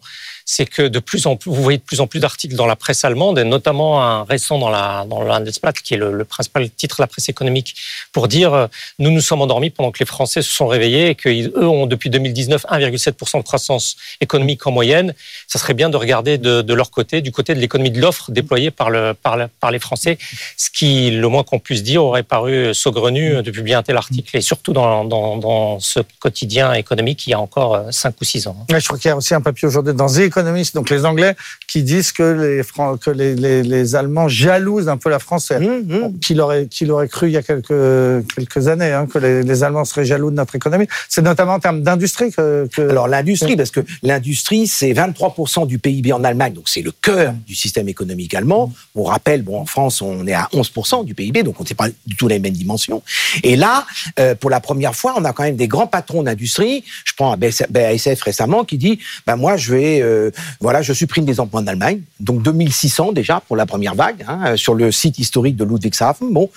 c'est 0.52 0.66
que 0.66 0.82
de 0.82 0.98
plus 0.98 1.28
en 1.28 1.36
plus, 1.36 1.52
vous 1.52 1.62
voyez 1.62 1.78
de 1.78 1.84
plus 1.84 2.02
en 2.02 2.08
plus 2.08 2.20
d'articles 2.20 2.56
dans 2.56 2.66
la 2.66 2.76
presse 2.76 3.06
allemande, 3.06 3.38
et 3.38 3.44
notamment 3.44 4.02
un 4.02 4.24
récent 4.24 4.58
dans 4.58 4.72
la 4.72 5.06
dans 5.08 5.22
l'Handelsblatt, 5.22 5.80
qui 5.80 5.94
est 5.94 5.98
le, 5.98 6.26
principal 6.26 6.68
titre 6.72 6.98
de 6.98 7.04
la 7.04 7.08
presse 7.08 7.30
économique, 7.30 7.76
pour 8.14 8.28
dire 8.28 8.52
euh, 8.56 8.66
nous 8.98 9.12
nous 9.12 9.22
sommes 9.22 9.44
endormis 9.44 9.70
pendant 9.70 9.92
que 9.92 10.00
les 10.00 10.08
Français 10.08 10.42
se 10.42 10.52
sont 10.52 10.66
réveillés 10.66 11.10
et 11.10 11.16
qu'eux 11.16 11.68
ont 11.68 11.86
depuis 11.86 12.10
2019 12.10 12.66
1,7% 12.68 13.38
de 13.38 13.44
croissance 13.44 13.96
économique 14.22 14.66
en 14.66 14.72
moyenne. 14.72 15.14
Ça 15.48 15.60
serait 15.60 15.76
bien 15.76 15.92
de 15.92 15.98
regarder 15.98 16.40
de, 16.40 16.74
leur 16.74 16.90
côté, 16.90 17.22
du 17.22 17.32
côté 17.32 17.54
de 17.54 17.60
l'économie 17.60 17.92
de 17.92 18.02
l'offre 18.02 18.32
déployée 18.32 18.72
par 18.72 18.90
le 18.90 19.14
par, 19.14 19.38
le, 19.38 19.50
par 19.60 19.70
les 19.70 19.80
Français, 19.80 20.18
ce 20.58 20.72
qui, 20.72 21.12
le 21.12 21.28
moins 21.28 21.44
qu'on 21.44 21.60
puisse 21.60 21.84
dire, 21.84 22.04
aurait 22.04 22.24
paru 22.24 22.74
saugrenu 22.74 23.44
de 23.44 23.52
publier 23.52 23.76
un 23.76 23.84
tel 23.84 23.98
article, 23.98 24.36
et 24.36 24.42
surtout 24.42 24.74
dans, 24.74 25.06
dans, 25.06 25.80
ce 25.80 26.00
quotidien 26.20 26.74
économique 26.74 27.28
il 27.28 27.30
y 27.30 27.34
a 27.34 27.40
encore 27.40 27.84
5 27.92 28.16
ou 28.20 28.26
6 28.26 28.48
ans. 28.48 28.66
Je 28.68 28.84
crois 28.88 28.98
qu'il 28.98 29.10
y 29.10 29.12
a 29.12 29.16
aussi 29.16 29.36
un 29.36 29.42
papier 29.42 29.68
aujourd'hui 29.68 29.94
dans 29.94 30.08
The 30.08 30.39
économistes, 30.40 30.76
donc 30.76 30.90
les 30.90 31.06
Anglais, 31.06 31.36
qui 31.68 31.84
disent 31.84 32.12
que 32.12 32.24
les, 32.24 32.64
Fran 32.64 32.98
que 32.98 33.10
les, 33.10 33.36
les, 33.36 33.64
les, 33.64 33.96
Allemands 33.96 34.28
jalousent 34.28 34.90
un 34.90 34.98
peu 34.98 35.10
la 35.10 35.20
France, 35.20 35.52
mmh, 35.52 35.66
mmh. 35.66 36.20
Qui, 36.20 36.34
l'aurait, 36.34 36.68
qui 36.68 36.86
l'aurait 36.86 37.08
cru 37.08 37.28
il 37.28 37.34
y 37.34 37.38
a 37.38 37.44
quelques, 37.44 38.26
quelques 38.36 38.68
années, 38.68 38.92
hein, 38.92 39.08
que 39.12 39.20
les, 39.20 39.44
les, 39.44 39.64
Allemands 39.64 39.86
seraient 39.86 40.06
jaloux 40.06 40.32
de 40.32 40.36
notre 40.36 40.56
économie. 40.56 40.88
C'est 41.10 41.22
notamment 41.22 41.54
en 41.54 41.60
termes 41.60 41.82
d'industrie 41.82 42.32
que, 42.32 42.68
que... 42.74 42.82
Alors 42.90 43.08
l'industrie, 43.08 43.56
parce 43.56 43.72
que 43.72 43.82
l'industrie, 44.04 44.68
c'est 44.68 44.94
23% 44.94 45.68
du 45.68 45.80
PIB 45.80 46.14
en 46.14 46.24
Allemagne, 46.24 46.54
donc 46.54 46.70
c'est 46.70 46.82
le 46.82 46.92
cœur 46.92 47.34
du 47.48 47.56
système 47.56 47.90
économique 47.90 48.34
allemand. 48.34 48.72
On 48.96 49.04
rappelle, 49.04 49.42
bon, 49.42 49.60
en 49.60 49.66
France, 49.66 50.02
on 50.02 50.26
est 50.28 50.34
à 50.34 50.48
11% 50.54 51.06
du 51.06 51.14
PIB, 51.14 51.44
donc 51.44 51.60
on 51.60 51.64
n'est 51.64 51.76
pas 51.76 51.90
du 52.06 52.16
tout 52.16 52.28
les 52.28 52.40
mêmes 52.40 52.54
dimensions. 52.54 53.04
Et 53.44 53.56
là, 53.56 53.86
euh, 54.20 54.36
pour 54.36 54.50
la 54.50 54.60
première 54.60 54.96
fois, 54.96 55.16
on 55.18 55.26
a 55.26 55.34
quand 55.34 55.44
même 55.44 55.56
des 55.56 55.68
grands 55.68 55.88
patrons 55.88 56.24
d'industrie. 56.24 56.84
Je 57.06 57.14
prends 57.16 57.36
BASF 57.38 58.22
récemment 58.22 58.64
qui 58.64 58.78
dit, 58.78 59.00
ben 59.28 59.36
moi, 59.36 59.58
je 59.58 59.74
vais... 59.74 60.02
Euh, 60.02 60.29
voilà, 60.60 60.82
je 60.82 60.94
supprime 60.94 61.26
des 61.26 61.40
emplois 61.40 61.62
en 61.62 61.68
Allemagne, 61.68 62.02
donc 62.20 62.42
2600 62.42 63.12
déjà 63.12 63.42
pour 63.48 63.56
la 63.56 63.66
première 63.66 63.96
vague, 63.96 64.26
hein, 64.28 64.56
sur 64.56 64.74
le 64.74 64.92
site 64.92 65.20
historique 65.20 65.56
de 65.56 65.64
Ludwigshafen, 65.64 66.32
bon, 66.32 66.50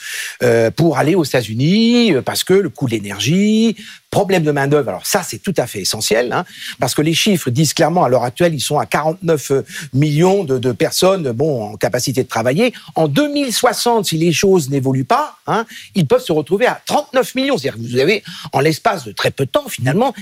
euh, 0.42 0.70
pour 0.70 0.98
aller 0.98 1.14
aux 1.14 1.24
États-Unis, 1.24 2.14
parce 2.24 2.44
que 2.44 2.54
le 2.54 2.68
coût 2.68 2.86
de 2.86 2.92
l'énergie, 2.92 3.76
problème 4.10 4.42
de 4.42 4.50
main-d'œuvre, 4.50 4.90
alors 4.90 5.06
ça, 5.06 5.22
c'est 5.22 5.38
tout 5.38 5.54
à 5.56 5.66
fait 5.66 5.80
essentiel, 5.80 6.32
hein, 6.32 6.44
parce 6.78 6.94
que 6.94 7.02
les 7.02 7.14
chiffres 7.14 7.50
disent 7.50 7.72
clairement, 7.72 8.04
à 8.04 8.08
l'heure 8.08 8.24
actuelle, 8.24 8.54
ils 8.54 8.60
sont 8.60 8.78
à 8.78 8.86
49 8.86 9.52
millions 9.94 10.44
de, 10.44 10.58
de, 10.58 10.72
personnes 10.72 11.32
bon, 11.32 11.72
en 11.72 11.76
capacité 11.76 12.22
de 12.22 12.28
travailler. 12.28 12.74
En 12.94 13.08
2060, 13.08 14.06
si 14.06 14.18
les 14.18 14.32
choses 14.32 14.68
n'évoluent 14.70 15.04
pas, 15.04 15.36
hein, 15.46 15.64
ils 15.94 16.06
peuvent 16.06 16.22
se 16.22 16.32
retrouver 16.32 16.66
à 16.66 16.80
39 16.84 17.34
millions. 17.34 17.56
C'est-à-dire 17.56 17.82
que 17.82 17.88
vous 17.88 17.98
avez, 17.98 18.22
en 18.52 18.60
l'espace 18.60 19.04
de 19.04 19.12
très 19.12 19.30
peu 19.30 19.46
de 19.46 19.50
temps, 19.50 19.68
finalement, 19.68 20.14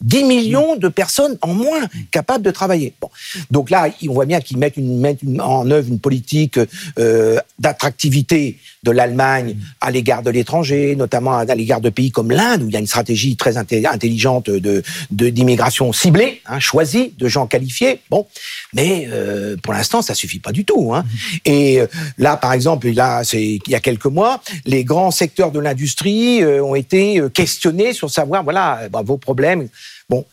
10 0.00 0.24
millions 0.24 0.76
de 0.76 0.88
personnes 0.88 1.36
en 1.42 1.54
moins 1.54 1.88
capables 2.10 2.44
de 2.44 2.50
travailler. 2.50 2.94
Bon. 3.00 3.10
Donc 3.50 3.70
là, 3.70 3.88
on 4.08 4.12
voit 4.12 4.26
bien 4.26 4.40
qu'ils 4.40 4.58
mettent, 4.58 4.76
une, 4.76 5.00
mettent 5.00 5.22
une, 5.22 5.40
en 5.40 5.68
œuvre 5.70 5.88
une 5.88 5.98
politique 5.98 6.58
euh, 6.98 7.38
d'attractivité 7.58 8.58
de 8.84 8.90
l'Allemagne 8.90 9.56
à 9.80 9.90
l'égard 9.90 10.22
de 10.22 10.30
l'étranger, 10.30 10.94
notamment 10.94 11.38
à 11.38 11.54
l'égard 11.54 11.80
de 11.80 11.90
pays 11.90 12.10
comme 12.10 12.30
l'Inde, 12.30 12.62
où 12.62 12.68
il 12.68 12.72
y 12.72 12.76
a 12.76 12.80
une 12.80 12.86
stratégie 12.86 13.36
très 13.36 13.56
intelligente 13.56 14.50
de 14.50 14.82
d'immigration 15.10 15.92
ciblée, 15.92 16.40
hein, 16.46 16.60
choisie, 16.60 17.12
de 17.18 17.28
gens 17.28 17.46
qualifiés. 17.46 18.00
Bon, 18.10 18.26
mais 18.72 19.08
euh, 19.10 19.56
pour 19.62 19.72
l'instant, 19.72 20.02
ça 20.02 20.14
suffit 20.14 20.38
pas 20.38 20.52
du 20.52 20.64
tout. 20.64 20.94
Hein. 20.94 21.04
Et 21.44 21.80
euh, 21.80 21.86
là, 22.18 22.36
par 22.36 22.52
exemple, 22.52 22.88
là, 22.90 23.22
il 23.32 23.60
y 23.66 23.74
a 23.74 23.80
quelques 23.80 24.06
mois, 24.06 24.42
les 24.64 24.84
grands 24.84 25.10
secteurs 25.10 25.50
de 25.50 25.60
l'industrie 25.60 26.42
euh, 26.42 26.62
ont 26.62 26.74
été 26.74 27.20
questionnés 27.34 27.92
sur 27.92 28.10
savoir, 28.10 28.44
voilà, 28.44 28.88
bah, 28.90 29.02
vos 29.04 29.16
problèmes. 29.16 29.68
Bon, 30.08 30.24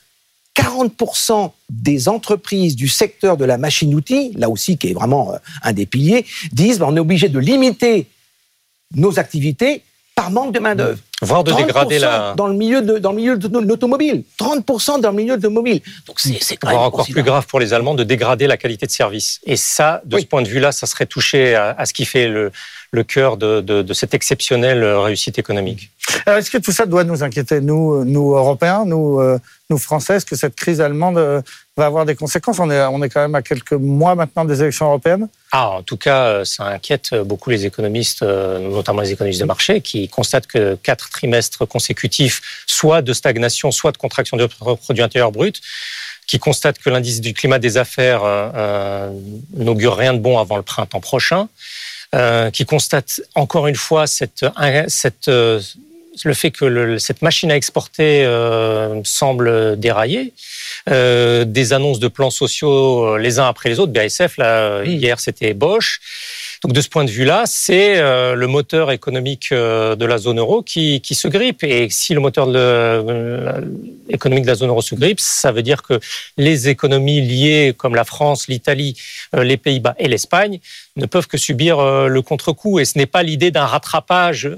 40% 0.56 1.51
des 1.70 2.08
entreprises 2.08 2.76
du 2.76 2.88
secteur 2.88 3.38
de 3.38 3.45
la 3.45 3.58
machine-outil, 3.58 4.32
là 4.36 4.49
aussi 4.49 4.78
qui 4.78 4.89
est 4.89 4.93
vraiment 4.93 5.34
un 5.64 5.74
des 5.74 5.86
piliers, 5.86 6.26
disent 6.51 6.80
bah, 6.80 6.88
on 6.89 6.95
est 6.95 7.01
obligé 7.01 7.30
de 7.30 7.39
limiter 7.39 8.08
nos 8.93 9.20
activités 9.20 9.84
par 10.16 10.32
manque 10.32 10.53
de 10.53 10.59
main-d'œuvre. 10.59 10.97
Voire 11.22 11.43
de 11.43 11.51
dégrader 11.51 11.99
la. 11.99 12.34
Dans 12.36 12.47
le 12.47 12.53
milieu 12.53 12.82
de, 12.82 12.97
dans 12.97 13.11
le 13.11 13.18
milieu 13.18 13.38
de 13.38 13.59
l'automobile. 13.59 14.24
30% 14.39 15.01
dans 15.01 15.11
le 15.11 15.16
milieu 15.16 15.38
de 15.38 15.43
l'automobile. 15.43 15.82
Donc 16.07 16.20
c'est 16.20 16.55
quand 16.57 16.70
même. 16.70 16.78
encore 16.78 17.05
plus 17.05 17.24
grave 17.24 17.45
pour 17.47 17.59
les 17.59 17.74
Allemands 17.74 17.95
de 17.95 18.03
dégrader 18.03 18.47
la 18.47 18.57
qualité 18.57 18.86
de 18.86 18.91
service. 18.91 19.41
Et 19.45 19.57
ça, 19.57 20.01
de 20.05 20.16
oui. 20.16 20.22
ce 20.24 20.28
point 20.28 20.41
de 20.41 20.47
vue-là, 20.47 20.72
ça 20.72 20.88
serait 20.88 21.05
touché 21.05 21.55
à, 21.55 21.76
à, 21.78 21.86
ce 21.86 21.93
qui 21.93 22.05
fait 22.05 22.28
le, 22.28 22.51
le 22.91 23.03
cœur 23.03 23.38
de, 23.38 23.61
de, 23.61 23.82
de 23.82 23.93
cette 23.93 24.13
exceptionnelle 24.13 24.84
réussite 24.84 25.38
économique. 25.38 25.91
Est-ce 26.28 26.49
que 26.49 26.57
tout 26.57 26.72
ça 26.72 26.86
doit 26.86 27.03
nous 27.03 27.24
inquiéter, 27.24 27.61
nous, 27.61 28.05
nous 28.05 28.36
Européens, 28.36 28.86
nous, 28.86 29.20
euh, 29.20 29.38
nous 29.70 29.78
Français? 29.78 30.16
Est-ce 30.16 30.26
que 30.26 30.36
cette 30.36 30.55
crise 30.55 30.80
allemande 30.82 31.18
euh, 31.18 31.41
va 31.78 31.88
avoir 31.88 32.05
des 32.05 32.15
conséquences. 32.15 32.59
On 32.59 32.69
est, 32.69 33.09
quand 33.09 33.21
même 33.21 33.36
à 33.36 33.41
quelques 33.41 33.73
mois 33.73 34.15
maintenant 34.15 34.45
des 34.45 34.61
élections 34.61 34.86
européennes. 34.86 35.28
Ah, 35.51 35.69
En 35.71 35.84
tout 35.84 35.97
cas, 35.97 36.45
ça 36.45 36.65
inquiète 36.65 37.13
beaucoup 37.15 37.49
les 37.49 37.65
économistes, 37.65 38.23
euh, 38.23 38.59
notamment 38.59 39.01
les 39.01 39.11
économistes 39.11 39.41
de 39.41 39.45
marché, 39.45 39.82
qui 39.82 40.07
constatent 40.07 40.47
que 40.47 40.76
quatre 40.76 41.09
trimestres 41.09 41.67
consécutifs, 41.67 42.63
soit 42.65 43.01
de 43.01 43.11
stagnation, 43.13 43.71
soit 43.71 43.91
de 43.91 43.97
contraction 43.97 44.38
du 44.38 44.47
produit 44.47 45.03
intérieur 45.03 45.32
brut, 45.32 45.61
qui 46.28 46.39
constatent 46.39 46.80
que 46.80 46.89
l'indice 46.89 47.21
du 47.21 47.34
climat 47.34 47.59
des 47.59 47.78
affaires 47.78 48.21
euh, 48.23 49.11
n'augure 49.53 49.95
rien 49.95 50.13
de 50.13 50.19
bon 50.19 50.39
avant 50.39 50.57
le 50.57 50.63
printemps 50.63 51.01
prochain, 51.01 51.49
euh, 52.13 52.49
qui 52.51 52.65
constatent 52.65 53.21
encore 53.36 53.67
une 53.67 53.76
fois 53.76 54.05
le 56.23 56.34
fait 56.34 56.51
que 56.51 56.97
cette 56.97 57.21
machine 57.21 57.51
à 57.51 57.57
exporter 57.57 58.23
euh, 58.23 59.01
semble 59.03 59.78
dérailler, 59.78 60.34
euh, 60.89 61.45
des 61.45 61.73
annonces 61.73 61.99
de 61.99 62.07
plans 62.07 62.29
sociaux 62.29 63.17
les 63.17 63.39
uns 63.39 63.47
après 63.47 63.69
les 63.69 63.79
autres. 63.79 63.91
BASF, 63.91 64.38
là, 64.38 64.83
mmh. 64.83 64.86
hier, 64.86 65.19
c'était 65.19 65.53
Bosch. 65.53 65.99
Donc 66.65 66.73
de 66.73 66.81
ce 66.81 66.89
point 66.89 67.03
de 67.03 67.11
vue-là, 67.11 67.43
c'est 67.45 67.99
euh, 67.99 68.33
le 68.33 68.47
moteur 68.47 68.89
économique 68.89 69.49
euh, 69.51 69.95
de 69.95 70.03
la 70.03 70.17
zone 70.17 70.39
euro 70.39 70.63
qui, 70.63 70.99
qui 70.99 71.13
se 71.13 71.27
grippe. 71.27 71.63
Et 71.63 71.89
si 71.91 72.15
le 72.15 72.19
moteur 72.19 72.47
de 72.47 72.53
le, 72.53 73.75
économique 74.09 74.45
de 74.45 74.49
la 74.49 74.55
zone 74.55 74.69
euro 74.69 74.81
se 74.81 74.95
grippe, 74.95 75.19
ça 75.19 75.51
veut 75.51 75.61
dire 75.61 75.83
que 75.83 75.99
les 76.38 76.67
économies 76.67 77.21
liées 77.21 77.75
comme 77.77 77.93
la 77.93 78.03
France, 78.03 78.47
l'Italie, 78.47 78.97
euh, 79.36 79.43
les 79.43 79.57
Pays-Bas 79.57 79.93
et 79.99 80.07
l'Espagne 80.07 80.59
ne 80.95 81.05
peuvent 81.05 81.27
que 81.27 81.37
subir 81.37 81.81
le 82.07 82.21
contre-coup. 82.21 82.79
Et 82.79 82.85
ce 82.85 82.97
n'est 82.97 83.05
pas 83.05 83.23
l'idée 83.23 83.51
d'un 83.51 83.65
rattrapage 83.65 84.49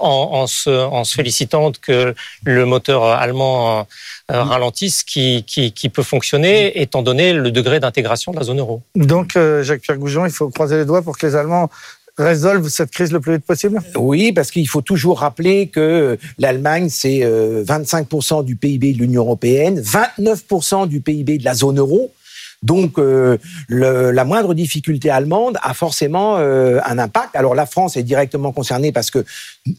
en, 0.00 0.30
en, 0.32 0.46
se, 0.46 0.70
en 0.70 1.04
se 1.04 1.14
félicitant 1.14 1.72
que 1.72 2.14
le 2.44 2.64
moteur 2.64 3.04
allemand 3.04 3.86
euh, 4.30 4.42
ralentisse 4.44 5.02
qui, 5.02 5.44
qui, 5.44 5.72
qui, 5.72 5.88
peut 5.88 6.04
fonctionner 6.04 6.80
étant 6.80 7.02
donné 7.02 7.32
le 7.32 7.50
degré 7.50 7.80
d'intégration 7.80 8.30
de 8.30 8.36
la 8.36 8.44
zone 8.44 8.60
euro. 8.60 8.82
Donc, 8.94 9.34
euh, 9.34 9.64
Jacques-Pierre 9.64 9.98
Goujon, 9.98 10.26
il 10.26 10.30
faut 10.30 10.48
croiser 10.50 10.76
les 10.76 10.84
doigts 10.84 11.02
pour 11.02 11.18
que 11.18 11.26
les 11.26 11.34
Allemands 11.34 11.68
résolvent 12.16 12.68
cette 12.68 12.90
crise 12.90 13.12
le 13.12 13.20
plus 13.20 13.34
vite 13.34 13.44
possible? 13.44 13.80
Oui, 13.96 14.32
parce 14.32 14.50
qu'il 14.50 14.68
faut 14.68 14.82
toujours 14.82 15.20
rappeler 15.20 15.68
que 15.68 16.18
l'Allemagne, 16.38 16.88
c'est 16.90 17.20
25% 17.20 18.44
du 18.44 18.56
PIB 18.56 18.92
de 18.92 18.98
l'Union 18.98 19.22
européenne, 19.22 19.80
29% 19.80 20.86
du 20.86 21.00
PIB 21.00 21.38
de 21.38 21.44
la 21.44 21.54
zone 21.54 21.78
euro. 21.78 22.12
Donc, 22.62 22.98
euh, 22.98 23.38
le, 23.68 24.10
la 24.10 24.24
moindre 24.24 24.52
difficulté 24.54 25.08
allemande 25.08 25.58
a 25.62 25.72
forcément 25.72 26.36
euh, 26.38 26.78
un 26.84 26.98
impact. 26.98 27.34
Alors, 27.34 27.54
la 27.54 27.66
France 27.66 27.96
est 27.96 28.02
directement 28.02 28.52
concernée 28.52 28.92
parce 28.92 29.10
que 29.10 29.24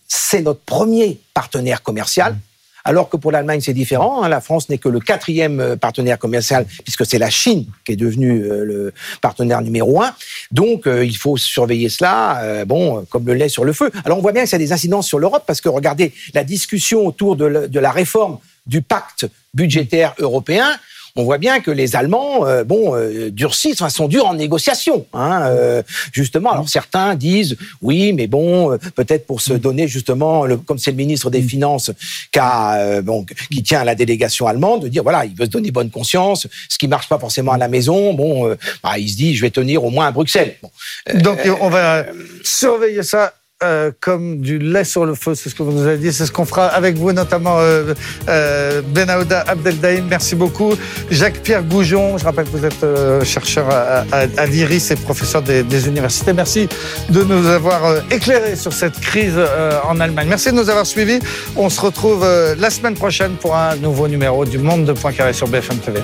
c'est 0.08 0.42
notre 0.42 0.62
premier 0.62 1.20
partenaire 1.34 1.84
commercial. 1.84 2.36
Alors 2.84 3.10
que 3.10 3.18
pour 3.18 3.32
l'Allemagne, 3.32 3.62
c'est 3.62 3.74
différent. 3.74 4.24
Hein. 4.24 4.30
La 4.30 4.42
France 4.42 4.70
n'est 4.70 4.78
que 4.78 4.90
le 4.90 5.00
quatrième 5.00 5.60
euh, 5.60 5.76
partenaire 5.76 6.18
commercial, 6.18 6.66
puisque 6.84 7.06
c'est 7.06 7.20
la 7.20 7.30
Chine 7.30 7.66
qui 7.86 7.92
est 7.92 7.96
devenue 7.96 8.42
euh, 8.42 8.66
le 8.66 8.94
partenaire 9.22 9.62
numéro 9.62 10.02
un. 10.02 10.14
Donc, 10.52 10.88
euh, 10.88 11.06
il 11.06 11.16
faut 11.16 11.38
surveiller 11.38 11.90
cela, 11.90 12.66
bon, 12.66 13.06
comme 13.10 13.26
le 13.26 13.34
lait 13.34 13.50
sur 13.50 13.64
le 13.64 13.74
feu. 13.74 13.92
Alors, 14.06 14.18
on 14.18 14.22
voit 14.22 14.32
bien 14.32 14.44
que 14.44 14.50
ça 14.50 14.56
a 14.56 14.60
des 14.60 14.74
incidences 14.74 15.08
sur 15.08 15.20
l'Europe, 15.20 15.44
parce 15.46 15.62
que 15.62 15.70
regardez, 15.70 16.14
la 16.34 16.44
discussion 16.44 17.06
autour 17.06 17.36
de, 17.36 17.68
de 17.68 17.80
la 17.80 17.92
réforme 17.92 18.40
du 18.66 18.82
pacte 18.82 19.28
budgétaire 19.54 20.14
européen, 20.18 20.72
on 21.16 21.24
voit 21.24 21.38
bien 21.38 21.60
que 21.60 21.72
les 21.72 21.96
Allemands, 21.96 22.46
euh, 22.46 22.64
bon, 22.64 22.96
euh, 22.96 23.30
durcissent, 23.32 23.82
enfin, 23.82 23.90
sont 23.90 24.08
durs 24.08 24.26
en 24.26 24.34
négociation, 24.34 25.06
hein, 25.14 25.44
euh, 25.44 25.84
justement. 26.12 26.52
Alors 26.52 26.70
certains 26.70 27.16
disent, 27.16 27.58
oui, 27.82 28.14
mais 28.14 28.28
bon, 28.28 28.78
peut-être 28.96 29.26
pour 29.26 29.42
se 29.42 29.54
donner 29.54 29.88
justement, 29.88 30.46
le, 30.46 30.58
comme 30.58 30.78
c'est 30.78 30.92
le 30.92 30.98
ministre 30.98 31.30
des 31.30 31.42
Finances 31.42 31.92
qui, 32.32 32.40
a, 32.40 33.02
bon, 33.02 33.26
qui 33.52 33.64
tient 33.64 33.82
à 33.82 33.86
la 33.86 33.96
délégation 33.96 34.48
allemande, 34.48 34.84
de 34.84 34.88
dire, 34.88 35.04
voilà, 35.04 35.26
il 35.26 35.36
veut 35.36 35.46
se 35.46 35.50
donner 35.50 35.72
bonne 35.72 35.90
conscience, 35.90 36.48
ce 36.70 36.78
qui 36.78 36.88
marche 36.88 37.10
pas 37.10 37.20
forcément 37.20 37.52
à 37.52 37.58
la 37.58 37.68
maison, 37.68 38.14
bon, 38.14 38.56
bah, 38.84 38.98
il 38.98 39.10
se 39.10 39.18
dit, 39.18 39.36
je 39.36 39.42
vais 39.42 39.52
tenir 39.52 39.84
au 39.84 39.90
moins 39.90 40.08
à 40.08 40.12
Bruxelles. 40.12 40.56
Bon. 40.62 40.70
Donc 41.16 41.40
on 41.60 41.70
va 41.70 42.06
surveiller 42.44 43.04
ça 43.04 43.34
euh, 43.64 43.92
comme 44.00 44.38
du 44.40 44.58
lait 44.60 44.84
sur 44.84 45.06
le 45.06 45.14
feu, 45.14 45.36
c'est 45.36 45.50
ce 45.50 45.56
que 45.56 45.64
vous 45.64 45.72
nous 45.72 45.86
avez 45.86 45.98
dit, 45.98 46.12
c'est 46.12 46.26
ce 46.26 46.32
qu'on 46.32 46.46
fera 46.46 46.68
avec 46.68 46.98
vous, 46.98 47.12
notamment 47.12 47.58
euh, 47.60 47.94
euh, 48.28 48.82
Benahouda 48.82 49.42
Abdeldaïm, 49.42 50.06
merci 50.10 50.36
beaucoup. 50.36 50.74
Jacques-Pierre 51.10 51.64
Goujon, 51.64 52.18
je 52.18 52.26
rappelle 52.26 52.46
que 52.46 52.58
vous 52.58 52.66
êtes 52.66 52.84
euh, 52.84 53.24
chercheur 53.24 53.70
à, 53.70 54.46
l'IRIS 54.46 54.92
et 54.92 54.96
professeur 54.96 55.42
des, 55.42 55.88
universités. 55.88 56.34
Merci 56.34 56.68
de 57.10 57.24
nous 57.24 57.48
avoir 57.48 57.86
euh, 57.86 58.00
éclairé 58.10 58.56
sur 58.56 58.74
cette 58.74 59.00
crise 59.00 59.40
en 59.88 60.00
Allemagne. 60.00 60.28
Merci 60.28 60.52
de 60.52 60.56
nous 60.56 60.70
avoir 60.70 60.86
suivis. 60.86 61.20
On 61.56 61.70
se 61.70 61.82
retrouve 61.82 62.26
la 62.58 62.70
semaine 62.70 62.96
prochaine 62.96 63.34
pour 63.34 63.56
un 63.56 63.76
nouveau 63.76 64.08
numéro 64.08 64.46
du 64.46 64.58
Monde 64.58 64.86
de 64.86 64.94
Poincaré 64.94 65.34
sur 65.34 65.48
BFM 65.48 65.78
TV. 65.78 66.02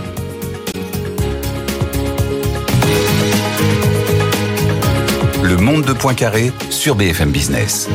Monde 5.68 5.84
de 5.84 5.91
Poincaré 5.91 6.53
sur 6.70 6.95
BFM 6.95 7.32
Business. 7.32 7.89